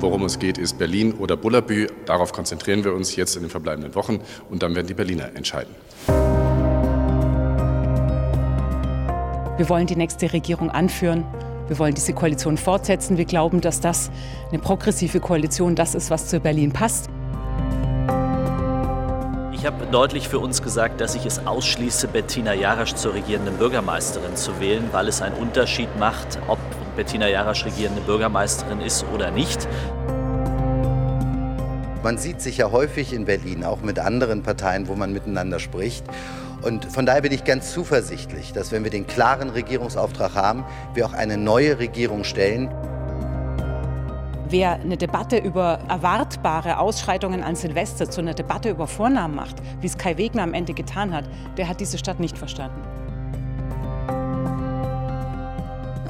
Worum 0.00 0.24
es 0.24 0.38
geht, 0.38 0.56
ist 0.56 0.78
Berlin 0.78 1.12
oder 1.12 1.36
Bullabü. 1.36 1.86
Darauf 2.06 2.32
konzentrieren 2.32 2.84
wir 2.84 2.94
uns 2.94 3.16
jetzt 3.16 3.36
in 3.36 3.42
den 3.42 3.50
verbleibenden 3.50 3.94
Wochen 3.94 4.20
und 4.48 4.62
dann 4.62 4.74
werden 4.74 4.86
die 4.86 4.94
Berliner 4.94 5.36
entscheiden. 5.36 5.74
Wir 9.58 9.68
wollen 9.68 9.86
die 9.86 9.96
nächste 9.96 10.32
Regierung 10.32 10.70
anführen. 10.70 11.24
Wir 11.68 11.78
wollen 11.78 11.94
diese 11.94 12.14
Koalition 12.14 12.56
fortsetzen. 12.56 13.18
Wir 13.18 13.26
glauben, 13.26 13.60
dass 13.60 13.80
das 13.80 14.10
eine 14.48 14.58
progressive 14.58 15.20
Koalition 15.20 15.74
das 15.74 15.94
ist, 15.94 16.10
was 16.10 16.28
zu 16.28 16.40
Berlin 16.40 16.72
passt. 16.72 17.10
Ich 19.52 19.66
habe 19.66 19.86
deutlich 19.92 20.30
für 20.30 20.38
uns 20.38 20.62
gesagt, 20.62 21.02
dass 21.02 21.14
ich 21.14 21.26
es 21.26 21.46
ausschließe, 21.46 22.08
Bettina 22.08 22.54
Jarasch 22.54 22.94
zur 22.94 23.12
regierenden 23.12 23.58
Bürgermeisterin 23.58 24.34
zu 24.34 24.58
wählen, 24.60 24.88
weil 24.92 25.08
es 25.08 25.20
einen 25.20 25.36
Unterschied 25.36 25.90
macht, 25.98 26.38
ob 26.48 26.58
Bettina 27.00 27.28
Jarasch 27.28 27.64
regierende 27.64 28.02
Bürgermeisterin 28.02 28.82
ist 28.82 29.06
oder 29.14 29.30
nicht. 29.30 29.66
Man 32.02 32.18
sieht 32.18 32.42
sich 32.42 32.58
ja 32.58 32.70
häufig 32.70 33.14
in 33.14 33.24
Berlin, 33.24 33.64
auch 33.64 33.80
mit 33.80 33.98
anderen 33.98 34.42
Parteien, 34.42 34.86
wo 34.86 34.94
man 34.96 35.10
miteinander 35.10 35.60
spricht. 35.60 36.04
Und 36.60 36.84
von 36.84 37.06
daher 37.06 37.22
bin 37.22 37.32
ich 37.32 37.44
ganz 37.44 37.72
zuversichtlich, 37.72 38.52
dass 38.52 38.70
wenn 38.70 38.84
wir 38.84 38.90
den 38.90 39.06
klaren 39.06 39.48
Regierungsauftrag 39.48 40.34
haben, 40.34 40.66
wir 40.92 41.06
auch 41.06 41.14
eine 41.14 41.38
neue 41.38 41.78
Regierung 41.78 42.22
stellen. 42.22 42.68
Wer 44.50 44.72
eine 44.72 44.98
Debatte 44.98 45.38
über 45.38 45.78
erwartbare 45.88 46.80
Ausschreitungen 46.80 47.42
an 47.42 47.56
Silvester 47.56 48.10
zu 48.10 48.20
einer 48.20 48.34
Debatte 48.34 48.68
über 48.68 48.86
Vornamen 48.86 49.34
macht, 49.34 49.56
wie 49.80 49.86
es 49.86 49.96
Kai 49.96 50.18
Wegner 50.18 50.42
am 50.42 50.52
Ende 50.52 50.74
getan 50.74 51.14
hat, 51.14 51.24
der 51.56 51.66
hat 51.66 51.80
diese 51.80 51.96
Stadt 51.96 52.20
nicht 52.20 52.36
verstanden. 52.36 52.82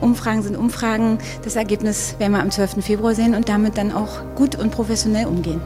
Umfragen 0.01 0.43
sind 0.43 0.57
Umfragen. 0.57 1.19
Das 1.45 1.57
Ergebnis 1.57 2.17
werden 2.19 2.33
wir 2.33 2.41
am 2.41 2.51
12. 2.51 2.85
Februar 2.85 3.15
sehen 3.15 3.35
und 3.35 3.49
damit 3.49 3.77
dann 3.77 3.93
auch 3.93 4.23
gut 4.35 4.57
und 4.57 4.71
professionell 4.71 5.27
umgehen. 5.27 5.61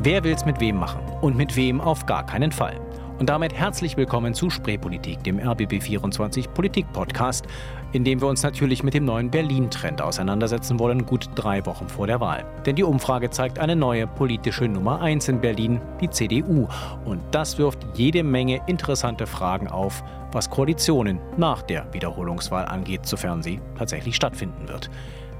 Wer 0.00 0.22
will 0.22 0.32
es 0.32 0.44
mit 0.44 0.60
wem 0.60 0.76
machen 0.76 1.00
und 1.20 1.36
mit 1.36 1.56
wem 1.56 1.80
auf 1.80 2.06
gar 2.06 2.24
keinen 2.24 2.52
Fall? 2.52 2.80
Und 3.18 3.30
damit 3.30 3.54
herzlich 3.54 3.96
willkommen 3.96 4.34
zu 4.34 4.50
Spreepolitik, 4.50 5.22
dem 5.22 5.38
RBB24 5.38 6.48
Politik-Podcast, 6.48 7.46
in 7.92 8.02
dem 8.02 8.20
wir 8.20 8.26
uns 8.26 8.42
natürlich 8.42 8.82
mit 8.82 8.92
dem 8.92 9.04
neuen 9.04 9.30
Berlin-Trend 9.30 10.02
auseinandersetzen 10.02 10.80
wollen, 10.80 11.06
gut 11.06 11.30
drei 11.36 11.64
Wochen 11.64 11.88
vor 11.88 12.08
der 12.08 12.20
Wahl. 12.20 12.44
Denn 12.66 12.74
die 12.74 12.82
Umfrage 12.82 13.30
zeigt 13.30 13.60
eine 13.60 13.76
neue 13.76 14.08
politische 14.08 14.66
Nummer 14.66 15.00
1 15.00 15.28
in 15.28 15.40
Berlin, 15.40 15.80
die 16.00 16.10
CDU. 16.10 16.66
Und 17.04 17.22
das 17.30 17.56
wirft 17.56 17.78
jede 17.94 18.24
Menge 18.24 18.60
interessante 18.66 19.28
Fragen 19.28 19.68
auf, 19.68 20.02
was 20.34 20.50
Koalitionen 20.50 21.20
nach 21.36 21.62
der 21.62 21.92
Wiederholungswahl 21.94 22.66
angeht, 22.66 23.06
sofern 23.06 23.42
sie 23.42 23.60
tatsächlich 23.78 24.16
stattfinden 24.16 24.68
wird. 24.68 24.90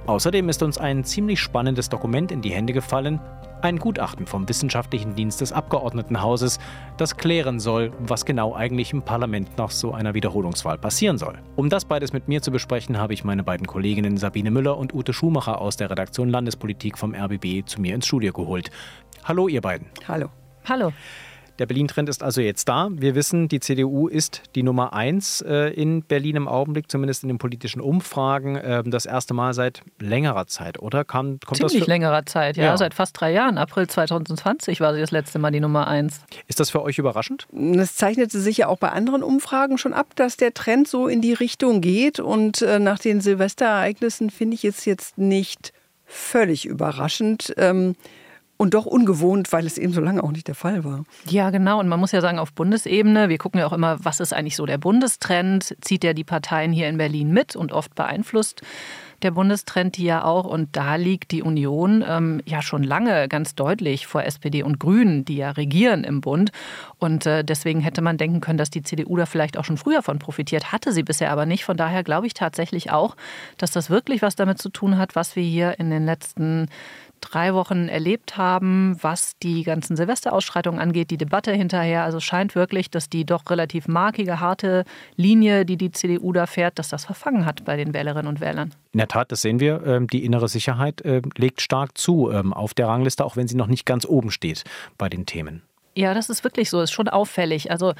Außerdem 0.07 0.49
ist 0.49 0.63
uns 0.63 0.79
ein 0.79 1.05
ziemlich 1.05 1.41
spannendes 1.41 1.89
Dokument 1.89 2.31
in 2.31 2.43
die 2.43 2.51
Hände 2.51 2.73
gefallen, 2.73 3.21
ein 3.63 3.79
Gutachten 3.79 4.27
vom 4.27 4.47
Wissenschaftlichen 4.47 5.15
Dienst 5.15 5.41
des 5.41 5.51
Abgeordnetenhauses, 5.51 6.59
das 6.99 7.17
klären 7.17 7.59
soll, 7.59 7.93
was 7.99 8.27
genau 8.27 8.55
eigentlich 8.55 8.93
im 8.93 9.01
Parlament 9.01 9.57
nach 9.57 9.71
so 9.71 9.93
einer 9.93 10.13
Wiederholungswahl 10.13 10.77
passieren 10.77 11.17
soll. 11.17 11.39
Um 11.57 11.71
das 11.71 11.87
beides 11.87 12.13
mit 12.13 12.29
mir 12.29 12.43
zu 12.43 12.51
besprechen, 12.51 12.99
habe 12.99 13.15
ich 13.15 13.25
meine 13.25 13.43
beiden 13.43 13.67
Kolleginnen 13.67 14.19
Sabine 14.19 14.51
Müller 14.51 14.77
und 14.77 14.93
Ute 14.93 15.15
Schumacher 15.15 15.63
aus 15.63 15.79
der 15.79 15.91
Redaktion 15.91 16.29
Landespolitik 16.29 16.99
vom 16.99 17.15
RBB 17.15 17.65
zu 17.65 17.81
mir 17.81 17.95
ins 17.95 18.07
Studio 18.07 18.35
geholt. 18.35 18.71
Hallo 19.25 19.49
ihr 19.49 19.63
beiden. 19.63 19.87
Hallo. 20.07 20.29
Hallo. 20.67 20.93
Der 21.61 21.67
Berlin-Trend 21.67 22.09
ist 22.09 22.23
also 22.23 22.41
jetzt 22.41 22.69
da. 22.69 22.89
Wir 22.91 23.15
wissen, 23.15 23.47
die 23.47 23.61
CDU 23.61 24.09
ist 24.09 24.43
die 24.57 24.65
Nummer 24.65 24.93
eins 24.93 25.41
äh, 25.41 25.69
in 25.69 26.03
Berlin 26.03 26.35
im 26.35 26.49
Augenblick, 26.49 26.91
zumindest 26.91 27.23
in 27.23 27.29
den 27.29 27.39
politischen 27.39 27.81
Umfragen. 27.81 28.57
Äh, 28.57 28.83
das 28.85 29.07
erste 29.07 29.35
Mal 29.35 29.55
seit 29.55 29.83
längerer 30.01 30.49
Zeit, 30.49 30.81
oder? 30.81 31.05
Kam, 31.05 31.39
kommt 31.47 31.59
Ziemlich 31.59 31.79
das 31.79 31.87
längerer 31.87 32.27
Zeit, 32.27 32.57
ja, 32.57 32.65
ja, 32.65 32.77
Seit 32.77 32.93
fast 32.93 33.21
drei 33.21 33.33
Jahren. 33.33 33.57
April 33.57 33.87
2020 33.87 34.81
war 34.81 34.95
sie 34.95 35.01
das 35.01 35.13
letzte 35.13 35.39
Mal 35.39 35.53
die 35.53 35.61
Nummer 35.61 35.87
eins. 35.87 36.23
Ist 36.49 36.59
das 36.59 36.71
für 36.71 36.83
euch 36.83 36.99
überraschend? 36.99 37.47
Es 37.77 37.95
zeichnete 37.95 38.41
sich 38.41 38.57
ja 38.59 38.67
auch 38.67 38.79
bei 38.79 38.89
anderen 38.89 39.23
Umfragen 39.23 39.79
schon 39.79 39.93
ab, 39.93 40.17
dass 40.17 40.37
der 40.37 40.55
Trend 40.55 40.89
so 40.89 41.07
in 41.07 41.21
die 41.21 41.35
Richtung 41.35 41.81
geht. 41.81 42.19
Und 42.19 42.63
äh, 42.63 42.81
nach 42.81 42.99
den 42.99 43.21
Silvesterereignissen 43.21 44.31
finde 44.31 44.57
ich 44.57 44.65
es 44.65 44.85
jetzt 44.87 45.19
nicht 45.19 45.73
völlig 46.05 46.67
überraschend. 46.67 47.55
Ähm, 47.59 47.95
und 48.57 48.75
doch 48.75 48.87
ungewohnt, 48.87 49.53
weil 49.53 49.67
es 49.67 49.79
eben 49.79 49.93
so 49.93 50.01
lange 50.01 50.23
auch 50.23 50.31
nicht 50.31 50.49
der 50.49 50.55
Fall 50.55 50.85
war. 50.85 51.05
Ja, 51.29 51.51
genau. 51.51 51.81
Und 51.81 51.89
man 51.89 52.01
muss 52.01 52.13
ja 52.13 52.21
sagen, 52.21 52.39
auf 52.39 52.53
Bundesebene, 52.53 53.29
wir 53.29 53.39
gucken 53.39 53.61
ja 53.61 53.67
auch 53.67 53.73
immer, 53.73 54.05
was 54.05 54.21
ist 54.21 54.33
eigentlich 54.33 54.57
so 54.57 54.67
der 54.67 54.79
Bundestrend? 54.79 55.77
Zieht 55.81 56.03
der 56.03 56.15
die 56.15 56.25
Parteien 56.25 56.73
hier 56.73 56.89
in 56.89 56.99
Berlin 56.99 57.33
mit 57.33 57.57
und 57.57 57.73
oft 57.73 57.95
beeinflusst 57.95 58.63
der 59.25 59.31
Bundestrend 59.31 59.97
die 59.97 60.05
ja 60.05 60.25
auch. 60.25 60.45
Und 60.45 60.77
da 60.77 60.97
liegt 60.97 61.33
die 61.33 61.43
Union 61.43 62.05
ähm, 62.07 62.41
ja 62.45 62.63
schon 62.63 62.85
lange 62.85 63.27
ganz 63.29 63.55
deutlich 63.55 64.07
vor 64.07 64.23
SPD 64.25 64.63
und 64.63 64.79
Grünen, 64.79 65.25
die 65.25 65.37
ja 65.37 65.51
regieren 65.51 66.05
im 66.05 66.21
Bund. 66.21 66.53
Und 66.99 67.27
äh, 67.27 67.43
deswegen 67.43 67.81
hätte 67.81 68.03
man 68.03 68.19
denken 68.19 68.41
können, 68.41 68.59
dass 68.59 68.71
die 68.71 68.83
CDU 68.83 69.17
da 69.17 69.27
vielleicht 69.27 69.57
auch 69.57 69.65
schon 69.65 69.79
früher 69.79 70.03
von 70.03 70.19
profitiert. 70.19 70.71
Hatte 70.73 70.93
sie 70.93 71.03
bisher 71.03 71.31
aber 71.31 71.47
nicht. 71.47 71.65
Von 71.65 71.77
daher 71.77 72.05
glaube 72.05 72.27
ich 72.27 72.35
tatsächlich 72.35 72.93
auch, 72.93 73.17
dass 73.59 73.73
das 73.73 73.91
wirklich 73.91 74.23
was 74.23 74.37
damit 74.37 74.59
zu 74.59 74.69
tun 74.69 74.99
hat, 74.99 75.17
was 75.17 75.35
wir 75.35 75.43
hier 75.43 75.79
in 75.79 75.91
den 75.91 76.05
letzten 76.05 76.69
drei 77.25 77.55
Wochen 77.55 77.89
erlebt 77.89 78.37
haben, 78.37 78.97
was 79.01 79.33
die 79.43 79.63
ganzen 79.63 79.97
Silvesterausschreitungen 79.97 80.81
angeht, 80.81 81.11
die 81.11 81.17
Debatte 81.17 81.53
hinterher. 81.53 82.05
Also 82.05 82.21
scheint 82.21 82.55
wirklich, 82.55 82.91
dass 82.91 83.09
die 83.09 83.25
doch 83.25 83.49
relativ 83.51 83.89
markige, 83.89 84.41
harte 84.41 84.85
Linie, 85.17 85.65
die 85.65 85.77
die 85.77 85.91
CDU 85.91 86.33
da 86.33 86.47
fährt, 86.47 86.79
dass 86.79 86.89
das 86.89 87.05
verfangen 87.05 87.47
hat 87.47 87.65
bei 87.65 87.77
den 87.77 87.95
Wählerinnen 87.95 88.29
und 88.29 88.41
Wählern. 88.41 88.75
In 88.93 88.99
der 88.99 89.09
Tat, 89.09 89.33
das 89.33 89.43
sehen 89.43 89.61
wir. 89.61 89.85
Ähm, 89.87 90.07
die 90.07 90.25
innere 90.25 90.49
Sicherheit 90.49 91.01
äh, 91.03 91.23
legt 91.37 91.61
stark 91.61 91.97
zu 91.99 92.31
ähm, 92.31 92.53
auf 92.53 92.75
der 92.75 92.87
Rangliste, 92.89 93.25
auch 93.25 93.37
wenn 93.37 93.49
sie 93.49 93.57
noch 93.57 93.67
nicht 93.67 93.87
ganz 93.87 94.05
oben 94.07 94.31
steht 94.31 94.65
bei 94.99 95.09
den 95.09 95.27
Themen. 95.27 95.63
Ja, 95.97 96.13
das 96.13 96.29
ist 96.29 96.43
wirklich 96.43 96.71
so, 96.71 96.81
ist 96.81 96.91
schon 96.91 97.09
auffällig. 97.09 97.71
Also 97.71 97.95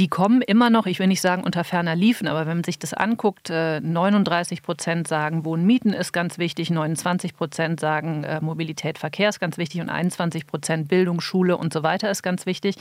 die 0.00 0.08
kommen 0.08 0.42
immer 0.42 0.68
noch, 0.68 0.86
ich 0.86 0.98
will 0.98 1.06
nicht 1.06 1.20
sagen 1.20 1.44
unter 1.44 1.62
ferner 1.62 1.94
Liefen, 1.94 2.26
aber 2.26 2.40
wenn 2.40 2.56
man 2.56 2.64
sich 2.64 2.80
das 2.80 2.92
anguckt, 2.92 3.50
39 3.50 4.58
äh, 4.58 4.62
Prozent 4.62 5.06
sagen, 5.06 5.44
Wohnen, 5.44 5.64
Mieten 5.64 5.92
ist 5.92 6.12
ganz 6.12 6.38
wichtig, 6.38 6.70
29 6.70 7.36
Prozent 7.36 7.78
sagen, 7.78 8.24
äh, 8.24 8.40
Mobilität, 8.40 8.98
Verkehr 8.98 9.28
ist 9.28 9.38
ganz 9.38 9.58
wichtig 9.58 9.80
und 9.80 9.90
21 9.90 10.48
Prozent 10.48 10.88
Bildung, 10.88 11.20
Schule 11.20 11.56
und 11.56 11.72
so 11.72 11.84
weiter 11.84 12.10
ist 12.10 12.24
ganz 12.24 12.46
wichtig. 12.46 12.76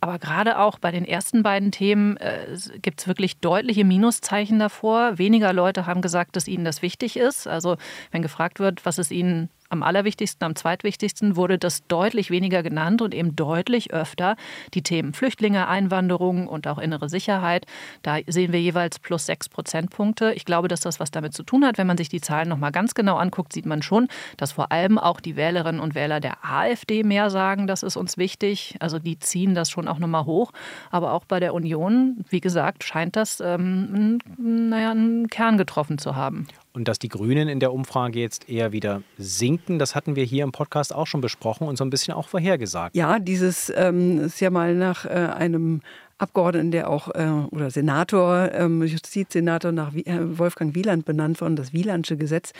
Aber 0.00 0.20
gerade 0.20 0.60
auch 0.60 0.78
bei 0.78 0.92
den 0.92 1.04
ersten 1.04 1.42
beiden 1.42 1.72
Themen 1.72 2.16
äh, 2.18 2.56
gibt 2.82 3.00
es 3.00 3.08
wirklich 3.08 3.40
deutliche 3.40 3.84
Minuszeichen 3.84 4.60
davor. 4.60 5.18
Weniger 5.18 5.52
Leute 5.52 5.86
haben 5.86 6.02
gesagt, 6.02 6.36
dass 6.36 6.46
ihnen 6.46 6.64
das 6.64 6.82
wichtig 6.82 7.16
ist. 7.16 7.48
Also 7.48 7.78
wenn 8.12 8.22
gefragt 8.22 8.60
wird, 8.60 8.86
was 8.86 8.98
ist 8.98 9.10
ihnen 9.10 9.48
am 9.68 9.82
allerwichtigsten, 9.82 10.44
am 10.44 10.54
zweitwichtigsten 10.56 11.36
wurde 11.36 11.58
das 11.58 11.86
deutlich 11.86 12.30
weniger 12.30 12.62
genannt 12.62 13.02
und 13.02 13.14
eben 13.14 13.34
deutlich 13.34 13.92
öfter 13.92 14.36
die 14.74 14.82
Themen 14.82 15.14
Flüchtlinge, 15.14 15.68
Einwanderung 15.68 16.46
und 16.46 16.66
auch 16.66 16.78
innere 16.78 17.08
Sicherheit. 17.08 17.66
Da 18.02 18.18
sehen 18.26 18.52
wir 18.52 18.60
jeweils 18.60 18.98
plus 18.98 19.26
sechs 19.26 19.48
Prozentpunkte. 19.48 20.32
Ich 20.34 20.44
glaube, 20.44 20.68
dass 20.68 20.80
das 20.80 21.00
was 21.00 21.10
damit 21.10 21.34
zu 21.34 21.42
tun 21.42 21.64
hat. 21.64 21.78
Wenn 21.78 21.86
man 21.86 21.96
sich 21.96 22.08
die 22.08 22.20
Zahlen 22.20 22.48
nochmal 22.48 22.72
ganz 22.72 22.94
genau 22.94 23.16
anguckt, 23.16 23.52
sieht 23.52 23.66
man 23.66 23.82
schon, 23.82 24.08
dass 24.36 24.52
vor 24.52 24.70
allem 24.70 24.98
auch 24.98 25.20
die 25.20 25.36
Wählerinnen 25.36 25.80
und 25.80 25.94
Wähler 25.94 26.20
der 26.20 26.44
AfD 26.44 27.02
mehr 27.02 27.30
sagen, 27.30 27.66
das 27.66 27.82
ist 27.82 27.96
uns 27.96 28.16
wichtig. 28.16 28.76
Also 28.80 28.98
die 28.98 29.18
ziehen 29.18 29.54
das 29.54 29.70
schon 29.70 29.88
auch 29.88 29.98
nochmal 29.98 30.26
hoch. 30.26 30.52
Aber 30.90 31.12
auch 31.12 31.24
bei 31.24 31.40
der 31.40 31.54
Union, 31.54 32.24
wie 32.28 32.40
gesagt, 32.40 32.84
scheint 32.84 33.16
das 33.16 33.40
ähm, 33.40 34.18
naja, 34.38 34.90
einen 34.90 35.28
Kern 35.28 35.58
getroffen 35.58 35.98
zu 35.98 36.14
haben. 36.14 36.46
Und 36.74 36.88
dass 36.88 36.98
die 36.98 37.08
Grünen 37.08 37.48
in 37.48 37.60
der 37.60 37.72
Umfrage 37.72 38.18
jetzt 38.18 38.48
eher 38.48 38.72
wieder 38.72 39.02
sinken, 39.16 39.53
das 39.78 39.94
hatten 39.94 40.16
wir 40.16 40.24
hier 40.24 40.44
im 40.44 40.52
Podcast 40.52 40.94
auch 40.94 41.06
schon 41.06 41.20
besprochen 41.20 41.68
und 41.68 41.76
so 41.76 41.84
ein 41.84 41.90
bisschen 41.90 42.14
auch 42.14 42.28
vorhergesagt. 42.28 42.96
Ja, 42.96 43.18
dieses 43.18 43.72
ähm, 43.74 44.20
ist 44.20 44.40
ja 44.40 44.50
mal 44.50 44.74
nach 44.74 45.04
äh, 45.04 45.08
einem 45.08 45.82
Abgeordneten, 46.24 46.70
der 46.70 46.88
auch 46.88 47.14
äh, 47.14 47.28
oder 47.50 47.70
Senator, 47.70 48.50
ähm, 48.52 48.82
Justizsenator 48.82 49.72
nach 49.72 49.94
äh, 49.94 50.38
Wolfgang 50.38 50.74
Wieland 50.74 51.04
benannt 51.04 51.40
worden, 51.40 51.54
das 51.54 51.72
Wielandsche 51.74 52.16
Gesetz, 52.16 52.52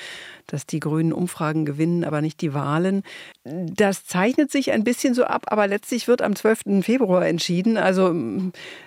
dass 0.47 0.67
die 0.67 0.81
Grünen 0.81 1.13
Umfragen 1.13 1.65
gewinnen, 1.65 2.05
aber 2.05 2.21
nicht 2.21 2.41
die 2.43 2.53
Wahlen. 2.53 3.03
Das 3.45 4.05
zeichnet 4.05 4.51
sich 4.51 4.73
ein 4.73 4.85
bisschen 4.85 5.15
so 5.15 5.25
ab, 5.25 5.47
aber 5.47 5.67
letztlich 5.67 6.07
wird 6.09 6.21
am 6.21 6.37
12. 6.37 6.83
Februar 6.85 7.27
entschieden. 7.27 7.79
Also 7.79 8.09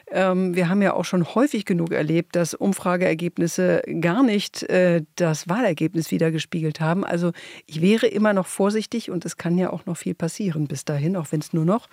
ähm, 0.09 0.55
wir 0.55 0.69
haben 0.69 0.81
ja 0.81 0.93
auch 0.93 1.05
schon 1.05 1.35
häufig 1.35 1.65
genug 1.65 1.91
erlebt, 1.91 2.35
dass 2.35 2.53
Umfrageergebnisse 2.53 3.81
gar 3.99 4.23
nicht 4.23 4.63
äh, 4.63 5.01
das 5.15 5.49
Wahlergebnis 5.49 6.11
wiedergespiegelt 6.11 6.79
haben. 6.79 7.03
Also 7.03 7.31
ich 7.65 7.81
wäre 7.81 8.07
immer 8.07 8.33
noch 8.33 8.47
vorsichtig 8.47 9.11
und 9.11 9.25
es 9.25 9.37
kann 9.37 9.57
ja 9.57 9.71
auch 9.73 9.85
noch 9.85 9.97
viel 9.97 10.13
passieren 10.13 10.67
bis 10.67 10.85
dahin, 10.85 11.17
auch 11.17 11.27
wenn 11.31 11.41
es 11.41 11.51
nur 11.51 11.65
noch 11.65 11.87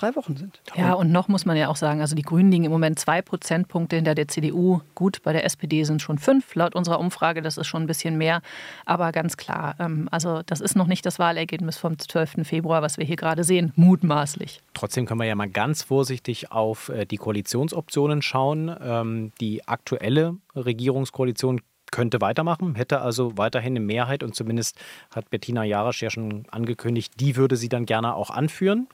drei 0.00 0.14
Wochen 0.16 0.36
sind. 0.36 0.60
Ja, 0.76 0.94
und 0.94 1.10
noch 1.10 1.28
muss 1.28 1.44
man 1.44 1.56
ja 1.56 1.68
auch 1.68 1.76
sagen, 1.76 2.00
also 2.00 2.14
die 2.14 2.22
Grünen 2.22 2.50
liegen 2.50 2.64
im 2.64 2.70
Moment 2.70 2.98
zwei 2.98 3.22
Prozentpunkte 3.22 3.96
hinter 3.96 4.14
der 4.14 4.28
CDU. 4.28 4.80
Gut, 4.94 5.22
bei 5.22 5.32
der 5.32 5.44
SPD 5.44 5.84
sind 5.84 6.00
schon 6.02 6.18
fünf 6.18 6.54
laut 6.54 6.74
unserer 6.74 7.00
Umfrage, 7.00 7.42
das 7.42 7.56
ist 7.56 7.66
schon 7.66 7.82
ein 7.82 7.86
bisschen 7.86 8.16
mehr. 8.16 8.42
Aber 8.84 9.12
ganz 9.12 9.36
klar, 9.36 9.74
ähm, 9.78 10.08
also 10.10 10.42
das 10.46 10.60
ist 10.60 10.76
noch 10.76 10.86
nicht 10.86 11.04
das 11.04 11.18
Wahlergebnis 11.18 11.78
vom 11.78 11.98
12. 11.98 12.46
Februar, 12.46 12.82
was 12.82 12.98
wir 12.98 13.04
hier 13.04 13.16
gerade 13.16 13.44
sehen, 13.44 13.72
mutmaßlich. 13.76 14.60
Trotzdem 14.74 15.06
können 15.06 15.20
wir 15.20 15.26
ja 15.26 15.34
mal 15.34 15.50
ganz 15.50 15.82
vorsichtig 15.82 16.52
auf 16.52 16.88
äh, 16.88 17.04
die 17.04 17.16
Koalitionsoptionen 17.16 18.22
schauen. 18.22 18.74
Ähm, 18.80 19.32
die 19.40 19.66
aktuelle 19.66 20.36
Regierungskoalition 20.54 21.60
könnte 21.90 22.20
weitermachen, 22.20 22.74
hätte 22.74 23.00
also 23.00 23.36
weiterhin 23.36 23.72
eine 23.72 23.80
Mehrheit 23.80 24.22
und 24.22 24.34
zumindest 24.34 24.78
hat 25.14 25.30
Bettina 25.30 25.64
Jarasch 25.64 26.02
ja 26.02 26.10
schon 26.10 26.44
angekündigt, 26.50 27.14
die 27.18 27.36
würde 27.36 27.56
sie 27.56 27.68
dann 27.68 27.86
gerne 27.86 28.14
auch 28.14 28.30
anführen. 28.30 28.88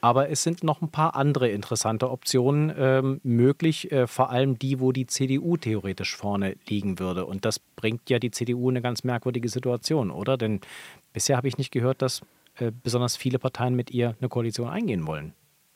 Aber 0.00 0.30
es 0.30 0.42
sind 0.42 0.62
noch 0.62 0.80
ein 0.80 0.90
paar 0.90 1.16
andere 1.16 1.48
interessante 1.48 2.10
Optionen 2.10 2.72
ähm, 2.76 3.20
möglich, 3.24 3.90
äh, 3.90 4.06
vor 4.06 4.30
allem 4.30 4.58
die, 4.58 4.78
wo 4.80 4.92
die 4.92 5.06
CDU 5.06 5.56
theoretisch 5.56 6.16
vorne 6.16 6.56
liegen 6.68 6.98
würde. 6.98 7.26
Und 7.26 7.44
das 7.44 7.58
bringt 7.58 8.08
ja 8.08 8.18
die 8.18 8.30
CDU 8.30 8.70
in 8.70 8.76
eine 8.76 8.82
ganz 8.82 9.02
merkwürdige 9.02 9.48
Situation, 9.48 10.10
oder? 10.10 10.36
Denn 10.36 10.60
bisher 11.12 11.36
habe 11.36 11.48
ich 11.48 11.58
nicht 11.58 11.72
gehört, 11.72 12.00
dass 12.00 12.22
äh, 12.58 12.70
besonders 12.82 13.16
viele 13.16 13.38
Parteien 13.38 13.74
mit 13.74 13.90
ihr 13.90 14.14
eine 14.20 14.28
Koalition 14.28 14.68
eingehen 14.68 15.06
wollen. 15.06 15.34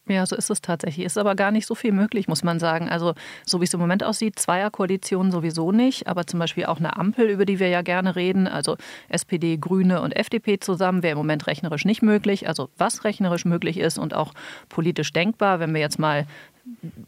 Ja, 0.08 0.26
so 0.26 0.34
ist 0.34 0.50
es 0.50 0.60
tatsächlich. 0.60 1.06
Ist 1.06 1.16
aber 1.16 1.36
gar 1.36 1.52
nicht 1.52 1.64
so 1.64 1.76
viel 1.76 1.92
möglich, 1.92 2.26
muss 2.26 2.42
man 2.42 2.58
sagen. 2.58 2.88
Also, 2.88 3.14
so 3.46 3.60
wie 3.60 3.64
es 3.64 3.74
im 3.74 3.78
Moment 3.78 4.02
aussieht, 4.02 4.36
Zweierkoalitionen 4.36 5.30
sowieso 5.30 5.70
nicht, 5.70 6.08
aber 6.08 6.26
zum 6.26 6.40
Beispiel 6.40 6.66
auch 6.66 6.78
eine 6.78 6.96
Ampel, 6.96 7.28
über 7.28 7.44
die 7.44 7.60
wir 7.60 7.68
ja 7.68 7.82
gerne 7.82 8.16
reden, 8.16 8.48
also 8.48 8.76
SPD, 9.08 9.58
Grüne 9.58 10.00
und 10.02 10.10
FDP 10.10 10.58
zusammen, 10.58 11.04
wäre 11.04 11.12
im 11.12 11.18
Moment 11.18 11.46
rechnerisch 11.46 11.84
nicht 11.84 12.02
möglich. 12.02 12.48
Also, 12.48 12.68
was 12.78 13.04
rechnerisch 13.04 13.44
möglich 13.44 13.78
ist 13.78 13.96
und 13.96 14.12
auch 14.12 14.32
politisch 14.68 15.12
denkbar, 15.12 15.60
wenn 15.60 15.72
wir 15.72 15.80
jetzt 15.80 16.00
mal 16.00 16.26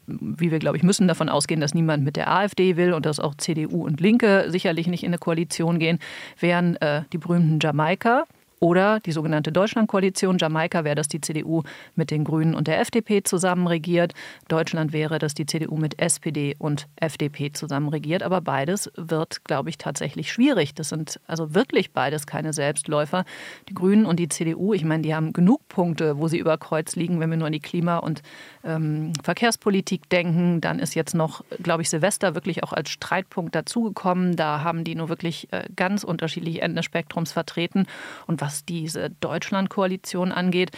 wie 0.06 0.50
wir, 0.50 0.58
glaube 0.58 0.76
ich, 0.76 0.82
müssen 0.82 1.06
davon 1.06 1.28
ausgehen, 1.28 1.60
dass 1.60 1.74
niemand 1.74 2.04
mit 2.04 2.16
der 2.16 2.28
AfD 2.28 2.76
will 2.76 2.92
und 2.92 3.06
dass 3.06 3.20
auch 3.20 3.36
CDU 3.36 3.84
und 3.84 4.00
Linke 4.00 4.46
sicherlich 4.48 4.88
nicht 4.88 5.04
in 5.04 5.10
eine 5.10 5.18
Koalition 5.18 5.78
gehen, 5.78 6.00
wären 6.40 6.74
äh, 6.76 7.02
die 7.12 7.18
berühmten 7.18 7.60
Jamaika, 7.60 8.24
oder 8.60 9.00
die 9.00 9.12
sogenannte 9.12 9.52
Deutschlandkoalition. 9.52 10.38
Jamaika 10.38 10.84
wäre, 10.84 10.94
dass 10.94 11.08
die 11.08 11.20
CDU 11.20 11.62
mit 11.94 12.10
den 12.10 12.24
Grünen 12.24 12.54
und 12.54 12.66
der 12.68 12.80
FDP 12.80 13.22
zusammen 13.22 13.66
regiert. 13.66 14.14
Deutschland 14.48 14.92
wäre, 14.92 15.18
dass 15.18 15.34
die 15.34 15.46
CDU 15.46 15.76
mit 15.76 16.00
SPD 16.00 16.54
und 16.58 16.86
FDP 16.96 17.52
zusammen 17.52 17.88
regiert. 17.88 18.22
Aber 18.22 18.40
beides 18.40 18.90
wird, 18.96 19.44
glaube 19.44 19.70
ich, 19.70 19.78
tatsächlich 19.78 20.32
schwierig. 20.32 20.74
Das 20.74 20.88
sind 20.88 21.20
also 21.26 21.54
wirklich 21.54 21.92
beides 21.92 22.26
keine 22.26 22.52
Selbstläufer. 22.52 23.24
Die 23.68 23.74
Grünen 23.74 24.06
und 24.06 24.18
die 24.18 24.28
CDU, 24.28 24.72
ich 24.72 24.84
meine, 24.84 25.02
die 25.02 25.14
haben 25.14 25.32
genug 25.32 25.68
Punkte, 25.68 26.18
wo 26.18 26.28
sie 26.28 26.38
über 26.38 26.56
Kreuz 26.58 26.96
liegen, 26.96 27.20
wenn 27.20 27.30
wir 27.30 27.36
nur 27.36 27.46
an 27.46 27.52
die 27.52 27.60
Klima- 27.60 27.98
und 27.98 28.22
ähm, 28.64 29.12
Verkehrspolitik 29.22 30.08
denken. 30.08 30.60
Dann 30.60 30.78
ist 30.78 30.94
jetzt 30.94 31.14
noch, 31.14 31.44
glaube 31.62 31.82
ich, 31.82 31.90
Silvester 31.90 32.34
wirklich 32.34 32.62
auch 32.62 32.72
als 32.72 32.90
Streitpunkt 32.90 33.54
dazugekommen. 33.54 34.36
Da 34.36 34.62
haben 34.62 34.84
die 34.84 34.94
nur 34.94 35.08
wirklich 35.08 35.52
äh, 35.52 35.64
ganz 35.76 36.04
unterschiedliche 36.04 36.62
Enden 36.62 36.76
des 36.76 36.84
Spektrums 36.84 37.32
vertreten. 37.32 37.86
Und 38.26 38.40
was 38.44 38.66
diese 38.66 39.08
Deutschlandkoalition 39.08 40.30
angeht, 40.30 40.70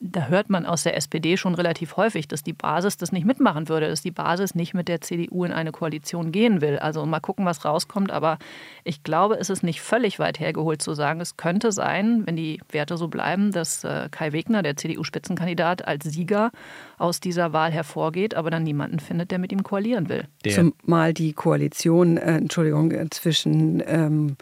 da 0.00 0.26
hört 0.26 0.50
man 0.50 0.66
aus 0.66 0.82
der 0.82 0.96
SPD 0.96 1.36
schon 1.36 1.54
relativ 1.54 1.96
häufig, 1.96 2.28
dass 2.28 2.42
die 2.42 2.52
Basis 2.52 2.96
das 2.96 3.12
nicht 3.12 3.24
mitmachen 3.24 3.68
würde, 3.68 3.88
dass 3.88 4.02
die 4.02 4.10
Basis 4.10 4.54
nicht 4.54 4.74
mit 4.74 4.88
der 4.88 5.00
CDU 5.00 5.44
in 5.44 5.52
eine 5.52 5.72
Koalition 5.72 6.30
gehen 6.30 6.60
will. 6.60 6.78
Also 6.78 7.06
mal 7.06 7.20
gucken, 7.20 7.46
was 7.46 7.64
rauskommt. 7.64 8.10
Aber 8.10 8.38
ich 8.84 9.02
glaube, 9.02 9.36
es 9.36 9.48
ist 9.48 9.62
nicht 9.62 9.80
völlig 9.80 10.18
weit 10.18 10.40
hergeholt 10.40 10.82
zu 10.82 10.92
sagen, 10.94 11.20
es 11.20 11.36
könnte 11.38 11.72
sein, 11.72 12.26
wenn 12.26 12.36
die 12.36 12.60
Werte 12.70 12.98
so 12.98 13.08
bleiben, 13.08 13.52
dass 13.52 13.84
äh, 13.84 14.08
Kai 14.10 14.32
Wegner, 14.32 14.62
der 14.62 14.76
CDU-Spitzenkandidat, 14.76 15.86
als 15.86 16.04
Sieger 16.04 16.50
aus 16.98 17.20
dieser 17.20 17.52
Wahl 17.54 17.70
hervorgeht, 17.70 18.34
aber 18.34 18.50
dann 18.50 18.62
niemanden 18.64 18.98
findet, 18.98 19.30
der 19.30 19.38
mit 19.38 19.52
ihm 19.52 19.62
koalieren 19.62 20.08
will. 20.10 20.26
Der 20.44 20.52
Zumal 20.52 21.14
die 21.14 21.32
Koalition, 21.32 22.18
äh, 22.18 22.36
Entschuldigung, 22.36 22.92
zwischen 23.10 23.82
ähm, 23.86 24.36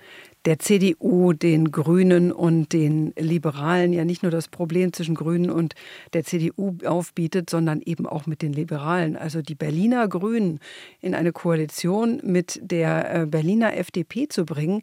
der 0.44 0.58
CDU, 0.58 1.32
den 1.32 1.70
Grünen 1.70 2.32
und 2.32 2.72
den 2.72 3.12
Liberalen 3.16 3.92
ja 3.92 4.04
nicht 4.04 4.22
nur 4.22 4.32
das 4.32 4.48
Problem 4.48 4.92
zwischen 4.92 5.14
Grünen 5.14 5.50
und 5.50 5.74
der 6.12 6.24
CDU 6.24 6.76
aufbietet, 6.84 7.48
sondern 7.48 7.80
eben 7.80 8.06
auch 8.06 8.26
mit 8.26 8.42
den 8.42 8.52
Liberalen. 8.52 9.16
Also 9.16 9.40
die 9.42 9.54
Berliner 9.54 10.08
Grünen 10.08 10.58
in 11.00 11.14
eine 11.14 11.32
Koalition 11.32 12.20
mit 12.24 12.58
der 12.62 13.22
äh, 13.22 13.26
Berliner 13.26 13.76
FDP 13.76 14.28
zu 14.28 14.44
bringen, 14.44 14.82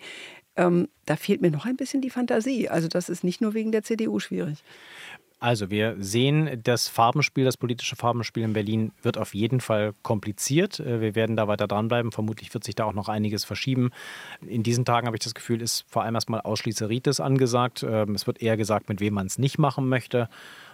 ähm, 0.56 0.90
da 1.06 1.16
fehlt 1.16 1.42
mir 1.42 1.52
noch 1.52 1.66
ein 1.66 1.78
bisschen 1.78 2.02
die 2.02 2.10
Fantasie. 2.10 2.70
Also 2.70 2.88
das 2.88 3.10
ist 3.10 3.24
nicht 3.24 3.42
nur 3.42 3.54
wegen 3.54 3.72
der 3.72 3.84
CDU 3.84 4.20
schwierig. 4.20 4.64
Also 5.42 5.70
wir 5.70 5.96
sehen, 6.00 6.60
das 6.64 6.90
Farbenspiel, 6.90 7.46
das 7.46 7.56
politische 7.56 7.96
Farbenspiel 7.96 8.44
in 8.44 8.52
Berlin 8.52 8.92
wird 9.02 9.18
auf 9.18 9.34
jeden 9.34 9.62
Fall 9.62 9.94
kompliziert. 10.02 10.82
Äh, 10.82 11.00
wir 11.00 11.16
werden 11.16 11.38
da 11.38 11.48
weiter 11.48 11.66
dranbleiben. 11.66 12.12
Vermutlich 12.12 12.54
wird 12.54 12.66
sich 12.66 12.76
da 12.76 12.84
auch 12.84 12.94
noch 12.94 13.08
einiges 13.08 13.46
verschieben. 13.46 13.92
In 14.46 14.64
diesen 14.64 14.84
Tagen 14.84 15.08
habe 15.08 15.16
ich 15.16 15.24
das 15.24 15.34
Gefühl, 15.34 15.62
ist 15.62 15.86
vor 15.88 16.04
allem 16.04 16.16
erstmal 16.16 16.42
Ausschließeritis 16.42 17.22
angesagt. 17.22 17.84
Ähm, 17.84 18.16
es 18.16 18.28
wird 18.28 18.42
eher 18.42 18.58
gesagt, 18.58 18.90
mit 18.90 19.00
wem 19.00 19.14
man 19.14 19.28
es 19.28 19.38
nicht 19.38 19.58
machen 19.58 19.88
möchte. 19.88 20.28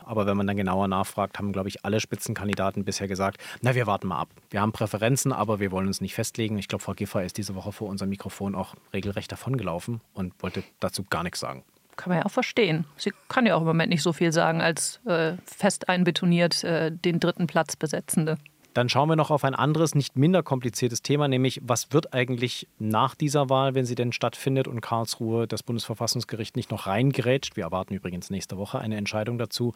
Aber 0.04 0.26
wenn 0.26 0.38
man 0.38 0.48
dann 0.48 0.58
genauer 0.58 0.88
nachfragt, 0.88 1.38
haben, 1.38 1.52
glaube 1.52 1.70
ich, 1.70 1.86
alle 1.86 2.00
Spitzenkandidaten 2.00 2.86
bisher 2.86 3.08
gesagt, 3.08 3.42
na, 3.62 3.76
wir 3.76 3.86
warten 3.86 4.08
mal 4.08 4.20
ab. 4.20 4.30
Wir 4.50 4.62
haben 4.62 4.72
Präferenzen, 4.72 5.32
aber 5.32 5.60
wir 5.60 5.72
wollen 5.72 5.88
uns 5.88 6.02
nicht 6.02 6.16
festlegen. 6.16 6.58
Ich 6.58 6.68
glaube, 6.68 6.84
Frau 6.84 6.94
Giffer 6.94 7.24
ist 7.24 7.38
diese 7.38 7.54
Woche 7.54 7.72
vor 7.72 7.88
unserem 7.88 8.10
Mikrofon 8.10 8.56
auch 8.56 8.74
regelrecht 8.94 9.32
davongelaufen 9.32 10.02
und 10.14 10.34
wollte 10.42 10.64
dazu 10.80 11.04
gar 11.08 11.22
nichts 11.24 11.40
sagen 11.40 11.64
kann 11.96 12.10
man 12.10 12.20
ja 12.20 12.26
auch 12.26 12.32
verstehen. 12.32 12.86
Sie 12.98 13.12
kann 13.28 13.46
ja 13.46 13.56
auch 13.56 13.62
im 13.62 13.68
Moment 13.68 13.90
nicht 13.90 14.04
so 14.04 14.14
viel 14.14 14.32
sagen 14.32 14.62
als 14.62 15.00
äh, 15.06 15.34
fest 15.46 15.90
einbetoniert 15.90 16.64
äh, 16.64 16.92
den 16.92 17.20
dritten 17.20 17.48
Platz 17.48 17.76
besetzende. 17.76 18.38
Dann 18.76 18.90
schauen 18.90 19.08
wir 19.08 19.16
noch 19.16 19.32
auf 19.32 19.46
ein 19.46 19.56
anderes, 19.56 19.96
nicht 19.96 20.18
minder 20.18 20.44
kompliziertes 20.44 21.02
Thema, 21.02 21.30
nämlich 21.30 21.62
was 21.64 21.94
wird 21.94 22.14
eigentlich 22.14 22.68
nach 22.78 23.16
dieser 23.16 23.50
Wahl, 23.50 23.74
wenn 23.74 23.86
sie 23.86 23.96
denn 23.96 24.12
stattfindet 24.12 24.68
und 24.68 24.82
Karlsruhe 24.82 25.48
das 25.48 25.64
Bundesverfassungsgericht 25.64 26.58
nicht 26.58 26.72
noch 26.72 26.86
reingrätscht. 26.86 27.56
Wir 27.56 27.64
erwarten 27.64 27.94
übrigens 27.94 28.30
nächste 28.30 28.58
Woche 28.58 28.78
eine 28.78 28.98
Entscheidung 28.98 29.38
dazu. 29.38 29.74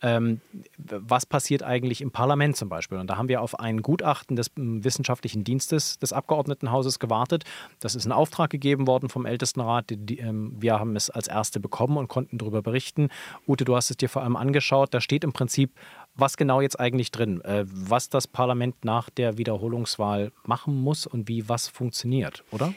Ähm, 0.00 0.40
was 0.78 1.26
passiert 1.26 1.64
eigentlich 1.64 2.00
im 2.00 2.12
Parlament 2.12 2.56
zum 2.56 2.68
Beispiel? 2.68 2.98
Und 2.98 3.08
da 3.08 3.16
haben 3.16 3.28
wir 3.28 3.42
auf 3.42 3.58
ein 3.58 3.82
Gutachten 3.82 4.36
des 4.36 4.52
hm, 4.54 4.84
Wissenschaftlichen 4.84 5.42
Dienstes 5.42 5.98
des 5.98 6.12
Abgeordnetenhauses 6.12 7.00
gewartet. 7.00 7.42
Das 7.80 7.96
ist 7.96 8.06
ein 8.06 8.12
Auftrag 8.12 8.50
gegeben 8.50 8.86
worden 8.86 9.08
vom 9.08 9.26
Ältestenrat. 9.26 9.90
Ähm, 9.90 10.54
wir 10.56 10.78
haben 10.78 10.94
es 10.94 11.10
als 11.10 11.26
Erste 11.26 11.58
bekommen 11.58 11.96
und 11.96 12.06
konnten 12.06 12.38
darüber 12.38 12.62
berichten. 12.62 13.08
Ute, 13.48 13.64
du 13.64 13.74
hast 13.74 13.90
es 13.90 13.96
dir 13.96 14.08
vor 14.08 14.22
allem 14.22 14.36
angeschaut. 14.36 14.94
Da 14.94 15.00
steht 15.00 15.24
im 15.24 15.32
Prinzip 15.32 15.72
was 16.16 16.36
genau 16.36 16.60
jetzt 16.60 16.80
eigentlich 16.80 17.10
drin, 17.10 17.40
äh, 17.42 17.64
was 17.66 18.08
das 18.08 18.26
Parlament 18.26 18.84
nach 18.84 19.10
der 19.10 19.38
Wiederholungswahl 19.38 20.32
machen 20.44 20.74
muss 20.74 21.06
und 21.06 21.28
wie 21.28 21.48
was 21.48 21.68
funktioniert, 21.68 22.44
oder? 22.50 22.74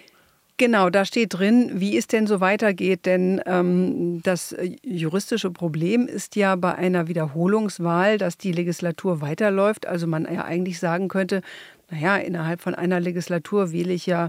Genau, 0.60 0.90
da 0.90 1.06
steht 1.06 1.36
drin, 1.36 1.72
wie 1.76 1.98
es 1.98 2.08
denn 2.08 2.28
so 2.28 2.42
weitergeht. 2.42 3.06
Denn 3.06 3.42
ähm, 3.46 4.22
das 4.24 4.54
juristische 4.84 5.52
Problem 5.52 6.06
ist 6.06 6.36
ja 6.36 6.58
bei 6.58 6.76
einer 6.76 7.08
Wiederholungswahl, 7.08 8.18
dass 8.18 8.38
die 8.38 8.52
Legislatur 8.52 9.22
weiterläuft. 9.22 9.88
Also 9.88 10.06
man 10.06 10.26
ja 10.26 10.44
eigentlich 10.44 10.80
sagen 10.80 11.08
könnte, 11.08 11.44
naja, 11.90 12.18
innerhalb 12.18 12.60
von 12.60 12.76
einer 12.76 13.00
Legislatur 13.00 13.72
wähle 13.72 13.94
ich 13.94 14.06
ja 14.06 14.28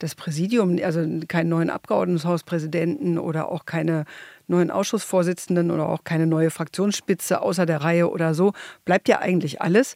das 0.00 0.14
Präsidium, 0.14 0.78
also 0.82 1.00
keinen 1.28 1.48
neuen 1.48 1.70
Abgeordnetenhauspräsidenten 1.70 3.18
oder 3.18 3.50
auch 3.50 3.64
keine 3.64 4.04
neuen 4.50 4.70
Ausschussvorsitzenden 4.70 5.70
oder 5.70 5.88
auch 5.88 6.04
keine 6.04 6.26
neue 6.26 6.50
Fraktionsspitze 6.50 7.40
außer 7.40 7.66
der 7.66 7.82
Reihe 7.82 8.10
oder 8.10 8.34
so, 8.34 8.52
bleibt 8.84 9.08
ja 9.08 9.20
eigentlich 9.20 9.62
alles. 9.62 9.94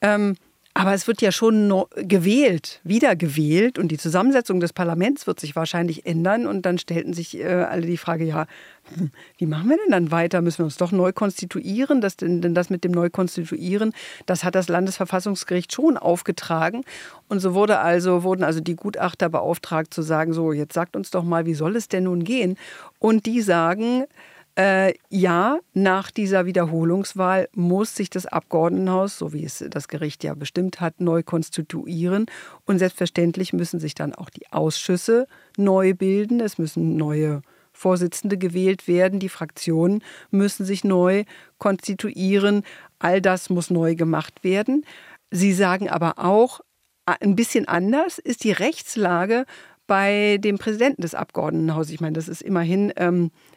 Ähm, 0.00 0.36
aber 0.74 0.94
es 0.94 1.06
wird 1.06 1.20
ja 1.20 1.32
schon 1.32 1.84
gewählt, 1.96 2.80
wiedergewählt 2.82 3.78
und 3.78 3.88
die 3.88 3.98
Zusammensetzung 3.98 4.58
des 4.58 4.72
Parlaments 4.72 5.26
wird 5.26 5.38
sich 5.38 5.54
wahrscheinlich 5.54 6.06
ändern. 6.06 6.46
Und 6.46 6.64
dann 6.64 6.78
stellten 6.78 7.12
sich 7.12 7.38
äh, 7.38 7.44
alle 7.44 7.86
die 7.86 7.98
Frage, 7.98 8.24
ja, 8.24 8.46
hm, 8.94 9.10
wie 9.36 9.44
machen 9.44 9.68
wir 9.68 9.76
denn 9.76 9.90
dann 9.90 10.10
weiter? 10.10 10.40
Müssen 10.40 10.58
wir 10.60 10.64
uns 10.64 10.78
doch 10.78 10.90
neu 10.90 11.12
konstituieren? 11.12 12.00
Das, 12.00 12.16
denn, 12.16 12.54
das 12.54 12.70
mit 12.70 12.84
dem 12.84 12.92
Neukonstituieren, 12.92 13.92
das 14.24 14.44
hat 14.44 14.54
das 14.54 14.68
Landesverfassungsgericht 14.68 15.74
schon 15.74 15.98
aufgetragen. 15.98 16.84
Und 17.28 17.40
so 17.40 17.52
wurde 17.52 17.80
also, 17.80 18.22
wurden 18.22 18.42
also 18.42 18.60
die 18.60 18.76
Gutachter 18.76 19.28
beauftragt 19.28 19.92
zu 19.92 20.00
sagen, 20.00 20.32
so, 20.32 20.52
jetzt 20.52 20.72
sagt 20.72 20.96
uns 20.96 21.10
doch 21.10 21.22
mal, 21.22 21.44
wie 21.44 21.54
soll 21.54 21.76
es 21.76 21.88
denn 21.88 22.04
nun 22.04 22.24
gehen? 22.24 22.56
Und 22.98 23.26
die 23.26 23.42
sagen, 23.42 24.06
äh, 24.54 24.94
ja, 25.08 25.58
nach 25.72 26.10
dieser 26.10 26.44
Wiederholungswahl 26.44 27.48
muss 27.54 27.96
sich 27.96 28.10
das 28.10 28.26
Abgeordnetenhaus, 28.26 29.16
so 29.16 29.32
wie 29.32 29.44
es 29.44 29.64
das 29.70 29.88
Gericht 29.88 30.24
ja 30.24 30.34
bestimmt 30.34 30.80
hat, 30.80 31.00
neu 31.00 31.22
konstituieren. 31.22 32.26
Und 32.66 32.78
selbstverständlich 32.78 33.52
müssen 33.52 33.80
sich 33.80 33.94
dann 33.94 34.14
auch 34.14 34.28
die 34.28 34.52
Ausschüsse 34.52 35.26
neu 35.56 35.94
bilden. 35.94 36.40
Es 36.40 36.58
müssen 36.58 36.96
neue 36.96 37.40
Vorsitzende 37.72 38.36
gewählt 38.36 38.86
werden. 38.86 39.20
Die 39.20 39.30
Fraktionen 39.30 40.04
müssen 40.30 40.66
sich 40.66 40.84
neu 40.84 41.24
konstituieren. 41.58 42.62
All 42.98 43.22
das 43.22 43.48
muss 43.48 43.70
neu 43.70 43.94
gemacht 43.94 44.44
werden. 44.44 44.84
Sie 45.30 45.54
sagen 45.54 45.88
aber 45.88 46.18
auch, 46.18 46.60
ein 47.06 47.34
bisschen 47.36 47.66
anders 47.66 48.18
ist 48.18 48.44
die 48.44 48.52
Rechtslage 48.52 49.46
bei 49.86 50.38
dem 50.38 50.58
Präsidenten 50.58 51.02
des 51.02 51.14
Abgeordnetenhauses. 51.14 51.92
Ich 51.92 52.00
meine, 52.00 52.12
das 52.12 52.28
ist 52.28 52.42
immerhin 52.42 52.92
ähm, 52.96 53.30
äh, 53.34 53.51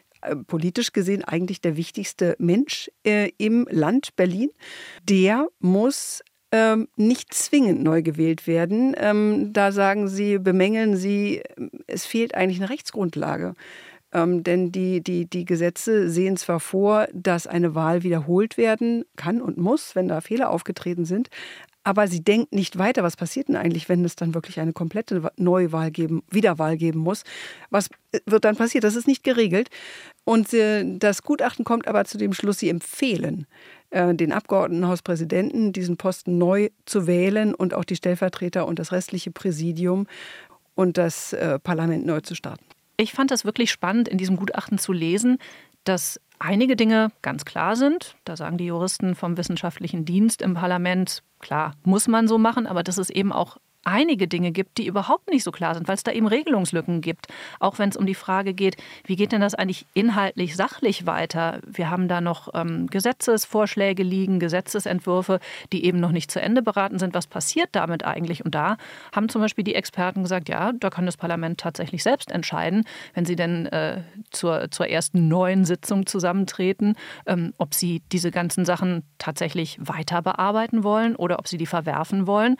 politisch 0.46 0.92
gesehen 0.92 1.24
eigentlich 1.24 1.60
der 1.60 1.76
wichtigste 1.76 2.36
Mensch 2.38 2.90
äh, 3.04 3.30
im 3.38 3.66
Land 3.70 4.16
Berlin. 4.16 4.50
Der 5.04 5.48
muss 5.58 6.22
ähm, 6.52 6.88
nicht 6.96 7.34
zwingend 7.34 7.82
neu 7.82 8.02
gewählt 8.02 8.46
werden. 8.46 8.94
Ähm, 8.98 9.52
da 9.52 9.72
sagen 9.72 10.08
Sie, 10.08 10.38
bemängeln 10.38 10.96
Sie, 10.96 11.42
es 11.86 12.06
fehlt 12.06 12.34
eigentlich 12.34 12.60
eine 12.60 12.70
Rechtsgrundlage. 12.70 13.54
Ähm, 14.12 14.44
denn 14.44 14.70
die, 14.70 15.02
die, 15.02 15.28
die 15.28 15.44
Gesetze 15.44 16.08
sehen 16.08 16.36
zwar 16.36 16.60
vor, 16.60 17.08
dass 17.12 17.46
eine 17.46 17.74
Wahl 17.74 18.02
wiederholt 18.02 18.56
werden 18.56 19.04
kann 19.16 19.42
und 19.42 19.58
muss, 19.58 19.96
wenn 19.96 20.08
da 20.08 20.20
Fehler 20.20 20.50
aufgetreten 20.50 21.04
sind, 21.04 21.28
aber 21.86 22.08
sie 22.08 22.20
denkt 22.20 22.52
nicht 22.52 22.78
weiter. 22.78 23.04
Was 23.04 23.14
passiert 23.14 23.46
denn 23.46 23.54
eigentlich, 23.54 23.88
wenn 23.88 24.04
es 24.04 24.16
dann 24.16 24.34
wirklich 24.34 24.58
eine 24.58 24.72
komplette 24.72 25.30
Neuwahl 25.36 25.92
geben, 25.92 26.24
Wiederwahl 26.28 26.76
geben 26.76 26.98
muss? 26.98 27.22
Was 27.70 27.90
wird 28.24 28.44
dann 28.44 28.56
passiert? 28.56 28.82
Das 28.82 28.96
ist 28.96 29.06
nicht 29.06 29.22
geregelt. 29.22 29.68
Und 30.24 30.52
äh, 30.52 30.84
das 30.98 31.22
Gutachten 31.22 31.64
kommt 31.64 31.86
aber 31.86 32.04
zu 32.04 32.18
dem 32.18 32.32
Schluss, 32.32 32.58
sie 32.58 32.70
empfehlen 32.70 33.46
äh, 33.90 34.12
den 34.16 34.32
Abgeordnetenhauspräsidenten, 34.32 35.72
diesen 35.72 35.96
Posten 35.96 36.38
neu 36.38 36.70
zu 36.86 37.06
wählen 37.06 37.54
und 37.54 37.72
auch 37.72 37.84
die 37.84 37.94
Stellvertreter 37.94 38.66
und 38.66 38.80
das 38.80 38.90
restliche 38.90 39.30
Präsidium 39.30 40.08
und 40.74 40.98
das 40.98 41.34
äh, 41.34 41.60
Parlament 41.60 42.04
neu 42.04 42.20
zu 42.20 42.34
starten. 42.34 42.64
Ich 42.96 43.12
fand 43.12 43.30
es 43.30 43.44
wirklich 43.44 43.70
spannend, 43.70 44.08
in 44.08 44.18
diesem 44.18 44.36
Gutachten 44.36 44.78
zu 44.78 44.92
lesen, 44.92 45.38
dass 45.88 46.20
einige 46.38 46.76
Dinge 46.76 47.10
ganz 47.22 47.44
klar 47.44 47.76
sind. 47.76 48.16
Da 48.24 48.36
sagen 48.36 48.58
die 48.58 48.66
Juristen 48.66 49.14
vom 49.14 49.36
wissenschaftlichen 49.36 50.04
Dienst 50.04 50.42
im 50.42 50.54
Parlament, 50.54 51.22
klar, 51.40 51.74
muss 51.84 52.08
man 52.08 52.28
so 52.28 52.38
machen, 52.38 52.66
aber 52.66 52.82
dass 52.82 52.98
es 52.98 53.10
eben 53.10 53.32
auch 53.32 53.56
einige 53.86 54.26
Dinge 54.26 54.50
gibt, 54.50 54.78
die 54.78 54.86
überhaupt 54.86 55.30
nicht 55.30 55.44
so 55.44 55.52
klar 55.52 55.74
sind, 55.74 55.86
weil 55.86 55.94
es 55.94 56.02
da 56.02 56.12
eben 56.12 56.26
Regelungslücken 56.26 57.00
gibt. 57.00 57.28
Auch 57.60 57.78
wenn 57.78 57.88
es 57.88 57.96
um 57.96 58.04
die 58.04 58.14
Frage 58.14 58.52
geht, 58.52 58.76
wie 59.04 59.16
geht 59.16 59.32
denn 59.32 59.40
das 59.40 59.54
eigentlich 59.54 59.86
inhaltlich, 59.94 60.56
sachlich 60.56 61.06
weiter? 61.06 61.60
Wir 61.64 61.88
haben 61.88 62.08
da 62.08 62.20
noch 62.20 62.48
ähm, 62.54 62.88
Gesetzesvorschläge 62.88 64.02
liegen, 64.02 64.40
Gesetzesentwürfe, 64.40 65.38
die 65.72 65.84
eben 65.84 66.00
noch 66.00 66.10
nicht 66.10 66.30
zu 66.30 66.40
Ende 66.40 66.62
beraten 66.62 66.98
sind. 66.98 67.14
Was 67.14 67.28
passiert 67.28 67.68
damit 67.72 68.04
eigentlich? 68.04 68.44
Und 68.44 68.54
da 68.54 68.76
haben 69.14 69.28
zum 69.28 69.40
Beispiel 69.40 69.64
die 69.64 69.76
Experten 69.76 70.24
gesagt, 70.24 70.48
ja, 70.48 70.72
da 70.72 70.90
kann 70.90 71.06
das 71.06 71.16
Parlament 71.16 71.60
tatsächlich 71.60 72.02
selbst 72.02 72.32
entscheiden, 72.32 72.84
wenn 73.14 73.24
sie 73.24 73.36
denn 73.36 73.66
äh, 73.66 74.02
zur, 74.32 74.70
zur 74.72 74.88
ersten 74.88 75.28
neuen 75.28 75.64
Sitzung 75.64 76.06
zusammentreten, 76.06 76.96
ähm, 77.26 77.54
ob 77.56 77.72
sie 77.72 78.02
diese 78.10 78.32
ganzen 78.32 78.64
Sachen 78.64 79.04
tatsächlich 79.18 79.78
weiter 79.80 80.22
bearbeiten 80.22 80.82
wollen 80.82 81.14
oder 81.14 81.38
ob 81.38 81.46
sie 81.46 81.56
die 81.56 81.66
verwerfen 81.66 82.26
wollen 82.26 82.56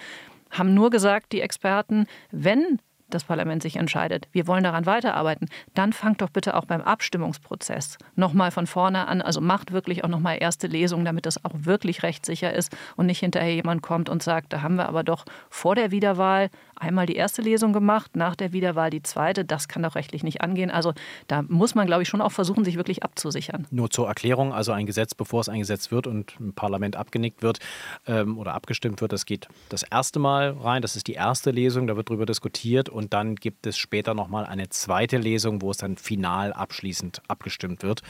haben 0.59 0.75
nur 0.75 0.91
gesagt, 0.91 1.33
die 1.33 1.41
Experten, 1.41 2.07
wenn 2.31 2.79
das 3.09 3.25
Parlament 3.25 3.63
sich 3.63 3.77
entscheidet, 3.77 4.29
wir 4.33 4.47
wollen 4.47 4.65
daran 4.65 4.87
weiterarbeiten, 4.87 5.49
dann 5.75 5.93
fangt 5.93 6.21
doch 6.23 6.31
bitte 6.31 6.55
auch 6.57 6.65
beim 6.65 6.81
Abstimmungsprozess 6.81 7.99
nochmal 8.15 8.51
von 8.51 8.67
vorne 8.67 9.07
an. 9.07 9.23
Also 9.23 9.41
macht 9.41 9.73
wirklich 9.73 10.05
auch 10.05 10.09
nochmal 10.09 10.39
erste 10.41 10.67
Lesungen, 10.67 11.05
damit 11.05 11.27
das 11.27 11.45
auch 11.45 11.53
wirklich 11.55 12.03
rechtssicher 12.03 12.53
ist 12.53 12.77
und 12.97 13.07
nicht 13.07 13.21
hinterher 13.21 13.55
jemand 13.55 13.83
kommt 13.83 14.09
und 14.09 14.23
sagt, 14.23 14.53
da 14.53 14.63
haben 14.63 14.77
wir 14.77 14.89
aber 14.89 15.05
doch 15.05 15.25
vor 15.51 15.75
der 15.75 15.91
Wiederwahl 15.91 16.51
einmal 16.75 17.07
die 17.07 17.17
erste 17.17 17.43
Lesung 17.43 17.73
gemacht, 17.73 18.17
nach 18.17 18.37
der 18.37 18.53
Wiederwahl 18.53 18.91
die 18.91 19.03
zweite. 19.03 19.45
Das 19.45 19.69
kann 19.69 19.83
doch 19.83 19.95
rechtlich 19.95 20.23
nicht 20.23 20.41
angehen. 20.41 20.71
Also 20.71 20.93
da 21.27 21.43
muss 21.43 21.75
man, 21.75 21.87
glaube 21.87 22.03
ich, 22.03 22.09
schon 22.09 22.21
auch 22.21 22.33
versuchen, 22.33 22.65
sich 22.65 22.77
wirklich 22.77 23.03
abzusichern. 23.03 23.67
Nur 23.71 23.91
zur 23.91 24.09
Erklärung, 24.09 24.53
also 24.53 24.73
ein 24.73 24.87
Gesetz, 24.87 25.15
bevor 25.15 25.41
es 25.41 25.49
eingesetzt 25.49 25.91
wird 25.91 26.07
und 26.07 26.35
im 26.39 26.53
Parlament 26.53 26.97
abgenickt 26.97 27.43
wird 27.43 27.61
ähm, 28.07 28.39
oder 28.39 28.55
abgestimmt 28.55 29.01
wird, 29.01 29.13
das 29.13 29.27
geht 29.27 29.49
das 29.69 29.83
erste 29.83 30.19
Mal 30.19 30.51
rein. 30.51 30.83
Das 30.83 30.97
ist 30.97 31.07
die 31.07 31.15
erste 31.15 31.51
Lesung, 31.51 31.87
da 31.87 31.97
wird 31.97 32.11
darüber 32.11 32.27
diskutiert 32.27 32.89
und 32.97 33.13
dann 33.13 33.37
gibt 33.37 33.67
es 33.67 33.77
später 33.77 34.15
nochmal 34.15 34.47
eine 34.47 34.71
zweite 34.71 35.19
Lesung, 35.19 35.61
wo 35.61 35.71
es 35.71 35.77
dann 35.77 35.99
final 35.99 36.55
abschließend 36.55 37.21
abgestimmt 37.29 37.83
wird. 37.83 38.01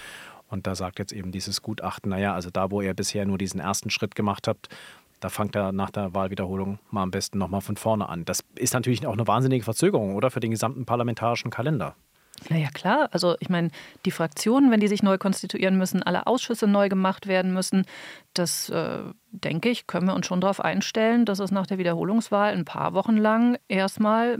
Und 0.49 0.69
da 0.69 0.77
sagt 0.77 1.01
jetzt 1.01 1.13
eben 1.13 1.33
dieses 1.33 1.61
Gutachten, 1.61 2.11
naja, 2.11 2.35
also 2.35 2.51
da, 2.51 2.71
wo 2.71 2.81
ihr 2.81 2.95
bisher 2.95 3.27
nur 3.27 3.37
diesen 3.37 3.59
ersten 3.59 3.91
Schritt 3.91 4.15
gemacht 4.15 4.47
habt, 4.47 4.69
da 5.19 5.29
fangt 5.29 5.57
er 5.57 5.73
nach 5.73 5.91
der 5.91 6.15
Wahlwiederholung 6.15 6.79
mal 6.91 7.03
am 7.03 7.11
besten 7.11 7.39
nochmal 7.39 7.63
von 7.63 7.77
vorne 7.77 8.09
an. 8.09 8.25
Das 8.25 8.45
ist 8.55 8.75
natürlich 8.75 9.05
auch 9.09 9.15
eine 9.15 9.27
wahnsinnige 9.27 9.65
Verzögerung, 9.65 10.15
oder? 10.15 10.31
Für 10.31 10.41
den 10.41 10.53
gesamten 10.53 10.87
parlamentarischen 10.87 11.51
Kalender. 11.51 11.97
Naja, 12.49 12.69
klar. 12.73 13.09
Also 13.13 13.37
ich 13.41 13.49
meine, 13.49 13.71
die 14.05 14.11
Fraktionen, 14.11 14.71
wenn 14.71 14.81
die 14.81 14.89
sich 14.89 15.03
neu 15.03 15.19
konstituieren 15.19 15.77
müssen, 15.79 16.03
alle 16.03 16.27
Ausschüsse 16.27 16.67
neu 16.67 16.89
gemacht 16.89 17.27
werden 17.27 17.53
müssen, 17.53 17.87
das, 18.35 18.69
äh, 18.69 19.01
denke 19.31 19.69
ich, 19.69 19.87
können 19.87 20.07
wir 20.07 20.15
uns 20.15 20.27
schon 20.27 20.41
darauf 20.41 20.61
einstellen, 20.61 21.25
dass 21.25 21.39
es 21.39 21.51
nach 21.51 21.67
der 21.67 21.79
Wiederholungswahl 21.79 22.53
ein 22.53 22.65
paar 22.65 22.95
Wochen 22.95 23.17
lang 23.17 23.59
erstmal 23.69 24.39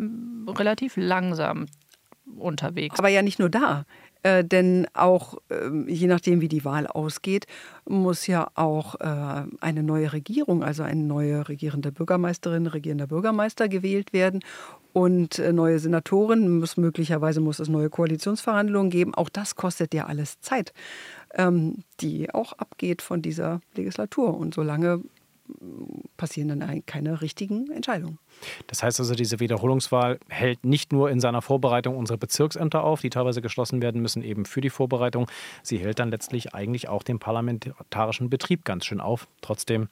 relativ 0.49 0.97
langsam 0.97 1.67
unterwegs. 2.37 2.95
ist. 2.95 2.99
Aber 2.99 3.09
ja 3.09 3.23
nicht 3.23 3.39
nur 3.39 3.51
da. 3.51 3.85
Äh, 4.27 4.45
denn 4.45 4.89
auch 4.93 5.39
äh, 5.51 5.71
je 5.87 6.09
nachdem, 6.09 6.41
wie 6.41 6.49
die 6.49 6.65
Wahl 6.65 6.89
ausgeht, 6.89 7.47
muss 7.89 8.27
ja 8.27 8.49
auch 8.57 8.97
äh, 8.97 9.45
eine 9.61 9.85
neue 9.85 10.13
Regierung, 10.13 10.65
also 10.65 10.83
eine 10.83 11.05
neue 11.05 11.49
regierende 11.49 11.93
Bürgermeisterin, 11.93 12.67
regierender 12.67 13.07
Bürgermeister 13.07 13.69
gewählt 13.69 14.13
werden 14.13 14.41
und 14.93 15.39
äh, 15.39 15.53
neue 15.53 15.79
Senatoren. 15.79 16.59
Muss, 16.59 16.77
möglicherweise 16.77 17.41
muss 17.41 17.61
es 17.61 17.69
neue 17.69 17.89
Koalitionsverhandlungen 17.89 18.91
geben. 18.91 19.15
Auch 19.15 19.29
das 19.29 19.55
kostet 19.55 19.95
ja 19.95 20.07
alles 20.07 20.41
Zeit, 20.41 20.73
ähm, 21.35 21.85
die 22.01 22.35
auch 22.35 22.53
abgeht 22.55 23.03
von 23.03 23.23
dieser 23.23 23.61
Legislatur. 23.77 24.37
Und 24.37 24.55
solange 24.55 25.03
passieren 26.17 26.49
dann 26.49 26.85
keine 26.87 27.21
richtigen 27.21 27.71
Entscheidungen. 27.71 28.19
Das 28.67 28.83
heißt 28.83 29.01
also, 29.01 29.15
diese 29.15 29.41
Wiederholungswahl 29.41 30.19
hält 30.29 30.65
nicht 30.65 30.93
nur 30.93 31.11
in 31.11 31.21
seiner 31.21 31.43
Vorbereitung 31.43 31.97
unsere 31.97 32.19
Bezirksämter 32.19 32.85
auf, 32.85 33.01
die 33.01 33.11
teilweise 33.11 33.43
geschlossen 33.43 33.83
werden 33.83 34.03
müssen, 34.03 34.23
eben 34.23 34.45
für 34.45 34.61
die 34.61 34.71
Vorbereitung. 34.71 35.31
Sie 35.63 35.79
hält 35.79 35.99
dann 35.99 36.11
letztlich 36.11 36.55
eigentlich 36.55 36.89
auch 36.89 37.03
den 37.03 37.19
parlamentarischen 37.19 38.31
Betrieb 38.31 38.65
ganz 38.65 38.87
schön 38.87 39.01
auf. 39.01 39.29
Trotzdem, 39.41 39.89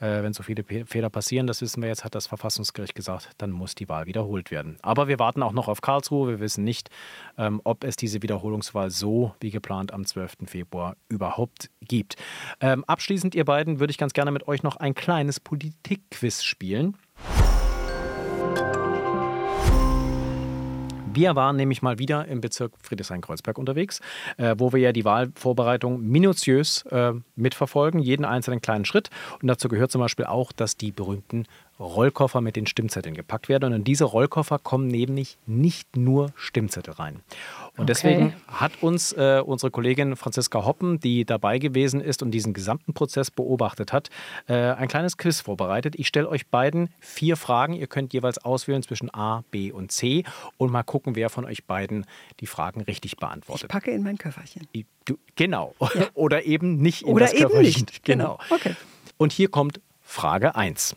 äh, 0.00 0.22
wenn 0.22 0.32
so 0.32 0.42
viele 0.42 0.64
Fehler 0.64 1.10
passieren, 1.10 1.46
das 1.46 1.60
wissen 1.60 1.82
wir 1.82 1.88
jetzt, 1.88 2.04
hat 2.04 2.14
das 2.14 2.26
Verfassungsgericht 2.26 2.94
gesagt, 2.94 3.30
dann 3.38 3.50
muss 3.50 3.74
die 3.74 3.88
Wahl 3.88 4.06
wiederholt 4.06 4.50
werden. 4.50 4.76
Aber 4.82 5.08
wir 5.08 5.18
warten 5.18 5.42
auch 5.42 5.52
noch 5.52 5.68
auf 5.68 5.80
Karlsruhe. 5.80 6.28
Wir 6.28 6.40
wissen 6.40 6.64
nicht, 6.64 6.90
ähm, 7.38 7.60
ob 7.64 7.84
es 7.84 7.96
diese 7.96 8.22
Wiederholungswahl 8.22 8.90
so 8.90 9.34
wie 9.40 9.50
geplant 9.50 9.92
am 9.92 10.04
12. 10.04 10.46
Februar 10.46 10.96
überhaupt 11.08 11.70
gibt. 11.80 12.16
Ähm, 12.60 12.84
abschließend, 12.84 13.34
ihr 13.34 13.44
beiden, 13.44 13.80
würde 13.80 13.90
ich 13.90 13.98
ganz 13.98 14.12
gerne 14.12 14.30
mit 14.30 14.48
euch 14.48 14.62
noch 14.62 14.76
ein 14.76 14.94
kleines 14.94 15.40
Politikquiz 15.40 16.42
spielen. 16.42 16.96
Wir 21.14 21.36
waren 21.36 21.54
nämlich 21.54 21.80
mal 21.80 22.00
wieder 22.00 22.26
im 22.26 22.40
Bezirk 22.40 22.72
Friedrichshain-Kreuzberg 22.82 23.56
unterwegs, 23.56 24.00
äh, 24.36 24.56
wo 24.58 24.72
wir 24.72 24.80
ja 24.80 24.90
die 24.90 25.04
Wahlvorbereitung 25.04 26.02
minutiös 26.02 26.82
äh, 26.90 27.12
mitverfolgen, 27.36 28.00
jeden 28.00 28.24
einzelnen 28.24 28.60
kleinen 28.60 28.84
Schritt. 28.84 29.10
Und 29.40 29.46
dazu 29.46 29.68
gehört 29.68 29.92
zum 29.92 30.00
Beispiel 30.00 30.24
auch, 30.24 30.50
dass 30.50 30.76
die 30.76 30.90
berühmten 30.90 31.46
Rollkoffer 31.78 32.40
mit 32.40 32.56
den 32.56 32.66
Stimmzetteln 32.66 33.14
gepackt 33.14 33.48
werden. 33.48 33.64
Und 33.64 33.72
in 33.72 33.84
diese 33.84 34.04
Rollkoffer 34.04 34.58
kommen 34.58 34.86
nämlich 34.86 35.38
nicht 35.46 35.96
nur 35.96 36.32
Stimmzettel 36.36 36.94
rein. 36.94 37.16
Und 37.76 37.80
okay. 37.80 37.86
deswegen 37.86 38.34
hat 38.46 38.72
uns 38.82 39.12
äh, 39.12 39.42
unsere 39.44 39.70
Kollegin 39.70 40.16
Franziska 40.16 40.64
Hoppen, 40.64 41.00
die 41.00 41.24
dabei 41.24 41.58
gewesen 41.58 42.00
ist 42.00 42.22
und 42.22 42.30
diesen 42.30 42.52
gesamten 42.52 42.94
Prozess 42.94 43.30
beobachtet 43.30 43.92
hat, 43.92 44.10
äh, 44.46 44.54
ein 44.54 44.88
kleines 44.88 45.16
Quiz 45.16 45.40
vorbereitet. 45.40 45.94
Ich 45.96 46.06
stelle 46.06 46.28
euch 46.28 46.46
beiden 46.46 46.90
vier 47.00 47.36
Fragen. 47.36 47.74
Ihr 47.74 47.88
könnt 47.88 48.12
jeweils 48.12 48.38
auswählen 48.38 48.82
zwischen 48.82 49.12
A, 49.12 49.42
B 49.50 49.72
und 49.72 49.90
C 49.90 50.24
und 50.56 50.70
mal 50.70 50.84
gucken, 50.84 51.16
wer 51.16 51.30
von 51.30 51.44
euch 51.44 51.64
beiden 51.64 52.06
die 52.40 52.46
Fragen 52.46 52.82
richtig 52.82 53.16
beantwortet. 53.16 53.64
Ich 53.64 53.68
packe 53.68 53.90
in 53.90 54.02
mein 54.02 54.18
Köfferchen. 54.18 54.68
Du, 55.04 55.18
genau. 55.34 55.74
Ja. 55.80 56.06
Oder 56.14 56.44
eben 56.44 56.76
nicht 56.76 57.02
in 57.02 57.08
Oder 57.08 57.26
das 57.26 57.34
eben 57.34 57.50
Köfferchen. 57.50 57.86
Nicht. 57.86 58.04
Genau. 58.04 58.38
genau. 58.48 58.54
Okay. 58.54 58.76
Und 59.16 59.32
hier 59.32 59.48
kommt 59.48 59.80
Frage 60.02 60.54
1. 60.54 60.96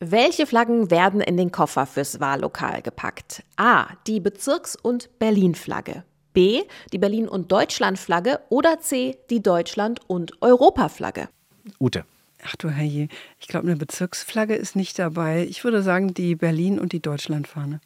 Welche 0.00 0.46
Flaggen 0.46 0.92
werden 0.92 1.20
in 1.20 1.36
den 1.36 1.50
Koffer 1.50 1.84
fürs 1.84 2.20
Wahllokal 2.20 2.82
gepackt? 2.82 3.42
A. 3.56 3.88
Die 4.06 4.20
Bezirks- 4.20 4.76
und 4.76 5.18
Berlin-Flagge. 5.18 6.04
B. 6.32 6.62
Die 6.92 6.98
Berlin- 6.98 7.28
und 7.28 7.50
Deutschland-Flagge. 7.50 8.38
Oder 8.48 8.78
C. 8.78 9.18
Die 9.28 9.42
Deutschland- 9.42 10.00
und 10.06 10.40
Europa-Flagge. 10.40 11.28
Ute. 11.80 12.04
Ach 12.46 12.54
du 12.54 12.68
Herrje, 12.68 13.08
ich 13.40 13.48
glaube, 13.48 13.66
eine 13.66 13.76
Bezirksflagge 13.76 14.54
ist 14.54 14.76
nicht 14.76 14.96
dabei. 15.00 15.44
Ich 15.50 15.64
würde 15.64 15.82
sagen, 15.82 16.14
die 16.14 16.36
Berlin- 16.36 16.78
und 16.78 16.92
die 16.92 17.00
Deutschlandfahne. 17.00 17.80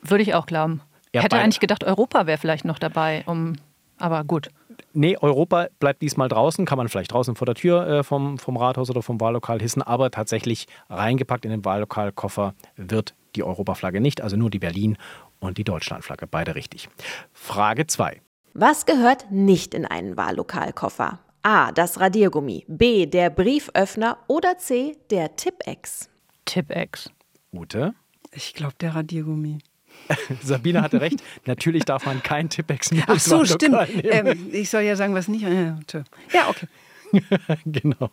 Würde 0.00 0.22
ich 0.22 0.32
auch 0.32 0.46
glauben. 0.46 0.80
Ja, 1.12 1.20
Hätte 1.20 1.36
eigentlich 1.36 1.60
gedacht, 1.60 1.84
Europa 1.84 2.26
wäre 2.26 2.38
vielleicht 2.38 2.64
noch 2.64 2.78
dabei, 2.78 3.22
um, 3.26 3.56
aber 3.98 4.24
gut 4.24 4.48
nee, 4.92 5.16
Europa 5.16 5.68
bleibt 5.78 6.02
diesmal 6.02 6.28
draußen, 6.28 6.66
kann 6.66 6.78
man 6.78 6.88
vielleicht 6.88 7.12
draußen 7.12 7.34
vor 7.36 7.46
der 7.46 7.54
Tür 7.54 7.86
äh, 7.86 8.02
vom, 8.02 8.38
vom 8.38 8.56
Rathaus 8.56 8.90
oder 8.90 9.02
vom 9.02 9.20
Wahllokal 9.20 9.60
hissen, 9.60 9.82
aber 9.82 10.10
tatsächlich 10.10 10.66
reingepackt 10.88 11.44
in 11.44 11.50
den 11.50 11.64
Wahllokalkoffer 11.64 12.54
wird 12.76 13.14
die 13.36 13.42
Europaflagge 13.42 14.00
nicht, 14.00 14.20
also 14.20 14.36
nur 14.36 14.50
die 14.50 14.58
Berlin- 14.58 14.96
und 15.38 15.58
die 15.58 15.64
Deutschlandflagge, 15.64 16.26
beide 16.26 16.54
richtig. 16.54 16.88
Frage 17.32 17.86
2. 17.86 18.20
Was 18.52 18.84
gehört 18.84 19.30
nicht 19.30 19.74
in 19.74 19.86
einen 19.86 20.16
Wahllokalkoffer? 20.16 21.20
A. 21.42 21.72
Das 21.72 22.00
Radiergummi. 22.00 22.64
B. 22.68 23.06
Der 23.06 23.30
Brieföffner. 23.30 24.18
Oder 24.26 24.58
C. 24.58 24.96
Der 25.10 25.36
Tippex. 25.36 26.10
Tippex. 26.44 27.10
Ute? 27.52 27.94
Ich 28.32 28.52
glaube, 28.52 28.74
der 28.80 28.94
Radiergummi. 28.94 29.58
Sabine 30.42 30.82
hatte 30.82 31.00
recht. 31.00 31.22
Natürlich 31.46 31.84
darf 31.84 32.06
man 32.06 32.22
kein 32.22 32.48
Tippex 32.48 32.90
mehr 32.90 33.04
Ach 33.06 33.18
so, 33.18 33.44
stimmt. 33.44 33.76
Ähm, 34.04 34.48
ich 34.52 34.70
soll 34.70 34.82
ja 34.82 34.96
sagen, 34.96 35.14
was 35.14 35.28
nicht. 35.28 35.42
Ja, 35.42 36.48
okay. 36.48 36.66
genau. 37.66 38.10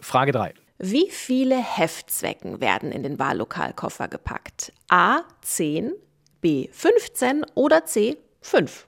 Frage 0.00 0.32
3. 0.32 0.54
Wie 0.78 1.08
viele 1.10 1.56
Heftzwecken 1.56 2.60
werden 2.60 2.92
in 2.92 3.02
den 3.02 3.18
Wahllokalkoffer 3.18 4.06
gepackt? 4.06 4.72
A 4.88 5.22
10, 5.42 5.92
B 6.40 6.68
15 6.70 7.44
oder 7.54 7.84
C 7.84 8.16
5? 8.40 8.86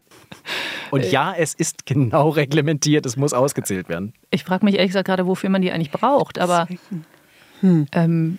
Und 0.93 1.05
ja, 1.11 1.35
es 1.35 1.55
ist 1.55 1.87
genau 1.87 2.29
reglementiert, 2.29 3.07
es 3.07 3.17
muss 3.17 3.33
ausgezählt 3.33 3.89
werden. 3.89 4.15
Ich 4.31 4.45
frage 4.45 4.65
mich 4.65 4.77
ehrlich 4.77 4.91
gesagt 4.91 5.07
gerade, 5.07 5.27
wofür 5.27 5.51
man 5.51 5.63
die 5.63 5.73
eigentlich 5.73 5.91
braucht, 5.91 6.39
aber. 6.39 6.69
Hm. 7.61 7.87
Ähm, 7.93 8.39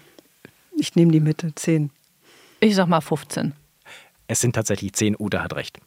ich 0.78 0.96
nehme 0.96 1.12
die 1.12 1.20
Mitte, 1.20 1.54
10. 1.54 1.92
Ich 2.64 2.76
sag 2.76 2.88
mal 2.88 3.02
15. 3.02 3.54
Es 4.28 4.40
sind 4.40 4.54
tatsächlich 4.54 4.94
10. 4.94 5.16
Uda 5.18 5.42
hat 5.42 5.56
recht. 5.56 5.80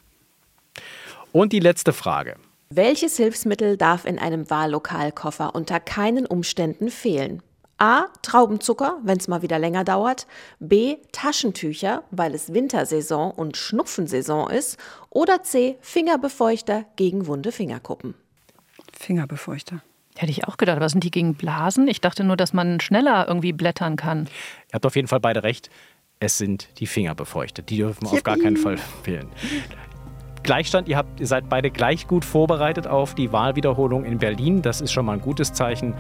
Und 1.31 1.53
die 1.53 1.61
letzte 1.61 1.93
Frage. 1.93 2.35
Welches 2.69 3.17
Hilfsmittel 3.17 3.77
darf 3.77 4.05
in 4.05 4.19
einem 4.19 4.51
Wahllokalkoffer 4.51 5.55
unter 5.55 5.79
keinen 5.79 6.27
Umständen 6.27 6.91
fehlen? 6.91 7.45
A. 7.79 8.07
Traubenzucker, 8.23 8.99
wenn 9.05 9.19
es 9.19 9.29
mal 9.29 9.43
wieder 9.43 9.61
länger 9.61 9.85
dauert. 9.85 10.27
B. 10.59 10.97
Taschentücher, 11.13 12.03
weil 12.11 12.35
es 12.35 12.53
Wintersaison 12.53 13.31
und 13.31 13.57
Schnupfensaison 13.57 14.51
ist. 14.51 14.77
Oder 15.11 15.45
C. 15.45 15.77
Fingerbefeuchter 15.81 16.87
gegen 16.97 17.29
wunde 17.29 17.53
Fingerkuppen. 17.53 18.15
Fingerbefeuchter. 18.93 19.81
Hätte 20.17 20.33
ich 20.33 20.49
auch 20.49 20.57
gedacht. 20.57 20.81
Was 20.81 20.93
sind 20.93 21.05
die 21.05 21.13
gegen 21.13 21.35
Blasen? 21.35 21.87
Ich 21.87 22.01
dachte 22.01 22.25
nur, 22.25 22.37
dass 22.37 22.53
man 22.53 22.81
schneller 22.81 23.29
irgendwie 23.29 23.53
blättern 23.53 23.95
kann. 23.95 24.29
Ihr 24.69 24.75
habt 24.75 24.87
auf 24.87 24.97
jeden 24.97 25.09
Fall 25.09 25.21
beide 25.21 25.45
recht. 25.45 25.71
Es 26.21 26.39
sind 26.39 26.69
die 26.79 26.87
Fingerbefeuchter. 26.87 27.63
Die 27.63 27.77
dürfen 27.77 28.05
Yippie. 28.05 28.17
auf 28.17 28.23
gar 28.23 28.37
keinen 28.39 28.57
Fall 28.57 28.79
fehlen. 29.03 29.29
Gleichstand, 30.43 30.89
ihr, 30.89 30.99
habt, 30.99 31.21
ihr 31.21 31.27
seid 31.27 31.49
beide 31.49 31.71
gleich 31.71 32.07
gut 32.07 32.25
vorbereitet 32.25 32.87
auf 32.87 33.15
die 33.15 33.33
Wahlwiederholung 33.33 34.05
in 34.05 34.19
Berlin. 34.19 34.61
Das 34.61 34.83
ist 34.83 34.93
schon 34.93 35.07
mal 35.07 35.15
ein 35.15 35.23
gutes 35.23 35.53
Zeichen. 35.55 35.95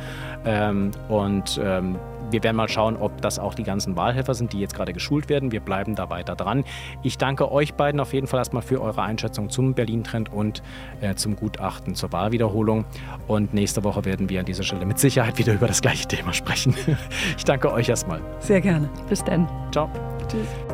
Ähm, 0.44 0.90
und 1.08 1.58
ähm, 1.62 1.96
wir 2.34 2.42
werden 2.42 2.56
mal 2.56 2.68
schauen, 2.68 2.96
ob 2.96 3.22
das 3.22 3.38
auch 3.38 3.54
die 3.54 3.62
ganzen 3.62 3.94
Wahlhelfer 3.94 4.34
sind, 4.34 4.52
die 4.52 4.58
jetzt 4.58 4.74
gerade 4.74 4.92
geschult 4.92 5.28
werden. 5.28 5.52
Wir 5.52 5.60
bleiben 5.60 5.94
da 5.94 6.10
weiter 6.10 6.34
dran. 6.34 6.64
Ich 7.04 7.16
danke 7.16 7.52
euch 7.52 7.74
beiden 7.74 8.00
auf 8.00 8.12
jeden 8.12 8.26
Fall 8.26 8.40
erstmal 8.40 8.62
für 8.62 8.82
eure 8.82 9.02
Einschätzung 9.02 9.50
zum 9.50 9.74
Berlin-Trend 9.74 10.32
und 10.32 10.60
äh, 11.00 11.14
zum 11.14 11.36
Gutachten 11.36 11.94
zur 11.94 12.10
Wahlwiederholung. 12.10 12.86
Und 13.28 13.54
nächste 13.54 13.84
Woche 13.84 14.04
werden 14.04 14.28
wir 14.28 14.40
an 14.40 14.46
dieser 14.46 14.64
Stelle 14.64 14.84
mit 14.84 14.98
Sicherheit 14.98 15.38
wieder 15.38 15.54
über 15.54 15.68
das 15.68 15.80
gleiche 15.80 16.08
Thema 16.08 16.32
sprechen. 16.32 16.74
ich 17.36 17.44
danke 17.44 17.72
euch 17.72 17.88
erstmal. 17.88 18.20
Sehr 18.40 18.60
gerne. 18.60 18.90
Bis 19.08 19.22
dann. 19.22 19.48
Ciao. 19.70 19.88
Tschüss. 20.28 20.73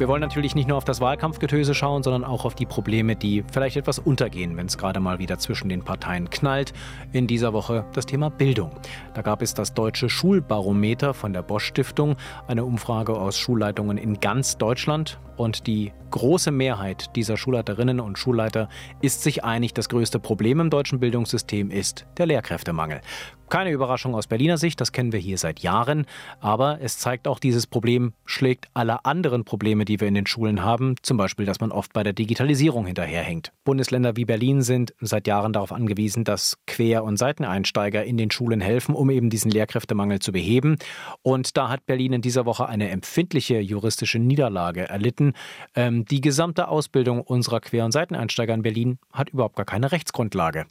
Wir 0.00 0.08
wollen 0.08 0.22
natürlich 0.22 0.54
nicht 0.54 0.66
nur 0.66 0.78
auf 0.78 0.84
das 0.84 1.02
Wahlkampfgetöse 1.02 1.74
schauen, 1.74 2.02
sondern 2.02 2.24
auch 2.24 2.46
auf 2.46 2.54
die 2.54 2.64
Probleme, 2.64 3.16
die 3.16 3.44
vielleicht 3.52 3.76
etwas 3.76 3.98
untergehen, 3.98 4.56
wenn 4.56 4.64
es 4.64 4.78
gerade 4.78 4.98
mal 4.98 5.18
wieder 5.18 5.38
zwischen 5.38 5.68
den 5.68 5.82
Parteien 5.82 6.30
knallt. 6.30 6.72
In 7.12 7.26
dieser 7.26 7.52
Woche 7.52 7.84
das 7.92 8.06
Thema 8.06 8.30
Bildung. 8.30 8.70
Da 9.12 9.20
gab 9.20 9.42
es 9.42 9.52
das 9.52 9.74
deutsche 9.74 10.08
Schulbarometer 10.08 11.12
von 11.12 11.34
der 11.34 11.42
Bosch 11.42 11.66
Stiftung, 11.66 12.16
eine 12.48 12.64
Umfrage 12.64 13.12
aus 13.12 13.36
Schulleitungen 13.36 13.98
in 13.98 14.20
ganz 14.20 14.56
Deutschland. 14.56 15.18
Und 15.40 15.66
die 15.66 15.90
große 16.10 16.50
Mehrheit 16.50 17.16
dieser 17.16 17.38
Schulleiterinnen 17.38 17.98
und 17.98 18.18
Schulleiter 18.18 18.68
ist 19.00 19.22
sich 19.22 19.42
einig, 19.42 19.72
das 19.72 19.88
größte 19.88 20.18
Problem 20.18 20.60
im 20.60 20.68
deutschen 20.68 21.00
Bildungssystem 21.00 21.70
ist 21.70 22.04
der 22.18 22.26
Lehrkräftemangel. 22.26 23.00
Keine 23.48 23.72
Überraschung 23.72 24.14
aus 24.14 24.28
Berliner 24.28 24.58
Sicht, 24.58 24.80
das 24.80 24.92
kennen 24.92 25.10
wir 25.12 25.18
hier 25.18 25.36
seit 25.36 25.58
Jahren. 25.58 26.06
Aber 26.38 26.78
es 26.80 26.98
zeigt 26.98 27.26
auch, 27.26 27.40
dieses 27.40 27.66
Problem 27.66 28.12
schlägt 28.24 28.68
alle 28.74 29.04
anderen 29.04 29.44
Probleme, 29.44 29.84
die 29.84 29.98
wir 29.98 30.06
in 30.06 30.14
den 30.14 30.26
Schulen 30.26 30.62
haben. 30.62 30.94
Zum 31.02 31.16
Beispiel, 31.16 31.46
dass 31.46 31.58
man 31.58 31.72
oft 31.72 31.92
bei 31.92 32.04
der 32.04 32.12
Digitalisierung 32.12 32.86
hinterherhängt. 32.86 33.52
Bundesländer 33.64 34.14
wie 34.14 34.24
Berlin 34.24 34.62
sind 34.62 34.94
seit 35.00 35.26
Jahren 35.26 35.52
darauf 35.52 35.72
angewiesen, 35.72 36.22
dass 36.22 36.58
Quer- 36.68 37.02
und 37.02 37.16
Seiteneinsteiger 37.16 38.04
in 38.04 38.16
den 38.16 38.30
Schulen 38.30 38.60
helfen, 38.60 38.94
um 38.94 39.10
eben 39.10 39.30
diesen 39.30 39.50
Lehrkräftemangel 39.50 40.20
zu 40.20 40.30
beheben. 40.30 40.76
Und 41.22 41.56
da 41.56 41.70
hat 41.70 41.86
Berlin 41.86 42.12
in 42.12 42.22
dieser 42.22 42.46
Woche 42.46 42.68
eine 42.68 42.90
empfindliche 42.90 43.58
juristische 43.58 44.20
Niederlage 44.20 44.88
erlitten. 44.88 45.29
Ähm, 45.74 46.04
die 46.04 46.20
gesamte 46.20 46.68
Ausbildung 46.68 47.20
unserer 47.22 47.60
Quer- 47.60 47.84
und 47.84 47.92
Seiteneinsteiger 47.92 48.54
in 48.54 48.62
Berlin 48.62 48.98
hat 49.12 49.30
überhaupt 49.30 49.56
gar 49.56 49.66
keine 49.66 49.92
Rechtsgrundlage. 49.92 50.66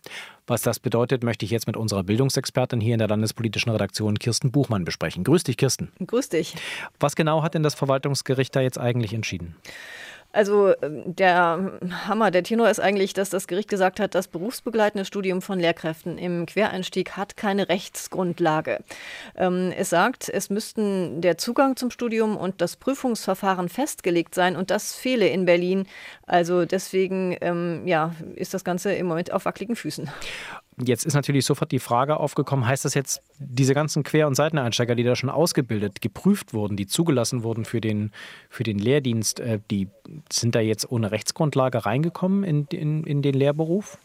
Was 0.48 0.62
das 0.64 0.80
bedeutet, 0.80 1.24
möchte 1.24 1.46
ich 1.46 1.52
jetzt 1.52 1.68
mit 1.68 1.78
unserer 1.78 2.04
Bildungsexpertin 2.04 2.82
hier 2.82 2.94
in 2.94 3.00
der 3.00 3.08
landespolitischen 3.08 3.72
Redaktion 3.72 4.18
Kirsten 4.18 4.52
Buchmann 4.52 4.84
besprechen. 4.84 5.24
Grüß 5.24 5.44
dich, 5.44 5.58
Kirsten. 5.58 5.92
Grüß 6.06 6.30
dich. 6.30 6.56
Was 7.00 7.16
genau 7.16 7.44
hat 7.44 7.54
denn 7.54 7.64
das 7.64 7.76
Verwaltungsgericht 7.76 8.56
da 8.56 8.62
jetzt 8.62 8.80
eigentlich 8.80 9.14
entschieden? 9.14 9.56
Also 10.32 10.74
ähm, 10.84 11.16
der 11.16 11.80
Hammer, 12.08 12.30
der 12.30 12.44
Tenor 12.44 12.70
ist 12.70 12.80
eigentlich, 12.80 13.14
dass 13.14 13.32
das 13.32 13.48
Gericht 13.48 13.68
gesagt 13.68 14.00
hat, 14.00 14.14
das 14.14 14.28
berufsbegleitende 14.28 15.04
Studium 15.04 15.42
von 15.42 15.60
Lehrkräften 15.60 16.20
im 16.20 16.46
Quereinstieg 16.46 17.18
hat 17.18 17.36
keine 17.36 17.68
Rechtsgrundlage. 17.68 18.80
Ähm, 19.36 19.74
es 19.76 19.90
sagt, 19.90 20.30
es 20.30 20.52
müssten 20.52 21.22
der 21.22 21.40
Zugang 21.40 21.78
zum 21.78 21.90
Studium 21.90 22.38
und 22.38 22.62
das 22.62 22.76
Prüfungsverfahren 22.76 23.70
festgelegt 23.70 24.36
sein 24.36 24.56
und 24.56 24.70
das 24.70 24.94
fehle 24.94 25.28
in 25.28 25.46
Berlin. 25.46 25.88
Also 26.30 26.64
deswegen 26.66 27.36
ähm, 27.42 27.88
ja, 27.88 28.14
ist 28.36 28.54
das 28.54 28.64
Ganze 28.64 28.94
im 28.94 29.08
Moment 29.08 29.34
auf 29.34 29.46
wackeligen 29.46 29.76
Füßen. 29.76 30.10
Jetzt 30.78 31.04
ist 31.04 31.16
natürlich 31.16 31.44
sofort 31.44 31.72
die 31.72 31.80
Frage 31.80 32.18
aufgekommen, 32.18 32.68
heißt 32.68 32.86
das 32.86 32.94
jetzt, 32.94 33.24
diese 33.40 33.74
ganzen 33.74 34.04
Quer- 34.04 34.28
und 34.28 34.36
Seiteneinsteiger, 34.36 34.94
die 34.94 35.04
da 35.04 35.16
schon 35.16 35.32
ausgebildet, 35.32 36.02
geprüft 36.02 36.54
wurden, 36.54 36.78
die 36.78 36.86
zugelassen 36.86 37.42
wurden 37.42 37.66
für 37.66 37.82
den, 37.82 38.12
für 38.48 38.64
den 38.64 38.78
Lehrdienst, 38.78 39.40
äh, 39.40 39.60
die 39.72 39.90
sind 40.32 40.54
da 40.54 40.60
jetzt 40.60 40.90
ohne 40.92 41.12
Rechtsgrundlage 41.12 41.86
reingekommen 41.86 42.44
in, 42.44 42.68
in, 42.68 43.04
in 43.06 43.24
den 43.24 43.34
Lehrberuf? 43.34 43.98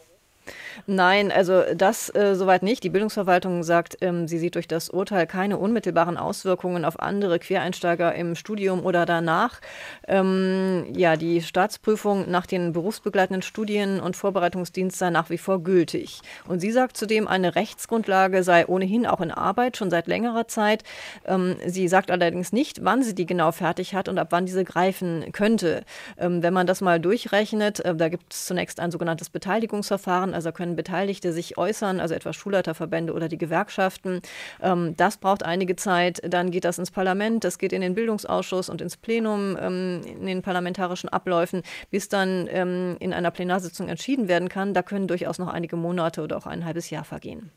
Nein, 0.87 1.33
also 1.33 1.63
das 1.75 2.15
äh, 2.15 2.35
soweit 2.35 2.63
nicht. 2.63 2.85
Die 2.85 2.91
Bildungsverwaltung 2.91 3.63
sagt, 3.63 3.99
ähm, 4.01 4.29
sie 4.29 4.39
sieht 4.39 4.55
durch 4.55 4.69
das 4.69 4.91
Urteil 4.91 5.27
keine 5.27 5.59
unmittelbaren 5.59 6.17
Auswirkungen 6.17 6.85
auf 6.85 7.01
andere 7.01 7.39
Quereinsteiger 7.39 8.15
im 8.15 8.35
Studium 8.35 8.85
oder 8.85 9.07
danach. 9.07 9.61
Ähm, 10.07 10.87
ja, 10.95 11.17
die 11.17 11.41
Staatsprüfung 11.43 12.31
nach 12.31 12.47
den 12.47 12.73
berufsbegleitenden 12.73 13.43
Studien 13.43 14.01
und 14.01 14.17
Vorbereitungsdienst 14.17 14.99
sei 14.99 15.11
nach 15.11 15.31
wie 15.31 15.39
vor 15.39 15.63
gültig. 15.63 16.21
Und 16.47 16.61
sie 16.61 16.73
sagt 16.73 16.97
zudem, 16.97 17.29
eine 17.29 17.55
Rechtsgrundlage 17.55 18.43
sei 18.43 18.67
ohnehin 18.67 19.07
auch 19.07 19.21
in 19.21 19.31
Arbeit 19.31 19.77
schon 19.77 19.91
seit 19.91 20.07
längerer 20.07 20.49
Zeit. 20.49 20.85
Ähm, 21.25 21.57
sie 21.67 21.89
sagt 21.89 22.11
allerdings 22.11 22.53
nicht, 22.53 22.85
wann 22.85 23.03
sie 23.03 23.15
die 23.15 23.27
genau 23.27 23.53
fertig 23.53 23.95
hat 23.95 24.09
und 24.09 24.19
ab 24.19 24.29
wann 24.31 24.47
diese 24.47 24.65
greifen 24.65 25.25
könnte. 25.33 25.85
Ähm, 26.19 26.43
wenn 26.43 26.53
man 26.53 26.67
das 26.67 26.81
mal 26.81 27.01
durchrechnet, 27.01 27.81
äh, 27.81 27.95
da 27.95 28.09
gibt 28.09 28.33
es 28.33 28.47
zunächst 28.47 28.81
ein 28.81 28.91
sogenanntes 28.91 29.31
Beteiligungsverfahren, 29.31 30.34
also 30.35 30.53
können 30.53 30.77
Beteiligte 30.77 31.33
sich 31.33 31.57
äußern, 31.57 32.01
also 32.01 32.15
etwa 32.15 32.33
Schulleiterverbände 32.33 33.13
oder 33.13 33.29
die 33.29 33.39
Gewerkschaften. 33.39 34.21
Ähm, 34.63 34.97
das 34.97 35.17
braucht 35.17 35.45
einige 35.45 35.77
Zeit. 35.77 36.21
Dann 36.29 36.51
geht 36.51 36.65
das 36.65 36.79
ins 36.79 36.91
Parlament, 36.91 37.45
das 37.45 37.59
geht 37.59 37.73
in 37.73 37.81
den 37.81 37.95
Bildungsausschuss 37.95 38.69
und 38.69 38.81
ins 38.81 38.97
Plenum, 38.97 39.57
ähm, 39.61 40.03
in 40.05 40.27
den 40.27 40.43
parlamentarischen 40.43 41.09
Abläufen, 41.09 41.63
bis 41.91 42.09
dann 42.09 42.49
ähm, 42.51 42.97
in 43.01 43.13
einer 43.13 43.31
Plenarsitzung 43.31 43.89
entschieden 43.89 44.29
werden 44.29 44.49
kann. 44.49 44.75
Da 44.75 44.83
können 44.83 45.09
durchaus 45.09 45.39
noch 45.39 45.49
einige 45.49 45.77
Monate 45.77 46.23
oder 46.23 46.37
auch 46.37 46.47
ein 46.47 46.65
halbes 46.65 46.91
Jahr 46.91 47.05
vergehen. 47.05 47.51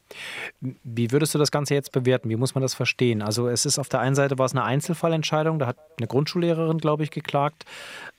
Wie 0.62 1.12
würdest 1.12 1.34
du 1.34 1.40
das 1.40 1.52
Ganze 1.52 1.74
jetzt 1.74 1.92
bewerten? 1.92 2.30
Wie 2.30 2.36
muss 2.36 2.56
man 2.56 2.62
das 2.62 2.74
verstehen? 2.74 3.22
Also 3.22 3.48
es 3.48 3.66
ist 3.66 3.80
auf 3.80 3.90
der 3.90 4.00
einen 4.00 4.16
Seite 4.16 4.38
war 4.38 4.46
es 4.46 4.54
eine 4.54 4.64
Einzelfallentscheidung, 4.64 5.60
da 5.60 5.68
hat 5.68 5.78
eine 5.98 6.08
Grundschullehrerin, 6.08 6.78
glaube 6.78 7.04
ich, 7.04 7.12
geklagt. 7.12 7.66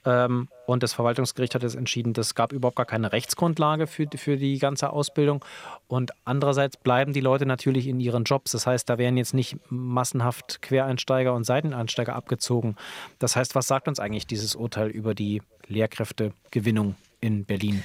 Ähm, 0.05 0.49
und 0.69 0.83
das 0.83 0.93
Verwaltungsgericht 0.93 1.55
hat 1.55 1.63
jetzt 1.63 1.77
entschieden, 1.77 2.13
das 2.13 2.35
gab 2.35 2.53
überhaupt 2.53 2.77
gar 2.77 2.85
keine 2.85 3.11
Rechtsgrundlage 3.11 3.87
für, 3.87 4.07
für 4.17 4.37
die 4.37 4.59
ganze 4.59 4.91
Ausbildung. 4.91 5.43
Und 5.87 6.11
andererseits 6.27 6.77
bleiben 6.77 7.15
die 7.15 7.23
Leute 7.23 7.47
natürlich 7.47 7.87
in 7.87 8.01
ihren 8.01 8.25
Jobs. 8.25 8.53
Das 8.53 8.67
heißt, 8.67 8.87
da 8.91 8.99
werden 8.99 9.17
jetzt 9.17 9.33
nicht 9.33 9.57
massenhaft 9.71 10.61
Quereinsteiger 10.61 11.33
und 11.33 11.45
Seiteneinsteiger 11.45 12.15
abgezogen. 12.15 12.77
Das 13.19 13.35
heißt, 13.35 13.55
was 13.55 13.67
sagt 13.67 13.89
uns 13.89 13.99
eigentlich 13.99 14.27
dieses 14.27 14.55
Urteil 14.55 14.91
über 14.91 15.15
die 15.15 15.41
Lehrkräftegewinnung 15.69 16.97
in 17.23 17.47
Berlin? 17.47 17.83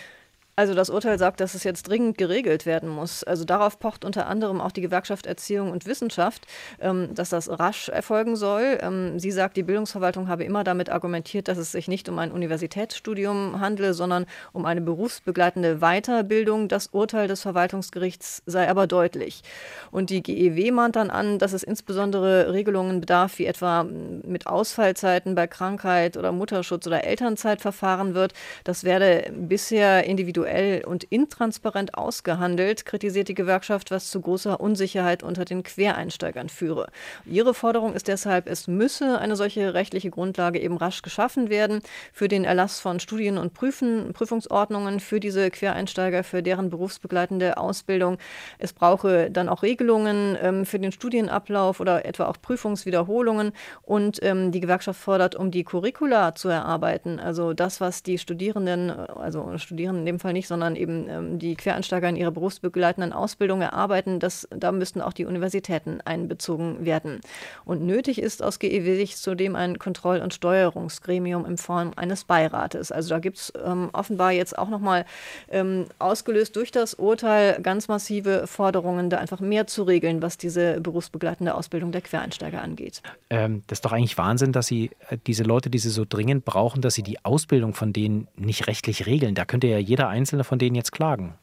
Also 0.56 0.76
das 0.76 0.92
Urteil 0.92 1.18
sagt, 1.18 1.40
dass 1.40 1.56
es 1.56 1.64
jetzt 1.64 1.88
dringend 1.90 2.16
geregelt 2.16 2.68
werden 2.68 2.88
muss. 2.88 3.24
Also 3.24 3.44
darauf 3.44 3.80
pocht 3.80 4.06
unter 4.06 4.28
anderem 4.28 4.62
auch 4.62 4.72
die 4.72 4.82
Gewerkschaft 4.82 5.26
Erziehung 5.26 5.72
und 5.72 5.88
Wissenschaft, 5.88 6.46
ähm, 6.80 7.10
dass 7.16 7.30
das 7.30 7.50
rasch 7.50 7.90
erfolgen 7.90 8.36
soll. 8.36 8.78
Ähm, 8.82 9.18
sie 9.18 9.32
sagt, 9.32 9.58
die 9.58 9.64
Bildungsverwaltung 9.64 10.28
habe 10.28 10.44
immer 10.44 10.64
damit 10.64 10.92
argumentiert, 10.92 11.48
dass 11.48 11.58
es 11.58 11.72
sich 11.72 11.88
nicht 11.88 12.08
um 12.08 12.20
ein 12.20 12.32
Universitätsstudium 12.32 13.62
handle, 13.62 13.96
sondern 13.96 14.28
um 14.52 14.68
eine 14.68 14.82
berufsbegleitende 14.82 15.80
Weiterbildung. 15.80 16.68
Das 16.68 16.86
Urteil 16.86 17.28
des 17.28 17.42
Verwaltungsgerichts 17.42 18.44
sei 18.46 18.70
aber 18.70 18.86
deutlich. 18.86 19.42
Und 19.90 20.12
die 20.12 20.22
GEW 20.22 20.72
mahnt 20.72 20.98
dann 20.98 21.10
an, 21.10 21.40
dass 21.40 21.54
es 21.54 21.64
insbesondere 21.64 22.54
Regelungen 22.54 23.00
bedarf, 23.02 23.40
wie 23.40 23.48
etwa 23.48 23.86
mit 23.86 24.46
Ausfallzeiten 24.46 25.34
bei 25.34 25.48
Krankheit 25.48 26.16
oder 26.16 26.32
Mutterschutz 26.32 26.86
oder 26.86 27.04
Elternzeit 27.06 27.60
verfahren 27.60 28.14
wird. 28.14 28.34
Das 28.64 28.84
werde 28.84 29.32
bisher 29.36 30.04
individuell 30.04 30.43
individuell 30.44 30.84
und 30.86 31.04
intransparent 31.06 31.96
ausgehandelt, 31.96 32.86
kritisiert 32.86 33.28
die 33.28 33.34
Gewerkschaft, 33.34 33.92
was 33.92 34.10
zu 34.10 34.22
großer 34.22 34.60
Unsicherheit 34.60 35.24
unter 35.24 35.46
den 35.46 35.64
Quereinsteigern 35.64 36.50
führe. 36.50 36.88
Ihre 37.26 37.54
Forderung 37.54 37.94
ist 37.94 38.08
deshalb, 38.08 38.48
es 38.48 38.68
müsse 38.68 39.20
eine 39.20 39.36
solche 39.36 39.74
rechtliche 39.74 40.10
Grundlage 40.10 40.60
eben 40.60 40.78
rasch 40.78 41.02
geschaffen 41.02 41.50
werden 41.50 41.82
für 42.12 42.28
den 42.28 42.46
Erlass 42.46 42.80
von 42.80 43.00
Studien- 43.00 43.38
und 43.38 43.54
Prüfen, 43.54 44.14
Prüfungsordnungen 44.14 45.00
für 45.00 45.20
diese 45.20 45.50
Quereinsteiger, 45.50 46.24
für 46.24 46.44
deren 46.44 46.70
berufsbegleitende 46.70 47.58
Ausbildung. 47.58 48.18
Es 48.60 48.74
brauche 48.74 49.32
dann 49.32 49.50
auch 49.50 49.64
Regelungen 49.64 50.38
ähm, 50.42 50.66
für 50.66 50.80
den 50.80 50.92
Studienablauf 50.92 51.80
oder 51.80 52.06
etwa 52.06 52.26
auch 52.26 52.38
Prüfungswiederholungen. 52.42 53.54
Und 53.82 54.20
ähm, 54.22 54.52
die 54.52 54.60
Gewerkschaft 54.60 55.00
fordert, 55.00 55.36
um 55.36 55.52
die 55.52 55.64
Curricula 55.64 56.36
zu 56.36 56.50
erarbeiten, 56.50 57.20
also 57.20 57.54
das, 57.54 57.82
was 57.82 58.04
die 58.04 58.18
Studierenden, 58.18 58.90
also 58.90 59.58
Studierenden 59.58 60.04
in 60.04 60.06
dem 60.06 60.20
Fall 60.20 60.33
nicht, 60.34 60.48
sondern 60.48 60.76
eben 60.76 61.08
ähm, 61.10 61.40
die 61.40 61.56
Quereinsteiger 61.56 62.10
in 62.10 62.16
ihrer 62.16 62.32
berufsbegleitenden 62.32 63.14
Ausbildung 63.14 63.62
erarbeiten, 63.62 64.20
das, 64.20 64.48
da 64.50 64.72
müssten 64.72 65.02
auch 65.02 65.14
die 65.14 65.26
Universitäten 65.26 66.02
einbezogen 66.02 66.86
werden. 66.86 67.22
Und 67.66 67.84
nötig 67.84 68.22
ist 68.22 68.44
aus 68.44 68.60
GEW-Sicht 68.60 69.18
zudem 69.18 69.56
ein 69.56 69.80
Kontroll- 69.80 70.20
und 70.20 70.34
Steuerungsgremium 70.34 71.46
in 71.46 71.58
Form 71.58 71.92
eines 71.96 72.24
Beirates. 72.26 72.92
Also 72.92 73.10
da 73.10 73.20
gibt 73.20 73.38
es 73.38 73.54
ähm, 73.64 73.90
offenbar 73.94 74.32
jetzt 74.32 74.58
auch 74.58 74.70
nochmal 74.70 75.06
ähm, 75.50 75.86
ausgelöst 76.00 76.56
durch 76.56 76.72
das 76.72 76.94
Urteil 76.96 77.62
ganz 77.62 77.88
massive 77.88 78.48
Forderungen, 78.48 79.10
da 79.10 79.18
einfach 79.18 79.40
mehr 79.40 79.68
zu 79.68 79.84
regeln, 79.84 80.22
was 80.22 80.38
diese 80.38 80.82
berufsbegleitende 80.82 81.56
Ausbildung 81.56 81.92
der 81.92 82.02
Quereinsteiger 82.02 82.62
angeht. 82.62 83.02
Ähm, 83.30 83.64
das 83.68 83.78
ist 83.78 83.86
doch 83.86 83.92
eigentlich 83.92 84.18
Wahnsinn, 84.18 84.52
dass 84.52 84.68
Sie 84.68 84.92
äh, 85.10 85.18
diese 85.26 85.44
Leute, 85.44 85.70
die 85.70 85.80
Sie 85.80 85.90
so 85.90 86.06
dringend 86.08 86.46
brauchen, 86.46 86.82
dass 86.82 86.96
Sie 86.96 87.04
die 87.04 87.24
Ausbildung 87.24 87.74
von 87.74 87.94
denen 87.94 88.28
nicht 88.36 88.68
rechtlich 88.68 89.06
regeln. 89.06 89.36
Da 89.36 89.46
könnte 89.46 89.68
ja 89.68 89.78
jeder 89.78 90.10
einzelne 90.24 90.46
von 90.46 90.58
denen 90.58 90.76
jetzt 90.76 90.94
klagen. 90.94 91.34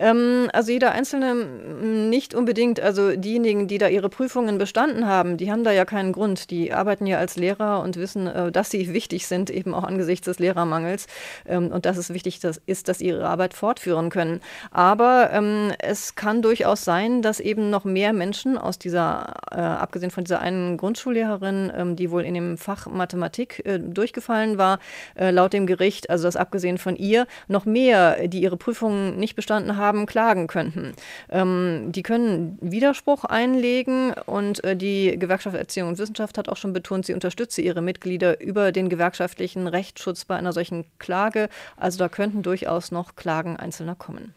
Ähm, 0.00 0.48
also 0.52 0.72
jeder 0.72 0.92
Einzelne 0.92 1.34
nicht 1.34 2.34
unbedingt. 2.34 2.80
Also 2.80 3.14
diejenigen, 3.14 3.68
die 3.68 3.78
da 3.78 3.88
ihre 3.88 4.08
Prüfungen 4.08 4.56
bestanden 4.58 5.06
haben, 5.06 5.36
die 5.36 5.52
haben 5.52 5.62
da 5.62 5.70
ja 5.70 5.84
keinen 5.84 6.12
Grund. 6.12 6.50
Die 6.50 6.72
arbeiten 6.72 7.06
ja 7.06 7.18
als 7.18 7.36
Lehrer 7.36 7.82
und 7.82 7.96
wissen, 7.96 8.26
äh, 8.26 8.50
dass 8.50 8.70
sie 8.70 8.92
wichtig 8.92 9.26
sind, 9.26 9.50
eben 9.50 9.74
auch 9.74 9.84
angesichts 9.84 10.24
des 10.24 10.38
Lehrermangels. 10.38 11.06
Ähm, 11.46 11.70
und 11.70 11.84
dass 11.84 11.98
es 11.98 12.12
wichtig 12.12 12.40
dass, 12.40 12.60
ist, 12.64 12.88
dass 12.88 12.98
sie 12.98 13.08
ihre 13.08 13.28
Arbeit 13.28 13.52
fortführen 13.52 14.08
können. 14.08 14.40
Aber 14.70 15.30
ähm, 15.32 15.72
es 15.78 16.14
kann 16.14 16.40
durchaus 16.40 16.84
sein, 16.84 17.20
dass 17.20 17.38
eben 17.38 17.68
noch 17.68 17.84
mehr 17.84 18.14
Menschen 18.14 18.56
aus 18.56 18.78
dieser, 18.78 19.34
äh, 19.52 19.56
abgesehen 19.56 20.10
von 20.10 20.24
dieser 20.24 20.40
einen 20.40 20.78
Grundschullehrerin, 20.78 21.70
ähm, 21.76 21.96
die 21.96 22.10
wohl 22.10 22.22
in 22.22 22.34
dem 22.34 22.56
Fach 22.56 22.86
Mathematik 22.86 23.62
äh, 23.66 23.78
durchgefallen 23.78 24.56
war, 24.56 24.78
äh, 25.14 25.30
laut 25.30 25.52
dem 25.52 25.66
Gericht, 25.66 26.08
also 26.08 26.24
das 26.24 26.36
abgesehen 26.36 26.78
von 26.78 26.96
ihr, 26.96 27.26
noch 27.48 27.66
mehr, 27.66 28.28
die 28.28 28.40
ihre 28.40 28.56
Prüfungen 28.56 29.18
nicht 29.18 29.36
bestanden 29.36 29.76
haben, 29.76 29.89
haben, 29.90 30.06
klagen 30.06 30.46
könnten. 30.46 30.92
Ähm, 31.28 31.90
die 31.90 32.02
können 32.02 32.58
Widerspruch 32.60 33.24
einlegen 33.24 34.12
und 34.26 34.62
äh, 34.62 34.76
die 34.76 35.18
Gewerkschaft 35.18 35.56
Erziehung 35.56 35.88
und 35.88 35.98
Wissenschaft 35.98 36.38
hat 36.38 36.48
auch 36.48 36.56
schon 36.56 36.72
betont, 36.72 37.06
sie 37.06 37.14
unterstütze 37.14 37.60
ihre 37.60 37.82
Mitglieder 37.82 38.40
über 38.40 38.70
den 38.70 38.88
gewerkschaftlichen 38.88 39.66
Rechtsschutz 39.66 40.24
bei 40.24 40.36
einer 40.36 40.52
solchen 40.52 40.84
Klage. 40.98 41.48
Also 41.76 41.98
da 41.98 42.08
könnten 42.08 42.42
durchaus 42.42 42.92
noch 42.92 43.16
Klagen 43.16 43.56
Einzelner 43.56 43.96
kommen. 43.96 44.32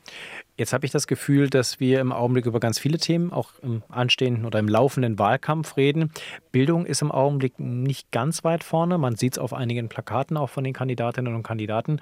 Jetzt 0.55 0.71
habe 0.71 0.85
ich 0.85 0.91
das 0.91 1.07
Gefühl, 1.07 1.49
dass 1.49 1.79
wir 1.79 1.99
im 1.99 2.11
Augenblick 2.11 2.45
über 2.45 2.59
ganz 2.59 2.77
viele 2.77 2.99
Themen, 2.99 3.33
auch 3.33 3.49
im 3.63 3.81
anstehenden 3.89 4.45
oder 4.45 4.59
im 4.59 4.67
laufenden 4.67 5.17
Wahlkampf 5.17 5.77
reden. 5.77 6.11
Bildung 6.51 6.85
ist 6.85 7.01
im 7.01 7.11
Augenblick 7.11 7.59
nicht 7.59 8.11
ganz 8.11 8.43
weit 8.43 8.63
vorne. 8.63 8.99
Man 8.99 9.15
sieht 9.15 9.33
es 9.33 9.39
auf 9.39 9.51
einigen 9.51 9.89
Plakaten 9.89 10.37
auch 10.37 10.51
von 10.51 10.63
den 10.63 10.73
Kandidatinnen 10.73 11.33
und 11.33 11.41
Kandidaten. 11.41 12.01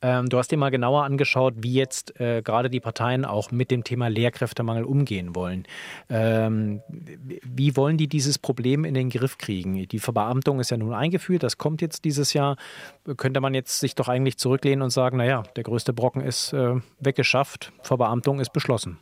Ähm, 0.00 0.28
du 0.28 0.36
hast 0.38 0.50
dir 0.50 0.56
mal 0.56 0.70
genauer 0.70 1.04
angeschaut, 1.04 1.54
wie 1.58 1.74
jetzt 1.74 2.18
äh, 2.18 2.42
gerade 2.42 2.70
die 2.70 2.80
Parteien 2.80 3.24
auch 3.24 3.52
mit 3.52 3.70
dem 3.70 3.84
Thema 3.84 4.08
Lehrkräftemangel 4.08 4.82
umgehen 4.82 5.36
wollen. 5.36 5.64
Ähm, 6.08 6.82
wie 6.88 7.76
wollen 7.76 7.98
die 7.98 8.08
dieses 8.08 8.36
Problem 8.36 8.84
in 8.84 8.94
den 8.94 9.10
Griff 9.10 9.38
kriegen? 9.38 9.86
Die 9.86 9.98
Verbeamtung 10.00 10.58
ist 10.58 10.72
ja 10.72 10.76
nun 10.76 10.92
eingeführt, 10.92 11.44
das 11.44 11.56
kommt 11.56 11.80
jetzt 11.80 12.04
dieses 12.04 12.32
Jahr. 12.32 12.56
Könnte 13.16 13.40
man 13.40 13.54
jetzt 13.54 13.78
sich 13.78 13.94
doch 13.94 14.08
eigentlich 14.08 14.38
zurücklehnen 14.38 14.82
und 14.82 14.90
sagen, 14.90 15.18
naja, 15.18 15.44
der 15.54 15.62
größte 15.62 15.92
Brocken 15.92 16.20
ist 16.20 16.52
äh, 16.52 16.80
weggeschafft 16.98 17.72
Verbeamtung 17.92 18.40
ist 18.40 18.54
beschlossen. 18.54 18.98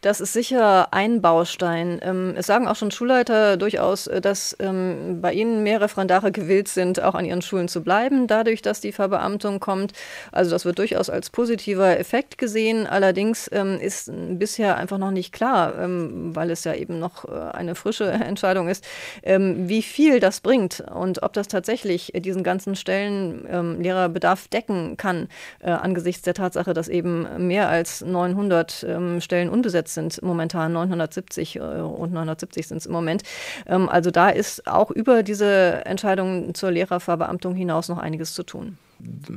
Das 0.00 0.20
ist 0.22 0.32
sicher 0.32 0.94
ein 0.94 1.20
Baustein. 1.20 2.00
Ähm, 2.02 2.32
es 2.34 2.46
sagen 2.46 2.66
auch 2.66 2.76
schon 2.76 2.90
Schulleiter 2.90 3.58
durchaus, 3.58 4.06
äh, 4.06 4.22
dass 4.22 4.56
ähm, 4.58 5.18
bei 5.20 5.34
ihnen 5.34 5.62
mehr 5.62 5.82
Referendare 5.82 6.32
gewillt 6.32 6.68
sind, 6.68 7.02
auch 7.02 7.14
an 7.14 7.26
ihren 7.26 7.42
Schulen 7.42 7.68
zu 7.68 7.82
bleiben, 7.82 8.26
dadurch, 8.26 8.62
dass 8.62 8.80
die 8.80 8.92
Verbeamtung 8.92 9.60
kommt. 9.60 9.92
Also 10.32 10.50
das 10.52 10.64
wird 10.64 10.78
durchaus 10.78 11.10
als 11.10 11.28
positiver 11.28 11.98
Effekt 11.98 12.38
gesehen. 12.38 12.86
Allerdings 12.86 13.50
ähm, 13.52 13.78
ist 13.78 14.10
bisher 14.38 14.78
einfach 14.78 14.96
noch 14.96 15.10
nicht 15.10 15.32
klar, 15.32 15.74
weil 15.76 16.50
es 16.50 16.64
ja 16.64 16.74
eben 16.74 16.98
noch 16.98 17.26
äh, 17.26 17.50
eine 17.52 17.74
frische 17.74 18.04
Entscheidung 18.30 18.68
ist, 18.68 18.86
wie 19.22 19.82
viel 19.82 20.20
das 20.20 20.40
bringt 20.40 20.82
und 20.92 21.22
ob 21.22 21.32
das 21.32 21.48
tatsächlich 21.48 22.12
diesen 22.14 22.42
ganzen 22.42 22.76
Stellen 22.76 23.80
Lehrerbedarf 23.82 24.48
decken 24.48 24.96
kann, 24.96 25.28
äh, 25.60 25.70
angesichts 25.70 26.22
der 26.22 26.34
Tatsache, 26.34 26.74
dass 26.74 26.88
eben 26.88 27.46
mehr 27.46 27.68
als 27.68 28.00
900 28.00 28.86
Stellen 29.18 29.48
unbesetzt 29.48 29.89
sind 29.94 30.22
momentan 30.22 30.72
970 30.72 31.56
äh, 31.56 31.60
und 31.60 32.12
970 32.12 32.68
sind 32.68 32.78
es 32.78 32.86
im 32.86 32.92
Moment. 32.92 33.22
Ähm, 33.66 33.88
also 33.88 34.10
da 34.10 34.28
ist 34.30 34.66
auch 34.66 34.90
über 34.90 35.22
diese 35.22 35.84
Entscheidung 35.84 36.54
zur 36.54 36.70
Lehrerverbeamtung 36.70 37.54
hinaus 37.54 37.88
noch 37.88 37.98
einiges 37.98 38.34
zu 38.34 38.42
tun. 38.42 38.78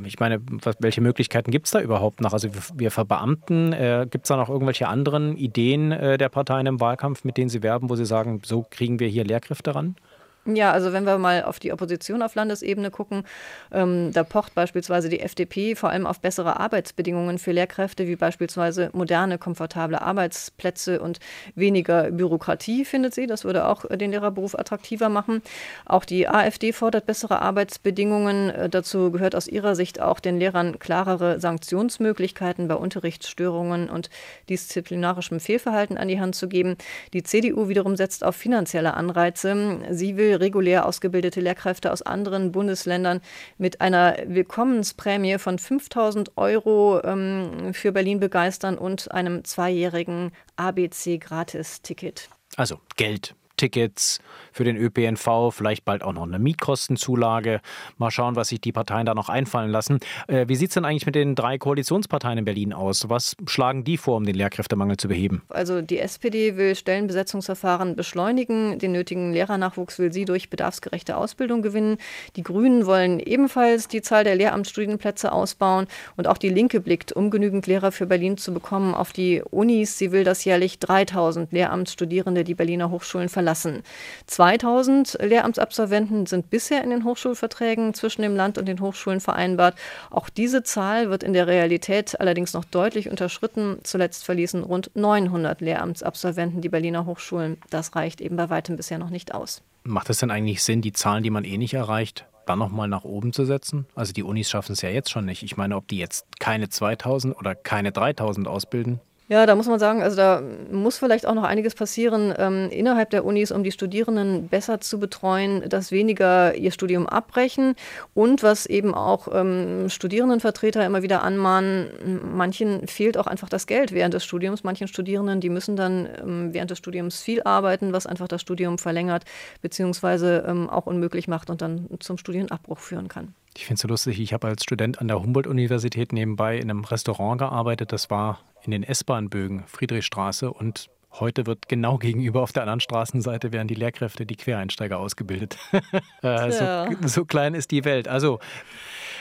Ich 0.05 0.19
meine, 0.19 0.41
welche 0.79 1.01
Möglichkeiten 1.01 1.51
gibt 1.51 1.67
es 1.67 1.71
da 1.71 1.79
überhaupt 1.79 2.19
noch? 2.19 2.33
Also 2.33 2.49
wir 2.75 2.91
verbeamten, 2.91 3.71
äh, 3.71 4.05
gibt 4.09 4.25
es 4.25 4.27
da 4.27 4.35
noch 4.35 4.49
irgendwelche 4.49 4.87
anderen 4.87 5.37
Ideen 5.37 5.91
äh, 5.91 6.17
der 6.17 6.29
Parteien 6.29 6.65
im 6.65 6.81
Wahlkampf, 6.81 7.23
mit 7.23 7.37
denen 7.37 7.49
sie 7.49 7.63
werben, 7.63 7.89
wo 7.89 7.95
sie 7.95 8.05
sagen, 8.05 8.41
so 8.43 8.65
kriegen 8.69 8.99
wir 8.99 9.07
hier 9.07 9.23
Lehrkräfte 9.23 9.73
ran? 9.73 9.95
Ja, 10.45 10.73
also 10.73 10.91
wenn 10.91 11.05
wir 11.05 11.17
mal 11.17 11.43
auf 11.43 11.59
die 11.59 11.71
Opposition 11.71 12.21
auf 12.21 12.35
Landesebene 12.35 12.91
gucken, 12.91 13.23
ähm, 13.71 14.11
da 14.11 14.25
pocht 14.25 14.53
beispielsweise 14.53 15.07
die 15.07 15.21
FDP 15.21 15.73
vor 15.75 15.89
allem 15.89 16.05
auf 16.05 16.19
bessere 16.19 16.59
Arbeitsbedingungen 16.59 17.39
für 17.39 17.53
Lehrkräfte, 17.53 18.07
wie 18.07 18.17
beispielsweise 18.17 18.89
moderne, 18.91 19.37
komfortable 19.37 20.01
Arbeitsplätze 20.01 20.99
und 20.99 21.19
weniger 21.55 22.11
Bürokratie, 22.11 22.83
findet 22.83 23.13
sie. 23.15 23.25
Das 23.25 23.45
würde 23.45 23.69
auch 23.69 23.85
den 23.85 24.11
Lehrerberuf 24.11 24.59
attraktiver 24.59 25.07
machen. 25.07 25.41
Auch 25.85 26.03
die 26.03 26.27
AfD 26.27 26.73
fordert 26.73 27.05
bessere 27.05 27.41
Arbeitsbedingungen. 27.41 28.49
Äh, 28.49 28.69
dazu 28.69 29.11
gehört 29.11 29.35
aus 29.35 29.47
ihrer 29.47 29.75
Sicht 29.75 30.01
auch 30.01 30.19
den 30.19 30.39
Lehrern 30.39 30.77
klarere 30.77 31.39
Sanktionsmöglichkeiten 31.39 32.67
bei 32.67 32.75
Unterrichtsstörungen 32.75 33.89
und 33.89 34.09
disziplinarischem 34.49 35.39
Fehlverhalten 35.39 35.97
an 35.97 36.09
die 36.09 36.19
Hand 36.19 36.35
zu 36.35 36.49
geben. 36.49 36.75
Die 37.13 37.23
CDU 37.23 37.69
wiederum 37.69 37.95
setzt 37.95 38.25
auf 38.25 38.35
finanzielle 38.35 38.95
Anreize. 38.95 39.79
Sie 39.89 40.17
will 40.17 40.32
regulär 40.39 40.85
ausgebildete 40.85 41.41
Lehrkräfte 41.41 41.91
aus 41.91 42.01
anderen 42.01 42.51
Bundesländern 42.51 43.21
mit 43.57 43.81
einer 43.81 44.17
Willkommensprämie 44.25 45.37
von 45.37 45.59
5000 45.59 46.37
Euro 46.37 47.01
ähm, 47.03 47.73
für 47.73 47.91
Berlin 47.91 48.19
begeistern 48.19 48.77
und 48.77 49.11
einem 49.11 49.43
zweijährigen 49.43 50.31
ABC-Gratis-Ticket. 50.55 52.29
Also 52.55 52.79
Geld 52.95 53.35
Tickets 53.57 54.19
für 54.51 54.63
den 54.63 54.77
ÖPNV, 54.77 55.51
vielleicht 55.51 55.85
bald 55.85 56.03
auch 56.03 56.13
noch 56.13 56.23
eine 56.23 56.39
Mietkostenzulage. 56.39 57.61
Mal 57.97 58.11
schauen, 58.11 58.35
was 58.35 58.49
sich 58.49 58.61
die 58.61 58.71
Parteien 58.71 59.05
da 59.05 59.13
noch 59.13 59.29
einfallen 59.29 59.69
lassen. 59.69 59.99
Äh, 60.27 60.47
wie 60.47 60.55
sieht 60.55 60.69
es 60.69 60.73
denn 60.75 60.85
eigentlich 60.85 61.05
mit 61.05 61.15
den 61.15 61.35
drei 61.35 61.57
Koalitionsparteien 61.57 62.39
in 62.39 62.45
Berlin 62.45 62.73
aus? 62.73 63.09
Was 63.09 63.35
schlagen 63.47 63.83
die 63.83 63.97
vor, 63.97 64.17
um 64.17 64.25
den 64.25 64.35
Lehrkräftemangel 64.35 64.97
zu 64.97 65.07
beheben? 65.07 65.43
Also 65.49 65.81
die 65.81 65.99
SPD 65.99 66.57
will 66.57 66.75
Stellenbesetzungsverfahren 66.75 67.95
beschleunigen. 67.95 68.79
Den 68.79 68.91
nötigen 68.91 69.33
Lehrernachwuchs 69.33 69.99
will 69.99 70.11
sie 70.11 70.25
durch 70.25 70.49
bedarfsgerechte 70.49 71.17
Ausbildung 71.17 71.61
gewinnen. 71.61 71.97
Die 72.35 72.43
Grünen 72.43 72.85
wollen 72.85 73.19
ebenfalls 73.19 73.87
die 73.87 74.01
Zahl 74.01 74.23
der 74.23 74.35
Lehramtsstudienplätze 74.35 75.31
ausbauen. 75.31 75.87
Und 76.15 76.27
auch 76.27 76.37
die 76.37 76.49
Linke 76.49 76.79
blickt, 76.79 77.11
um 77.11 77.31
genügend 77.31 77.67
Lehrer 77.67 77.91
für 77.91 78.07
Berlin 78.07 78.37
zu 78.37 78.53
bekommen, 78.53 78.93
auf 78.93 79.13
die 79.13 79.41
Unis. 79.51 79.97
Sie 79.97 80.11
will, 80.11 80.23
dass 80.23 80.43
jährlich 80.43 80.79
3000 80.79 81.51
Lehramtsstudierende 81.51 82.43
die 82.43 82.55
Berliner 82.55 82.89
Hochschulen 82.89 83.29
verlassen 83.29 83.42
verlassen. 83.43 83.83
2000 84.27 85.17
Lehramtsabsolventen 85.21 86.25
sind 86.25 86.49
bisher 86.49 86.83
in 86.83 86.89
den 86.89 87.03
Hochschulverträgen 87.03 87.93
zwischen 87.93 88.21
dem 88.21 88.35
Land 88.35 88.57
und 88.57 88.67
den 88.67 88.79
Hochschulen 88.79 89.19
vereinbart. 89.19 89.75
Auch 90.09 90.29
diese 90.29 90.63
Zahl 90.63 91.09
wird 91.09 91.23
in 91.23 91.33
der 91.33 91.47
Realität 91.47 92.19
allerdings 92.21 92.53
noch 92.53 92.63
deutlich 92.63 93.09
unterschritten. 93.09 93.79
Zuletzt 93.83 94.23
verließen 94.23 94.63
rund 94.63 94.91
900 94.95 95.59
Lehramtsabsolventen 95.59 96.61
die 96.61 96.69
Berliner 96.69 97.05
Hochschulen. 97.05 97.57
Das 97.69 97.95
reicht 97.95 98.21
eben 98.21 98.37
bei 98.37 98.49
weitem 98.49 98.77
bisher 98.77 98.97
noch 98.97 99.09
nicht 99.09 99.33
aus. 99.33 99.61
Macht 99.83 100.09
es 100.09 100.19
denn 100.19 100.31
eigentlich 100.31 100.63
Sinn, 100.63 100.81
die 100.81 100.93
Zahlen, 100.93 101.23
die 101.23 101.29
man 101.29 101.43
eh 101.43 101.57
nicht 101.57 101.73
erreicht, 101.73 102.25
dann 102.45 102.59
nochmal 102.59 102.87
nach 102.87 103.03
oben 103.03 103.33
zu 103.33 103.43
setzen? 103.43 103.85
Also 103.95 104.13
die 104.13 104.23
Unis 104.23 104.49
schaffen 104.49 104.71
es 104.71 104.81
ja 104.81 104.89
jetzt 104.89 105.11
schon 105.11 105.25
nicht. 105.25 105.43
Ich 105.43 105.57
meine, 105.57 105.75
ob 105.75 105.89
die 105.89 105.97
jetzt 105.97 106.39
keine 106.39 106.69
2000 106.69 107.37
oder 107.37 107.55
keine 107.55 107.91
3000 107.91 108.47
ausbilden, 108.47 109.01
ja, 109.33 109.47
da 109.47 109.55
muss 109.55 109.65
man 109.65 109.79
sagen, 109.79 110.03
also 110.03 110.15
da 110.15 110.43
muss 110.71 110.99
vielleicht 110.99 111.25
auch 111.25 111.33
noch 111.33 111.43
einiges 111.43 111.73
passieren 111.73 112.31
ähm, 112.37 112.69
innerhalb 112.69 113.09
der 113.09 113.25
Unis, 113.25 113.51
um 113.51 113.63
die 113.63 113.71
Studierenden 113.71 114.47
besser 114.47 114.79
zu 114.79 114.99
betreuen, 114.99 115.67
dass 115.67 115.91
weniger 115.91 116.53
ihr 116.53 116.69
Studium 116.69 117.07
abbrechen 117.07 117.73
und 118.13 118.43
was 118.43 118.67
eben 118.67 118.93
auch 118.93 119.27
ähm, 119.33 119.89
Studierendenvertreter 119.89 120.85
immer 120.85 121.01
wieder 121.01 121.23
anmahnen, 121.23 122.21
manchen 122.35 122.87
fehlt 122.87 123.17
auch 123.17 123.25
einfach 123.25 123.49
das 123.49 123.65
Geld 123.65 123.91
während 123.91 124.13
des 124.13 124.23
Studiums. 124.23 124.63
Manchen 124.63 124.87
Studierenden, 124.87 125.41
die 125.41 125.49
müssen 125.49 125.75
dann 125.75 126.07
ähm, 126.21 126.53
während 126.53 126.69
des 126.69 126.77
Studiums 126.77 127.19
viel 127.19 127.41
arbeiten, 127.41 127.91
was 127.91 128.05
einfach 128.05 128.27
das 128.27 128.39
Studium 128.39 128.77
verlängert 128.77 129.23
beziehungsweise 129.63 130.45
ähm, 130.47 130.69
auch 130.69 130.85
unmöglich 130.85 131.27
macht 131.27 131.49
und 131.49 131.63
dann 131.63 131.89
zum 132.01 132.19
Studienabbruch 132.19 132.77
führen 132.77 133.07
kann. 133.07 133.33
Ich 133.55 133.65
finde 133.65 133.75
es 133.75 133.81
so 133.81 133.87
lustig, 133.87 134.19
ich 134.19 134.33
habe 134.33 134.47
als 134.47 134.63
Student 134.63 134.99
an 134.99 135.07
der 135.07 135.21
Humboldt-Universität 135.21 136.11
nebenbei 136.11 136.57
in 136.57 136.69
einem 136.69 136.83
Restaurant 136.83 137.39
gearbeitet. 137.39 137.91
Das 137.91 138.09
war 138.09 138.39
in 138.63 138.71
den 138.71 138.83
S-Bahn-Bögen 138.83 139.65
Friedrichstraße 139.67 140.51
und 140.51 140.89
Heute 141.19 141.45
wird 141.45 141.67
genau 141.67 141.99
gegenüber 141.99 142.41
auf 142.41 142.53
der 142.53 142.63
anderen 142.63 142.79
Straßenseite 142.79 143.53
werden 143.53 143.67
die 143.67 143.75
Lehrkräfte, 143.75 144.25
die 144.25 144.35
Quereinsteiger 144.35 144.99
ausgebildet. 144.99 145.57
Äh, 146.21 146.51
so, 146.51 147.07
so, 147.07 147.25
klein 147.25 147.53
ist 147.53 147.71
die 147.71 147.83
Welt. 147.83 148.07
Also 148.07 148.39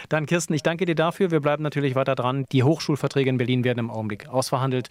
Dann 0.09 0.27
Kirsten, 0.27 0.55
ich 0.55 0.62
danke 0.62 0.85
dir 0.87 0.95
dafür. 0.95 1.33
Wir 1.33 1.40
bleiben 1.40 1.62
natürlich 1.62 1.97
weiter 1.97 2.14
dran. 2.14 2.45
Die 2.53 2.62
Hochschulverträge 2.62 3.29
in 3.29 3.38
Berlin 3.38 3.64
werden 3.64 3.81
im 3.81 3.90
Augenblick 3.90 4.29
ausverhandelt. 4.29 4.88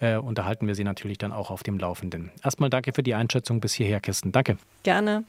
Äh, 0.00 0.16
unterhalten 0.16 0.66
wir 0.66 0.74
Sie 0.74 0.82
natürlich 0.82 1.18
dann 1.18 1.32
auch 1.32 1.50
auf 1.52 1.62
dem 1.62 1.78
Laufenden. 1.78 2.32
Erstmal 2.42 2.68
danke 2.68 2.92
für 2.92 3.04
die 3.04 3.14
Einschätzung 3.14 3.60
bis 3.60 3.74
hierher, 3.74 4.00
Kirsten. 4.00 4.32
Danke. 4.32 4.58
Gerne. 4.82 5.24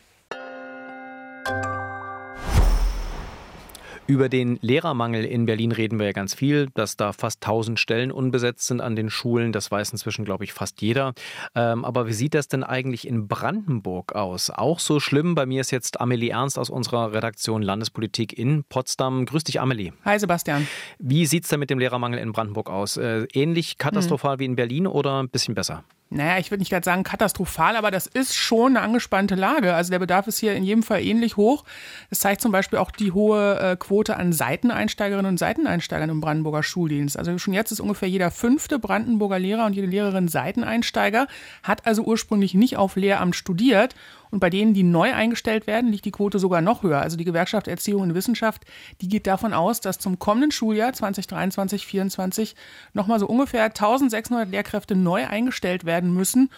Über 4.05 4.27
den 4.27 4.59
Lehrermangel 4.61 5.23
in 5.23 5.45
Berlin 5.45 5.71
reden 5.71 5.97
wir 5.97 6.07
ja 6.07 6.11
ganz 6.11 6.33
viel, 6.33 6.67
dass 6.73 6.97
da 6.97 7.13
fast 7.13 7.41
1000 7.41 7.79
Stellen 7.79 8.11
unbesetzt 8.11 8.67
sind 8.67 8.81
an 8.81 8.97
den 8.97 9.09
Schulen. 9.09 9.53
Das 9.53 9.71
weiß 9.71 9.91
inzwischen, 9.91 10.25
glaube 10.25 10.43
ich, 10.43 10.51
fast 10.51 10.81
jeder. 10.81 11.13
Ähm, 11.55 11.85
aber 11.85 12.07
wie 12.07 12.13
sieht 12.13 12.33
das 12.33 12.49
denn 12.49 12.65
eigentlich 12.65 13.07
in 13.07 13.29
Brandenburg 13.29 14.13
aus? 14.13 14.49
Auch 14.49 14.79
so 14.79 14.99
schlimm. 14.99 15.35
Bei 15.35 15.45
mir 15.45 15.61
ist 15.61 15.71
jetzt 15.71 16.01
Amelie 16.01 16.31
Ernst 16.31 16.59
aus 16.59 16.69
unserer 16.69 17.13
Redaktion 17.13 17.61
Landespolitik 17.61 18.37
in 18.37 18.65
Potsdam. 18.65 19.25
Grüß 19.25 19.45
dich, 19.45 19.61
Amelie. 19.61 19.93
Hi, 20.03 20.19
Sebastian. 20.19 20.67
Wie 20.99 21.25
sieht 21.25 21.45
es 21.45 21.49
denn 21.49 21.61
mit 21.61 21.69
dem 21.69 21.79
Lehrermangel 21.79 22.19
in 22.19 22.33
Brandenburg 22.33 22.69
aus? 22.69 22.97
Äh, 22.97 23.27
ähnlich 23.33 23.77
katastrophal 23.77 24.33
hm. 24.33 24.39
wie 24.39 24.45
in 24.45 24.55
Berlin 24.57 24.85
oder 24.85 25.23
ein 25.23 25.29
bisschen 25.29 25.55
besser? 25.55 25.85
Naja, 26.13 26.37
ich 26.37 26.51
würde 26.51 26.61
nicht 26.61 26.69
gerade 26.69 26.85
sagen 26.85 27.03
katastrophal, 27.03 27.75
aber 27.75 27.91
das 27.91 28.07
ist 28.07 28.35
schon 28.35 28.77
eine 28.77 28.85
angespannte 28.85 29.35
Lage. 29.35 29.73
Also 29.73 29.91
der 29.91 29.99
Bedarf 29.99 30.27
ist 30.27 30.39
hier 30.39 30.53
in 30.53 30.63
jedem 30.63 30.83
Fall 30.83 31.01
ähnlich 31.01 31.37
hoch. 31.37 31.63
Das 32.09 32.19
zeigt 32.19 32.41
zum 32.41 32.51
Beispiel 32.51 32.79
auch 32.79 32.91
die 32.91 33.11
hohe 33.11 33.59
äh, 33.59 33.75
Quote 33.75 34.15
an 34.15 34.31
Seiteneinsteigerinnen 34.31 35.31
und 35.31 35.37
Seiteneinsteigern 35.37 36.09
im 36.09 36.21
Brandenburger 36.21 36.63
Schuldienst. 36.63 37.17
Also 37.17 37.37
schon 37.37 37.53
jetzt 37.53 37.71
ist 37.71 37.79
ungefähr 37.79 38.09
jeder 38.09 38.31
fünfte 38.31 38.79
Brandenburger 38.79 39.39
Lehrer 39.39 39.65
und 39.65 39.73
jede 39.73 39.87
Lehrerin 39.87 40.27
Seiteneinsteiger, 40.27 41.27
hat 41.63 41.85
also 41.87 42.03
ursprünglich 42.03 42.53
nicht 42.53 42.77
auf 42.77 42.95
Lehramt 42.95 43.35
studiert 43.35 43.95
und 44.33 44.39
bei 44.39 44.49
denen, 44.49 44.73
die 44.73 44.81
neu 44.81 45.13
eingestellt 45.13 45.67
werden, 45.67 45.91
liegt 45.91 46.05
die 46.05 46.11
Quote 46.11 46.39
sogar 46.39 46.59
noch 46.59 46.81
höher. 46.81 46.99
Also 46.99 47.17
die 47.17 47.23
Gewerkschaft 47.23 47.67
Erziehung 47.67 48.01
und 48.01 48.15
Wissenschaft, 48.15 48.63
die 48.99 49.07
geht 49.07 49.27
davon 49.27 49.53
aus, 49.53 49.79
dass 49.79 49.99
zum 49.99 50.17
kommenden 50.17 50.49
Schuljahr 50.49 50.91
2023, 50.91 51.83
2024 51.83 52.55
nochmal 52.93 53.19
so 53.19 53.27
ungefähr 53.27 53.65
1600 53.65 54.49
Lehrkräfte 54.49 54.95
neu 54.95 55.27
eingestellt 55.27 55.85
werden 55.85 56.15
müssen. 56.15 56.49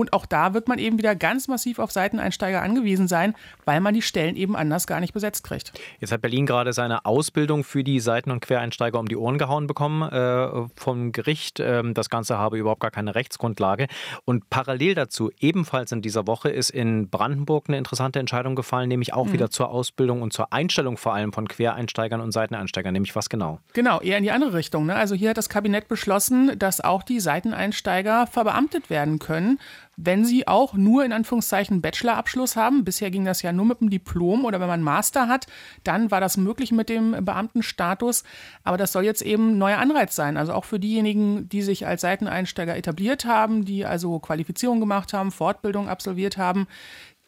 Und 0.00 0.14
auch 0.14 0.24
da 0.24 0.54
wird 0.54 0.66
man 0.66 0.78
eben 0.78 0.96
wieder 0.96 1.14
ganz 1.14 1.46
massiv 1.46 1.78
auf 1.78 1.92
Seiteneinsteiger 1.92 2.62
angewiesen 2.62 3.06
sein, 3.06 3.34
weil 3.66 3.82
man 3.82 3.92
die 3.92 4.00
Stellen 4.00 4.34
eben 4.34 4.56
anders 4.56 4.86
gar 4.86 4.98
nicht 4.98 5.12
besetzt 5.12 5.44
kriegt. 5.44 5.74
Jetzt 5.98 6.10
hat 6.10 6.22
Berlin 6.22 6.46
gerade 6.46 6.72
seine 6.72 7.04
Ausbildung 7.04 7.64
für 7.64 7.84
die 7.84 8.00
Seiten- 8.00 8.30
und 8.30 8.40
Quereinsteiger 8.40 8.98
um 8.98 9.08
die 9.08 9.16
Ohren 9.16 9.36
gehauen 9.36 9.66
bekommen 9.66 10.10
äh, 10.10 10.68
vom 10.74 11.12
Gericht. 11.12 11.60
Ähm, 11.60 11.92
das 11.92 12.08
Ganze 12.08 12.38
habe 12.38 12.56
überhaupt 12.56 12.80
gar 12.80 12.90
keine 12.90 13.14
Rechtsgrundlage. 13.14 13.88
Und 14.24 14.48
parallel 14.48 14.94
dazu, 14.94 15.30
ebenfalls 15.38 15.92
in 15.92 16.00
dieser 16.00 16.26
Woche, 16.26 16.48
ist 16.48 16.70
in 16.70 17.10
Brandenburg 17.10 17.66
eine 17.68 17.76
interessante 17.76 18.20
Entscheidung 18.20 18.54
gefallen, 18.54 18.88
nämlich 18.88 19.12
auch 19.12 19.26
mhm. 19.26 19.32
wieder 19.34 19.50
zur 19.50 19.68
Ausbildung 19.68 20.22
und 20.22 20.32
zur 20.32 20.50
Einstellung 20.50 20.96
vor 20.96 21.12
allem 21.12 21.34
von 21.34 21.46
Quereinsteigern 21.46 22.22
und 22.22 22.32
Seiteneinsteigern. 22.32 22.94
Nämlich 22.94 23.14
was 23.14 23.28
genau? 23.28 23.58
Genau, 23.74 24.00
eher 24.00 24.16
in 24.16 24.22
die 24.22 24.30
andere 24.30 24.54
Richtung. 24.54 24.86
Ne? 24.86 24.94
Also 24.94 25.14
hier 25.14 25.28
hat 25.28 25.36
das 25.36 25.50
Kabinett 25.50 25.88
beschlossen, 25.88 26.58
dass 26.58 26.80
auch 26.80 27.02
die 27.02 27.20
Seiteneinsteiger 27.20 28.26
verbeamtet 28.26 28.88
werden 28.88 29.18
können 29.18 29.58
wenn 29.96 30.24
sie 30.24 30.48
auch 30.48 30.74
nur 30.74 31.04
in 31.04 31.12
Anführungszeichen 31.12 31.82
Bachelorabschluss 31.82 32.56
haben. 32.56 32.84
Bisher 32.84 33.10
ging 33.10 33.24
das 33.24 33.42
ja 33.42 33.52
nur 33.52 33.66
mit 33.66 33.80
dem 33.80 33.90
Diplom 33.90 34.44
oder 34.44 34.60
wenn 34.60 34.68
man 34.68 34.82
Master 34.82 35.28
hat, 35.28 35.46
dann 35.84 36.10
war 36.10 36.20
das 36.20 36.36
möglich 36.36 36.72
mit 36.72 36.88
dem 36.88 37.24
Beamtenstatus. 37.24 38.24
Aber 38.64 38.78
das 38.78 38.92
soll 38.92 39.04
jetzt 39.04 39.22
eben 39.22 39.58
neuer 39.58 39.78
Anreiz 39.78 40.14
sein. 40.14 40.36
Also 40.36 40.52
auch 40.54 40.64
für 40.64 40.80
diejenigen, 40.80 41.48
die 41.48 41.62
sich 41.62 41.86
als 41.86 42.00
Seiteneinsteiger 42.00 42.76
etabliert 42.76 43.24
haben, 43.24 43.64
die 43.64 43.84
also 43.84 44.18
Qualifizierung 44.18 44.80
gemacht 44.80 45.12
haben, 45.12 45.30
Fortbildung 45.30 45.88
absolviert 45.88 46.38
haben. 46.38 46.66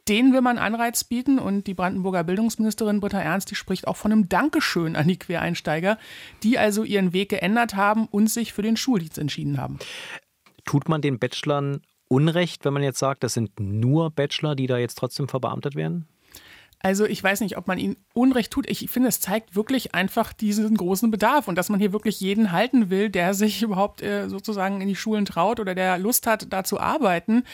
Denen 0.08 0.32
will 0.32 0.40
man 0.40 0.58
Anreiz 0.58 1.04
bieten 1.04 1.38
und 1.38 1.68
die 1.68 1.74
Brandenburger 1.74 2.24
Bildungsministerin 2.24 2.98
Britta 2.98 3.20
Ernst, 3.20 3.52
die 3.52 3.54
spricht 3.54 3.86
auch 3.86 3.96
von 3.96 4.10
einem 4.10 4.28
Dankeschön 4.28 4.96
an 4.96 5.06
die 5.06 5.18
Quereinsteiger, 5.18 5.96
die 6.42 6.58
also 6.58 6.82
ihren 6.82 7.12
Weg 7.12 7.28
geändert 7.28 7.76
haben 7.76 8.06
und 8.06 8.28
sich 8.28 8.52
für 8.52 8.62
den 8.62 8.76
Schuldienst 8.76 9.18
entschieden 9.18 9.58
haben. 9.58 9.78
Tut 10.64 10.88
man 10.88 11.02
den 11.02 11.20
Bachelorn 11.20 11.82
Unrecht, 12.12 12.66
wenn 12.66 12.74
man 12.74 12.82
jetzt 12.82 12.98
sagt, 12.98 13.24
das 13.24 13.32
sind 13.32 13.58
nur 13.58 14.10
Bachelor, 14.10 14.54
die 14.54 14.66
da 14.66 14.76
jetzt 14.76 14.98
trotzdem 14.98 15.28
verbeamtet 15.28 15.76
werden? 15.76 16.06
Also 16.82 17.04
ich 17.04 17.22
weiß 17.22 17.40
nicht, 17.40 17.56
ob 17.56 17.68
man 17.68 17.78
ihnen 17.78 17.96
Unrecht 18.12 18.50
tut. 18.52 18.68
Ich 18.68 18.90
finde, 18.90 19.08
es 19.08 19.20
zeigt 19.20 19.54
wirklich 19.54 19.94
einfach 19.94 20.32
diesen 20.32 20.76
großen 20.76 21.10
Bedarf 21.10 21.48
und 21.48 21.56
dass 21.56 21.68
man 21.68 21.78
hier 21.78 21.92
wirklich 21.92 22.20
jeden 22.20 22.52
halten 22.52 22.90
will, 22.90 23.08
der 23.08 23.34
sich 23.34 23.62
überhaupt 23.62 24.02
äh, 24.02 24.28
sozusagen 24.28 24.80
in 24.80 24.88
die 24.88 24.96
Schulen 24.96 25.24
traut 25.24 25.60
oder 25.60 25.74
der 25.74 25.98
Lust 25.98 26.26
hat, 26.26 26.52
da 26.52 26.64
zu 26.64 26.80
arbeiten. 26.80 27.44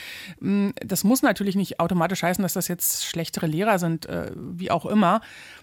Mm, 0.41 0.71
das 0.77 1.05
muss 1.05 1.23
natürlich 1.23 1.57
nicht 1.57 1.81
automatisch 1.81 2.23
heißen, 2.23 2.43
dass 2.43 2.55
das 2.55 2.69
jetzt 2.69 3.05
schlechtere 3.05 3.47
Lehrer 3.47 3.79
sind, 3.79 4.07
äh, 4.07 4.31
wie 4.35 4.71
auch 4.71 4.87
immer. 4.87 5.21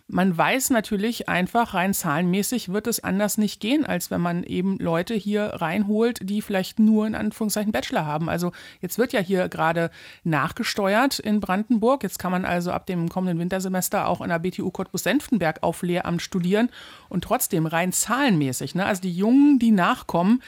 Man 0.07 0.37
weiß 0.37 0.69
natürlich 0.69 1.29
einfach, 1.29 1.73
rein 1.73 1.95
zahlenmäßig 1.95 2.71
wird 2.71 2.85
es 2.85 3.03
anders 3.03 3.39
nicht 3.39 3.59
gehen, 3.59 3.87
als 3.87 4.11
wenn 4.11 4.21
man 4.21 4.43
eben 4.43 4.77
Leute 4.77 5.15
hier 5.15 5.45
reinholt, 5.45 6.19
die 6.29 6.43
vielleicht 6.43 6.77
nur 6.77 7.07
in 7.07 7.15
Anführungszeichen 7.15 7.71
Bachelor 7.71 8.05
haben. 8.05 8.29
Also 8.29 8.51
jetzt 8.81 8.99
wird 8.99 9.13
ja 9.13 9.19
hier 9.19 9.49
gerade 9.49 9.89
nachgesteuert 10.23 11.17
in 11.17 11.39
Brandenburg. 11.39 12.03
Jetzt 12.03 12.19
kann 12.19 12.31
man 12.31 12.45
also 12.45 12.71
ab 12.71 12.85
dem 12.85 13.09
kommenden 13.09 13.39
Wintersemester 13.55 14.07
auch 14.09 14.19
an 14.21 14.29
der 14.29 14.39
BTU 14.39 14.69
Cottbus-Senftenberg 14.69 15.63
auf 15.63 15.81
Lehramt 15.81 16.21
studieren 16.21 16.69
und 17.07 17.23
trotzdem 17.23 17.65
rein 17.65 17.93
zahlenmäßig. 17.93 18.75
Ne? 18.75 18.85
Also 18.85 19.01
die 19.01 19.15
Jungen, 19.15 19.59
die 19.59 19.71
nachkommen, 19.71 20.41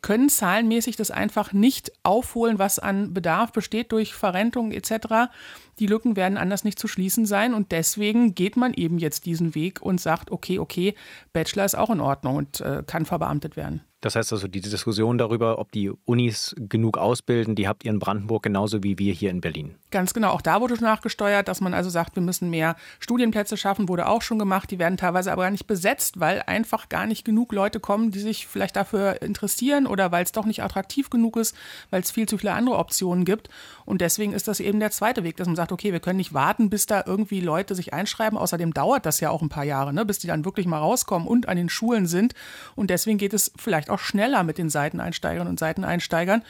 können 0.00 0.28
zahlenmäßig 0.28 0.96
das 0.96 1.10
einfach 1.10 1.52
nicht 1.52 1.92
aufholen, 2.02 2.58
was 2.58 2.78
an 2.78 3.12
Bedarf 3.14 3.52
besteht 3.52 3.92
durch 3.92 4.14
Verrentung 4.14 4.72
etc. 4.72 5.30
Die 5.78 5.86
Lücken 5.86 6.16
werden 6.16 6.38
anders 6.38 6.64
nicht 6.64 6.78
zu 6.78 6.88
schließen 6.88 7.26
sein 7.26 7.54
und 7.54 7.72
deswegen 7.72 8.34
geht 8.34 8.56
man 8.56 8.74
eben 8.74 8.98
jetzt 8.98 9.26
diesen 9.26 9.54
Weg 9.54 9.82
und 9.82 10.00
sagt, 10.00 10.30
okay, 10.30 10.58
okay, 10.58 10.94
Bachelor 11.32 11.64
ist 11.64 11.76
auch 11.76 11.90
in 11.90 12.00
Ordnung 12.00 12.36
und 12.36 12.60
äh, 12.60 12.82
kann 12.86 13.06
verbeamtet 13.06 13.56
werden. 13.56 13.82
Das 14.04 14.16
heißt 14.16 14.34
also, 14.34 14.48
die 14.48 14.60
Diskussion 14.60 15.16
darüber, 15.16 15.58
ob 15.58 15.72
die 15.72 15.88
Unis 15.88 16.54
genug 16.58 16.98
ausbilden, 16.98 17.54
die 17.54 17.66
habt 17.66 17.86
ihr 17.86 17.90
in 17.90 17.98
Brandenburg 17.98 18.42
genauso 18.42 18.82
wie 18.82 18.98
wir 18.98 19.14
hier 19.14 19.30
in 19.30 19.40
Berlin. 19.40 19.76
Ganz 19.90 20.12
genau. 20.12 20.32
Auch 20.32 20.42
da 20.42 20.60
wurde 20.60 20.74
nachgesteuert, 20.74 21.48
dass 21.48 21.62
man 21.62 21.72
also 21.72 21.88
sagt, 21.88 22.14
wir 22.14 22.22
müssen 22.22 22.50
mehr 22.50 22.76
Studienplätze 23.00 23.56
schaffen, 23.56 23.88
wurde 23.88 24.06
auch 24.06 24.20
schon 24.20 24.38
gemacht. 24.38 24.70
Die 24.70 24.78
werden 24.78 24.98
teilweise 24.98 25.32
aber 25.32 25.44
gar 25.44 25.50
nicht 25.50 25.66
besetzt, 25.66 26.20
weil 26.20 26.42
einfach 26.42 26.90
gar 26.90 27.06
nicht 27.06 27.24
genug 27.24 27.54
Leute 27.54 27.80
kommen, 27.80 28.10
die 28.10 28.18
sich 28.18 28.46
vielleicht 28.46 28.76
dafür 28.76 29.22
interessieren 29.22 29.86
oder 29.86 30.12
weil 30.12 30.24
es 30.24 30.32
doch 30.32 30.44
nicht 30.44 30.62
attraktiv 30.62 31.08
genug 31.08 31.38
ist, 31.38 31.56
weil 31.88 32.02
es 32.02 32.10
viel 32.10 32.28
zu 32.28 32.36
viele 32.36 32.52
andere 32.52 32.76
Optionen 32.76 33.24
gibt. 33.24 33.48
Und 33.84 34.00
deswegen 34.00 34.32
ist 34.32 34.48
das 34.48 34.60
eben 34.60 34.80
der 34.80 34.90
zweite 34.90 35.24
Weg, 35.24 35.36
dass 35.36 35.46
man 35.46 35.56
sagt, 35.56 35.72
okay, 35.72 35.92
wir 35.92 36.00
können 36.00 36.16
nicht 36.16 36.34
warten, 36.34 36.70
bis 36.70 36.86
da 36.86 37.02
irgendwie 37.06 37.40
Leute 37.40 37.74
sich 37.74 37.92
einschreiben. 37.92 38.38
Außerdem 38.38 38.72
dauert 38.72 39.06
das 39.06 39.20
ja 39.20 39.30
auch 39.30 39.42
ein 39.42 39.48
paar 39.48 39.64
Jahre, 39.64 39.92
ne, 39.92 40.04
bis 40.04 40.18
die 40.18 40.26
dann 40.26 40.44
wirklich 40.44 40.66
mal 40.66 40.78
rauskommen 40.78 41.28
und 41.28 41.48
an 41.48 41.56
den 41.56 41.68
Schulen 41.68 42.06
sind. 42.06 42.34
Und 42.74 42.90
deswegen 42.90 43.18
geht 43.18 43.34
es 43.34 43.52
vielleicht 43.56 43.90
auch 43.90 43.98
schneller 43.98 44.42
mit 44.42 44.58
den 44.58 44.70
Seiteneinsteigerinnen 44.70 45.50
und 45.50 45.58
Seiteneinsteigern. 45.58 46.42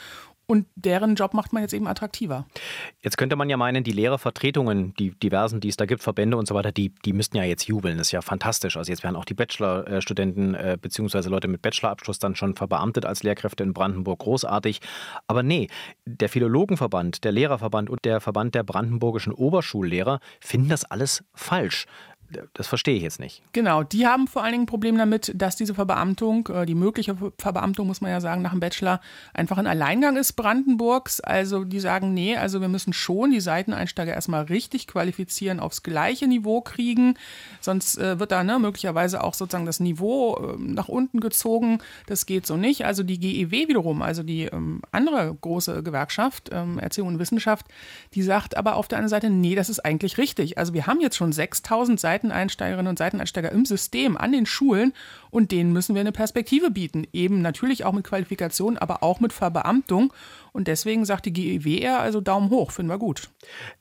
Und 0.47 0.67
deren 0.75 1.15
Job 1.15 1.33
macht 1.33 1.53
man 1.53 1.63
jetzt 1.63 1.73
eben 1.73 1.87
attraktiver. 1.87 2.47
Jetzt 3.01 3.17
könnte 3.17 3.35
man 3.37 3.49
ja 3.49 3.57
meinen, 3.57 3.83
die 3.83 3.93
Lehrervertretungen, 3.93 4.95
die 4.95 5.13
diversen, 5.13 5.61
die 5.61 5.69
es 5.69 5.77
da 5.77 5.87
gibt, 5.87 6.03
Verbände 6.03 6.37
und 6.37 6.47
so 6.47 6.55
weiter, 6.55 6.71
die, 6.71 6.91
die 7.05 7.13
müssten 7.15 7.37
ja 7.39 7.45
jetzt 7.45 7.67
jubeln. 7.67 7.97
Das 7.97 8.09
ist 8.09 8.13
ja 8.13 8.21
fantastisch. 8.21 8.77
Also 8.77 8.93
jetzt 8.93 9.03
werden 9.03 9.17
auch 9.17 9.25
die 9.25 9.35
Bachelorstudenten 9.35 10.55
äh, 10.55 10.77
beziehungsweise 10.81 11.31
Leute 11.31 11.49
mit 11.49 11.63
Bachelorabschluss 11.63 12.19
dann 12.19 12.37
schon 12.37 12.55
verbeamtet 12.55 13.07
als 13.07 13.23
Lehrkräfte 13.23 13.63
in 13.63 13.73
Brandenburg. 13.73 14.21
Großartig. 14.21 14.81
Aber 15.27 15.43
nee, 15.43 15.69
der 16.05 16.29
Philologenverband, 16.29 17.25
der 17.25 17.33
Lehrerverband 17.33 17.89
und 17.89 18.05
der 18.05 18.21
Verband 18.21 18.55
der 18.55 18.65
brandenburgischen 18.65 19.33
Oberschullehrer 19.33 20.21
finden 20.41 20.69
das 20.69 20.85
alles 20.85 21.25
falsch 21.33 21.87
das 22.55 22.67
verstehe 22.67 22.97
ich 22.97 23.03
jetzt 23.03 23.21
nicht. 23.21 23.43
Genau, 23.53 23.83
die 23.83 24.07
haben 24.07 24.27
vor 24.27 24.43
allen 24.43 24.53
Dingen 24.53 24.65
ein 24.65 24.67
Problem 24.67 24.97
damit, 24.99 25.33
dass 25.35 25.57
diese 25.57 25.75
Verbeamtung, 25.75 26.49
äh, 26.49 26.67
die 26.67 26.75
mögliche 26.75 27.17
Verbeamtung, 27.39 27.87
muss 27.87 28.01
man 28.01 28.11
ja 28.11 28.21
sagen, 28.21 28.43
nach 28.43 28.51
dem 28.51 28.61
Bachelor 28.61 29.01
einfach 29.33 29.59
ein 29.59 29.67
Alleingang 29.67 30.17
ist 30.17 30.33
Brandenburgs. 30.33 31.21
Also 31.21 31.65
die 31.65 31.81
sagen, 31.81 32.15
nee, 32.15 32.37
also 32.37 32.61
wir 32.61 32.69
müssen 32.69 32.93
schon 32.93 33.31
die 33.31 33.41
Seiteneinsteiger 33.41 34.13
erstmal 34.13 34.45
richtig 34.45 34.87
qualifizieren, 34.87 35.61
aufs 35.61 35.83
gleiche 35.83 36.27
Niveau 36.27 36.61
kriegen. 36.61 37.15
Sonst 37.61 37.99
äh, 37.99 38.19
wird 38.19 38.33
da 38.33 38.43
ne, 38.43 38.59
möglicherweise 38.59 39.23
auch 39.23 39.35
sozusagen 39.35 39.67
das 39.67 39.81
Niveau 39.81 40.37
äh, 40.37 40.57
nach 40.59 40.89
unten 40.89 41.21
gezogen. 41.21 41.79
Das 42.07 42.27
geht 42.27 42.47
so 42.47 42.57
nicht. 42.57 42.85
Also 42.85 43.03
die 43.03 43.19
GEW 43.19 43.69
wiederum, 43.69 44.03
also 44.03 44.23
die 44.23 44.45
ähm, 44.45 44.83
andere 44.91 45.35
große 45.41 45.83
Gewerkschaft, 45.83 46.51
ähm, 46.53 46.79
Erziehung 46.79 47.09
und 47.09 47.19
Wissenschaft, 47.19 47.67
die 48.15 48.23
sagt 48.23 48.57
aber 48.57 48.77
auf 48.77 48.89
der 48.89 48.99
anderen 48.99 49.11
Seite, 49.11 49.31
nee, 49.31 49.55
das 49.55 49.69
ist 49.69 49.81
eigentlich 49.81 50.19
richtig. 50.19 50.59
Also 50.59 50.75
wir 50.75 50.87
haben 50.87 51.01
jetzt 51.01 51.17
schon 51.17 51.33
6000 51.33 52.01
Seiten 52.01 52.14
Seiteneinsteigerinnen 52.15 52.89
und 52.89 52.99
Seiteneinsteiger 52.99 53.51
im 53.51 53.65
System 53.65 54.17
an 54.17 54.31
den 54.31 54.47
Schulen 54.47 54.93
und 55.31 55.51
denen 55.51 55.73
müssen 55.73 55.95
wir 55.95 56.01
eine 56.01 56.13
Perspektive 56.13 56.71
bieten. 56.71 57.07
Eben 57.13 57.43
natürlich 57.43 57.85
auch 57.85 57.93
mit 57.93 58.05
Qualifikation, 58.05 58.79
aber 58.79 59.03
auch 59.03 59.19
mit 59.19 59.33
Verbeamtung. 59.33 60.13
Und 60.53 60.69
deswegen 60.69 61.05
sagt 61.05 61.27
die 61.27 61.33
GEWR 61.33 61.99
also 61.99 62.21
Daumen 62.21 62.51
hoch, 62.51 62.71
finden 62.71 62.93
wir 62.93 62.99
gut. 62.99 63.31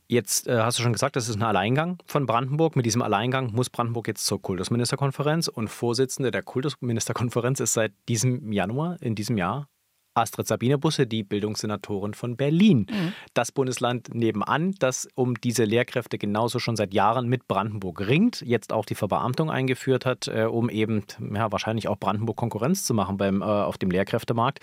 Jetzt 0.08 0.48
äh, 0.48 0.60
hast 0.60 0.80
du 0.80 0.84
schon 0.84 0.94
gesagt, 0.94 1.16
das 1.16 1.30
ist 1.30 1.36
ein 1.36 1.44
Alleingang 1.44 2.00
von 2.08 2.26
Brandenburg. 2.26 2.76
Mit 2.76 2.88
diesem 2.88 3.04
Alleingang 3.04 3.52
muss 3.54 3.70
Brandenburg 3.70 4.08
jetzt 4.08 4.26
zur 4.26 4.42
Kultusministerkonferenz 4.42 5.48
und 5.48 5.68
Vorsitzende 5.68 6.32
der 6.32 6.42
Kultusministerkonferenz 6.42 7.60
ist 7.60 7.74
seit 7.74 7.94
diesem 8.10 8.52
Januar, 8.52 8.98
in 9.02 9.14
diesem 9.14 9.38
Jahr 9.38 9.70
Astrid 10.14 10.48
Sabine 10.48 10.78
Busse, 10.78 11.08
die 11.08 11.24
Bildungssenatorin 11.24 12.14
von 12.14 12.38
Berlin. 12.38 12.88
Mhm. 12.90 13.14
Das 13.34 13.52
Bundesland 13.52 14.14
nebenan, 14.14 14.76
das 14.80 15.08
um 15.16 15.36
diese 15.36 15.64
Lehrkräfte 15.64 16.18
genauso 16.18 16.60
schon 16.60 16.76
seit 16.76 16.94
Jahren 16.94 17.28
mit 17.28 17.48
Brandenburg 17.48 18.08
ringt, 18.08 18.42
jetzt 18.42 18.74
auch 18.74 18.86
die 18.86 18.96
Verbeamtung 18.96 19.50
eingeführt 19.50 20.06
hat, 20.06 20.28
äh, 20.28 20.46
um 20.46 20.70
eben 20.70 21.04
ja, 21.34 21.52
wahrscheinlich 21.52 21.88
auch 21.88 21.98
Brandenburg 21.98 22.38
Konkurrenz 22.38 22.86
zu 22.86 22.94
machen 22.94 23.18
beim, 23.18 23.42
äh, 23.42 23.46
auf 23.46 23.78
dem 23.78 23.92
Lehrkräftemarkt. 23.92 24.60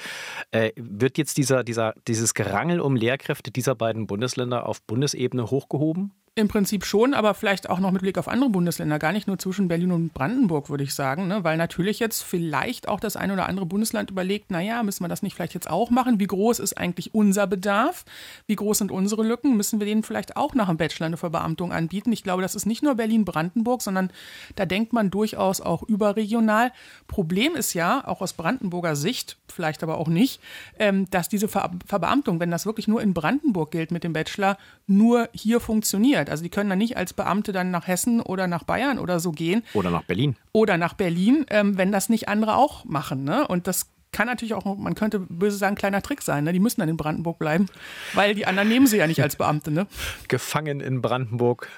Äh, 0.51 0.73
wird 0.77 1.19
jetzt 1.19 1.37
dieser, 1.37 1.65
dieser, 1.65 1.95
dieses 2.07 2.35
Gerangel 2.35 2.81
um 2.81 2.97
Lehrkräfte 2.97 3.51
dieser 3.51 3.75
beiden 3.75 4.07
Bundesländer 4.07 4.67
auf 4.67 4.83
Bundesebene 4.83 5.51
hochgehoben? 5.51 6.13
Im 6.41 6.49
Prinzip 6.49 6.87
schon, 6.87 7.13
aber 7.13 7.35
vielleicht 7.35 7.69
auch 7.69 7.81
noch 7.81 7.91
mit 7.91 8.01
Blick 8.01 8.17
auf 8.17 8.27
andere 8.27 8.49
Bundesländer, 8.49 8.99
gar 8.99 9.13
nicht 9.13 9.27
nur 9.27 9.39
zwischen 9.39 9.69
Berlin 9.69 9.93
und 9.93 10.15
Brandenburg, 10.15 10.71
würde 10.71 10.85
ich 10.85 10.95
sagen, 10.95 11.29
ne? 11.29 11.45
weil 11.45 11.59
natürlich 11.59 11.99
jetzt 11.99 12.23
vielleicht 12.23 12.89
auch 12.89 12.99
das 12.99 13.15
ein 13.15 13.31
oder 13.31 13.47
andere 13.47 13.67
Bundesland 13.67 14.11
überlegt, 14.11 14.51
naja, 14.51 14.83
müssen 14.83 15.05
wir 15.05 15.09
das 15.09 15.23
nicht 15.23 15.35
vielleicht 15.35 15.53
jetzt 15.53 15.69
auch 15.69 15.91
machen? 15.91 16.19
Wie 16.19 16.27
groß 16.27 16.59
ist 16.59 16.79
eigentlich 16.79 17.15
unser 17.15 17.47
Bedarf? 17.47 18.07
Wie 18.47 18.57
groß 18.57 18.79
sind 18.79 18.91
unsere 18.91 19.23
Lücken? 19.23 19.55
Müssen 19.55 19.81
wir 19.81 19.87
denen 19.87 20.03
vielleicht 20.03 20.39
auch 20.39 20.55
nach 20.55 20.69
dem 20.69 20.79
Bachelor 20.79 21.07
eine 21.07 21.19
Verbeamtung 21.19 21.73
anbieten? 21.73 22.11
Ich 22.11 22.23
glaube, 22.23 22.41
das 22.41 22.55
ist 22.55 22.65
nicht 22.65 22.83
nur 22.83 22.95
Berlin-Brandenburg, 22.95 23.83
sondern 23.83 24.11
da 24.57 24.65
denkt 24.65 24.95
man 24.95 25.11
durchaus 25.11 25.61
auch 25.61 25.83
überregional. 25.83 26.73
Problem 27.07 27.55
ist 27.55 27.75
ja, 27.75 28.03
auch 28.09 28.23
aus 28.23 28.33
Brandenburger 28.33 28.97
Sicht, 28.97 29.37
vielleicht 29.49 29.83
aber 29.83 29.99
auch 29.99 30.09
nicht, 30.09 30.41
ähm, 30.79 31.07
dass 31.11 31.29
diese 31.29 31.49
Ver 31.49 31.71
Verbeamtung, 31.87 32.41
wenn 32.41 32.51
das 32.51 32.65
wirklich 32.65 32.89
nur 32.89 33.03
in 33.03 33.13
Brandenburg 33.13 33.73
gilt 33.73 33.91
mit 33.91 34.05
dem 34.05 34.15
Bachelor, 34.15 34.57
nur 34.87 35.29
hier 35.33 35.61
funktioniert. 35.61 36.30
Also 36.31 36.43
die 36.43 36.51
können 36.51 36.71
dann 36.71 36.79
nicht 36.79 36.97
als 36.97 37.13
Beamte 37.13 37.53
dann 37.53 37.71
nach 37.71 37.87
Hessen 37.87 38.21
oder 38.21 38.47
nach 38.47 38.65
Bayern 38.65 38.99
oder 38.99 39.21
so 39.21 39.33
gehen. 39.33 39.63
Oder 39.75 39.91
nach 39.91 40.05
Berlin. 40.05 40.37
Oder 40.53 40.77
nach 40.77 40.95
Berlin, 40.95 41.47
ähm, 41.51 41.77
wenn 41.77 41.93
das 41.93 42.09
nicht 42.09 42.29
andere 42.29 42.57
auch 42.57 42.85
machen. 42.85 43.25
Ne? 43.25 43.47
Und 43.47 43.67
das 43.67 43.91
kann 44.13 44.27
natürlich 44.27 44.55
auch, 44.55 44.65
man 44.77 44.95
könnte 44.95 45.21
böse 45.21 45.57
sagen, 45.57 45.77
kleiner 45.77 46.03
Trick 46.03 46.23
sein. 46.23 46.45
Ne? 46.45 46.53
Die 46.53 46.61
müssen 46.61 46.81
dann 46.81 46.89
in 46.89 46.97
Brandenburg 46.97 47.39
bleiben, 47.39 47.67
weil 48.15 48.35
die 48.35 48.47
anderen 48.47 48.69
nehmen 48.69 48.87
sie 48.87 48.97
ja 48.97 49.07
nicht 49.07 49.23
als 49.23 49.37
Beamte. 49.37 49.71
Ne? 49.71 49.87
Gefangen 50.29 50.81
in 50.81 51.01
Brandenburg. 51.01 51.69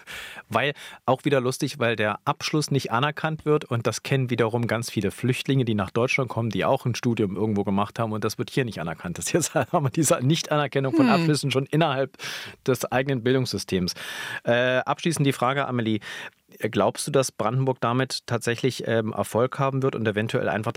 Weil, 0.49 0.75
auch 1.07 1.25
wieder 1.25 1.41
lustig, 1.41 1.79
weil 1.79 1.97
der 1.97 2.19
Abschluss 2.25 2.71
nicht 2.71 2.93
anerkannt 2.93 3.45
wird 3.45 3.65
und 3.65 3.87
das 3.87 4.03
kennen 4.03 4.29
wiederum 4.31 4.67
ganz 4.67 4.91
viele 4.91 5.11
Flüchtlinge, 5.11 5.65
die 5.65 5.75
nach 5.75 5.91
Deutschland 5.91 6.29
kommen, 6.29 6.51
die 6.51 6.65
auch 6.65 6.85
ein 6.85 6.95
Studium 6.95 7.37
irgendwo 7.37 7.65
gemacht 7.65 7.99
haben 7.99 8.13
und 8.13 8.23
das 8.25 8.39
wird 8.39 8.51
hier 8.51 8.65
nicht 8.65 8.81
anerkannt. 8.81 9.19
Das 9.19 9.33
jetzt 9.33 9.55
haben 9.55 9.85
wir 9.85 9.91
diese 9.91 10.19
Nichtanerkennung 10.21 10.95
von 10.95 11.07
hm. 11.07 11.13
Abschlüssen 11.13 11.51
schon 11.51 11.67
innerhalb 11.67 12.17
des 12.67 12.85
eigenen 12.91 13.23
Bildungssystems. 13.23 13.95
Äh, 14.45 14.79
abschließend 14.79 15.27
die 15.27 15.33
Frage, 15.33 15.67
Amelie. 15.67 16.01
Glaubst 16.59 17.07
du, 17.07 17.11
dass 17.11 17.33
Brandenburg 17.33 17.81
damit 17.81 18.27
tatsächlich 18.27 18.85
ähm, 18.87 19.13
Erfolg 19.13 19.59
haben 19.59 19.83
wird 19.83 19.95
und 19.95 20.07
eventuell 20.07 20.49
einfach 20.49 20.73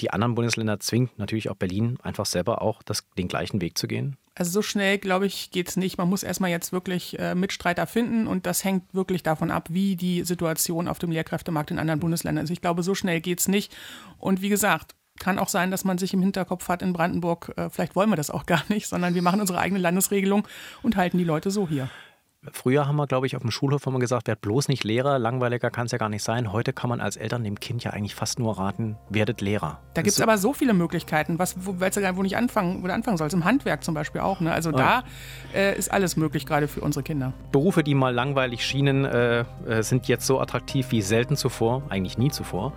die 0.00 0.10
anderen 0.10 0.34
Bundesländer 0.34 0.80
zwingt, 0.80 1.18
natürlich 1.18 1.50
auch 1.50 1.56
Berlin, 1.56 1.98
einfach 2.02 2.26
selber 2.26 2.62
auch 2.62 2.82
das, 2.82 3.04
den 3.16 3.28
gleichen 3.28 3.60
Weg 3.60 3.78
zu 3.78 3.86
gehen? 3.86 4.16
Also 4.34 4.50
so 4.50 4.62
schnell, 4.62 4.98
glaube 4.98 5.26
ich, 5.26 5.50
geht 5.50 5.68
es 5.68 5.76
nicht. 5.76 5.96
Man 5.96 6.10
muss 6.10 6.22
erstmal 6.22 6.50
jetzt 6.50 6.70
wirklich 6.70 7.18
äh, 7.18 7.34
Mitstreiter 7.34 7.86
finden 7.86 8.26
und 8.26 8.44
das 8.44 8.64
hängt 8.64 8.82
wirklich 8.92 9.22
davon 9.22 9.50
ab, 9.50 9.68
wie 9.70 9.96
die 9.96 10.24
Situation 10.24 10.88
auf 10.88 10.98
dem 10.98 11.10
Lehrkräftemarkt 11.10 11.70
in 11.70 11.78
anderen 11.78 12.00
Bundesländern 12.00 12.44
ist. 12.44 12.50
Ich 12.50 12.60
glaube, 12.60 12.82
so 12.82 12.94
schnell 12.94 13.22
geht 13.22 13.40
es 13.40 13.48
nicht. 13.48 13.74
Und 14.18 14.42
wie 14.42 14.50
gesagt, 14.50 14.94
kann 15.18 15.38
auch 15.38 15.48
sein, 15.48 15.70
dass 15.70 15.84
man 15.84 15.96
sich 15.96 16.12
im 16.12 16.20
Hinterkopf 16.20 16.68
hat 16.68 16.82
in 16.82 16.92
Brandenburg, 16.92 17.54
äh, 17.56 17.70
vielleicht 17.70 17.96
wollen 17.96 18.10
wir 18.10 18.16
das 18.16 18.30
auch 18.30 18.44
gar 18.46 18.62
nicht, 18.68 18.86
sondern 18.86 19.14
wir 19.14 19.22
machen 19.22 19.40
unsere 19.40 19.58
eigene 19.58 19.80
Landesregelung 19.80 20.46
und 20.82 20.96
halten 20.96 21.16
die 21.18 21.24
Leute 21.24 21.50
so 21.50 21.66
hier. 21.68 21.88
Früher 22.52 22.86
haben 22.86 22.96
wir, 22.96 23.06
glaube 23.06 23.26
ich, 23.26 23.36
auf 23.36 23.42
dem 23.42 23.50
Schulhof 23.50 23.86
immer 23.86 23.98
gesagt, 23.98 24.28
werd 24.28 24.40
bloß 24.40 24.68
nicht 24.68 24.84
Lehrer, 24.84 25.18
langweiliger 25.18 25.70
kann 25.70 25.86
es 25.86 25.92
ja 25.92 25.98
gar 25.98 26.08
nicht 26.08 26.22
sein. 26.22 26.52
Heute 26.52 26.72
kann 26.72 26.88
man 26.90 27.00
als 27.00 27.16
Eltern 27.16 27.44
dem 27.44 27.60
Kind 27.60 27.84
ja 27.84 27.92
eigentlich 27.92 28.14
fast 28.14 28.38
nur 28.38 28.58
raten, 28.58 28.96
werdet 29.08 29.40
Lehrer. 29.40 29.80
Da 29.94 30.02
gibt 30.02 30.14
es 30.14 30.20
aber 30.20 30.38
so 30.38 30.52
viele 30.52 30.74
Möglichkeiten, 30.74 31.38
was, 31.38 31.56
wo, 31.66 31.78
weißt 31.80 31.96
du, 31.96 32.16
wo 32.16 32.22
nicht 32.22 32.36
anfangen, 32.36 32.82
wo 32.82 32.86
du 32.86 32.92
anfangen 32.92 33.16
sollst. 33.16 33.34
Im 33.34 33.44
Handwerk 33.44 33.84
zum 33.84 33.94
Beispiel 33.94 34.20
auch. 34.20 34.40
Ne? 34.40 34.52
Also 34.52 34.72
da 34.72 35.04
äh, 35.54 35.76
ist 35.76 35.92
alles 35.92 36.16
möglich, 36.16 36.46
gerade 36.46 36.68
für 36.68 36.80
unsere 36.80 37.02
Kinder. 37.02 37.32
Berufe, 37.52 37.82
die 37.82 37.94
mal 37.94 38.14
langweilig 38.14 38.64
schienen, 38.64 39.04
äh, 39.04 39.40
äh 39.66 39.82
sind 39.82 40.08
jetzt 40.08 40.26
so 40.26 40.40
attraktiv 40.40 40.90
wie 40.90 41.02
selten 41.02 41.36
zuvor, 41.36 41.82
eigentlich 41.88 42.18
nie 42.18 42.30
zuvor 42.30 42.72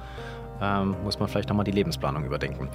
ähm, 0.61 0.95
muss 1.03 1.19
man 1.19 1.27
vielleicht 1.27 1.49
nochmal 1.49 1.65
die 1.65 1.71
Lebensplanung 1.71 2.25
überdenken. 2.25 2.69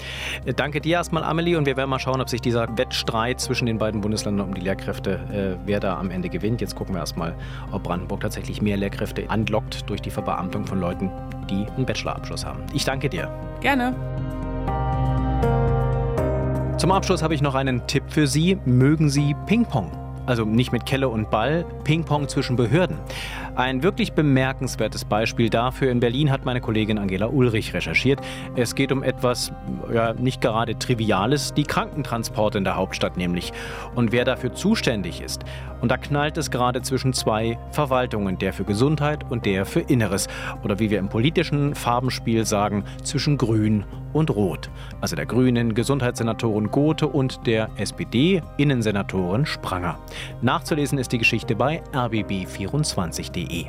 Äh, 0.44 0.55
danke 0.55 0.81
dir 0.81 0.94
erstmal, 0.94 1.25
Amelie, 1.25 1.57
und 1.57 1.66
wir 1.66 1.77
werden 1.77 1.90
mal 1.90 1.99
schauen, 1.99 2.20
ob 2.20 2.29
sich 2.29 2.40
dieser 2.40 2.66
Wettstreit 2.77 3.40
zwischen 3.40 3.66
den 3.66 3.79
beiden 3.79 4.01
Bundesländern 4.01 4.49
um 4.49 4.55
die 4.55 4.61
Lehrkräfte, 4.61 5.57
äh, 5.59 5.66
wer 5.66 5.81
da 5.81 5.99
am 5.99 6.11
Ende 6.11 6.29
gewinnt. 6.29 6.61
Jetzt 6.61 6.75
gucken 6.77 6.94
wir 6.94 7.01
erstmal, 7.01 7.35
ob 7.73 7.85
Brandenburg 7.85 8.20
tatsächlich 8.20 8.62
mehr 8.62 8.77
Lehrkräfte 8.77 9.29
anlockt 9.29 9.88
durch 9.88 10.01
die 10.01 10.11
Verbeamtung 10.11 10.66
von 10.66 10.81
Leuten, 10.81 11.11
die 11.51 11.66
einen 11.77 11.87
Bachelorabschluss 11.87 12.44
haben. 12.44 12.62
Ich 12.73 12.85
danke 12.85 13.09
dir. 13.09 13.31
Gerne. 13.61 13.94
Zum 16.79 16.92
Abschluss 16.92 17.23
habe 17.23 17.35
ich 17.35 17.40
noch 17.40 17.55
einen 17.55 17.87
Tipp 17.87 18.05
für 18.09 18.27
Sie. 18.27 18.59
Mögen 18.64 19.09
Sie 19.09 19.35
Ping-Pong? 19.47 20.04
Also 20.27 20.45
nicht 20.45 20.73
mit 20.73 20.87
Kelle 20.87 21.09
und 21.09 21.31
Ball, 21.31 21.65
Ping-Pong 21.85 22.29
zwischen 22.29 22.57
Behörden. 22.57 22.99
Ein 23.57 23.83
wirklich 23.83 24.15
bemerkenswertes 24.15 25.05
Beispiel 25.05 25.49
dafür 25.49 25.91
in 25.91 26.01
Berlin 26.01 26.31
hat 26.31 26.45
meine 26.45 26.61
Kollegin 26.61 26.99
Angela 26.99 27.27
Ulrich 27.27 27.73
recherchiert. 27.73 28.21
Es 28.57 28.75
geht 28.75 28.91
um 28.91 29.03
etwas 29.03 29.53
ja, 29.93 30.13
nicht 30.15 30.41
gerade 30.41 30.79
Triviales, 30.79 31.55
die 31.55 31.63
Krankentransporte 31.63 32.59
in 32.59 32.65
der 32.65 32.77
Hauptstadt 32.77 33.17
nämlich. 33.17 33.53
Und 33.95 34.11
wer 34.13 34.25
dafür 34.25 34.55
zuständig 34.55 35.21
ist. 35.21 35.45
Und 35.81 35.91
da 35.91 35.99
knallt 35.99 36.39
es 36.39 36.51
gerade 36.51 36.83
zwischen 36.83 37.13
zwei 37.13 37.59
Verwaltungen, 37.71 38.39
der 38.39 38.53
für 38.53 38.65
Gesundheit 38.65 39.31
und 39.31 39.45
der 39.47 39.67
für 39.67 39.81
Inneres. 39.81 40.29
Oder 40.65 40.79
wie 40.79 40.91
wir 40.91 40.99
im 40.99 41.09
politischen 41.09 41.75
Farbenspiel 41.75 42.47
sagen, 42.47 42.85
zwischen 43.03 43.37
Grün 43.37 43.85
und 44.15 44.31
Rot. 44.31 44.71
Also 45.01 45.15
der 45.15 45.27
grünen 45.27 45.75
Gesundheitssenatorin 45.75 46.71
Gothe 46.71 47.07
und 47.07 47.47
der 47.47 47.69
SPD-Innensenatorin 47.77 49.45
Spranger. 49.45 49.99
Nachzulesen 50.42 50.98
ist 50.98 51.12
die 51.12 51.18
Geschichte 51.18 51.57
bei 51.57 51.83
rbb24.de. 51.92 53.66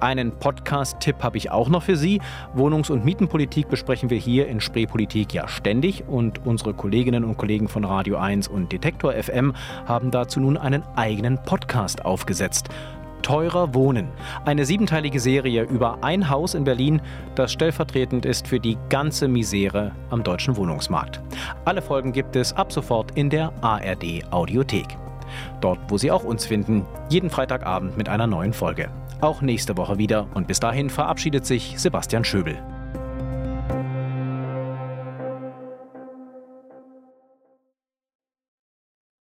Einen 0.00 0.32
Podcast-Tipp 0.32 1.22
habe 1.22 1.36
ich 1.36 1.50
auch 1.50 1.68
noch 1.68 1.82
für 1.82 1.96
Sie. 1.96 2.20
Wohnungs- 2.54 2.90
und 2.90 3.04
Mietenpolitik 3.04 3.68
besprechen 3.68 4.10
wir 4.10 4.18
hier 4.18 4.48
in 4.48 4.60
Spreepolitik 4.60 5.34
ja 5.34 5.48
ständig 5.48 6.04
und 6.06 6.46
unsere 6.46 6.74
Kolleginnen 6.74 7.24
und 7.24 7.36
Kollegen 7.36 7.68
von 7.68 7.84
Radio 7.84 8.16
1 8.16 8.48
und 8.48 8.72
Detektor 8.72 9.12
FM 9.12 9.54
haben 9.86 10.10
dazu 10.10 10.40
nun 10.40 10.56
einen 10.56 10.82
eigenen 10.96 11.42
Podcast 11.42 12.04
aufgesetzt. 12.04 12.68
Teurer 13.22 13.74
Wohnen. 13.74 14.08
Eine 14.44 14.64
siebenteilige 14.64 15.18
Serie 15.18 15.64
über 15.64 16.04
ein 16.04 16.30
Haus 16.30 16.54
in 16.54 16.62
Berlin, 16.62 17.02
das 17.34 17.50
stellvertretend 17.52 18.24
ist 18.24 18.46
für 18.46 18.60
die 18.60 18.78
ganze 18.88 19.26
Misere 19.26 19.90
am 20.10 20.22
deutschen 20.22 20.56
Wohnungsmarkt. 20.56 21.20
Alle 21.64 21.82
Folgen 21.82 22.12
gibt 22.12 22.36
es 22.36 22.52
ab 22.52 22.72
sofort 22.72 23.10
in 23.16 23.28
der 23.28 23.52
ARD 23.62 24.22
Audiothek. 24.30 24.96
Dort, 25.60 25.78
wo 25.88 25.98
Sie 25.98 26.10
auch 26.10 26.24
uns 26.24 26.46
finden, 26.46 26.84
jeden 27.08 27.30
Freitagabend 27.30 27.96
mit 27.96 28.08
einer 28.08 28.26
neuen 28.26 28.52
Folge. 28.52 28.88
Auch 29.20 29.40
nächste 29.40 29.76
Woche 29.76 29.98
wieder 29.98 30.26
und 30.34 30.46
bis 30.46 30.60
dahin 30.60 30.90
verabschiedet 30.90 31.46
sich 31.46 31.78
Sebastian 31.78 32.24
Schöbel. 32.24 32.58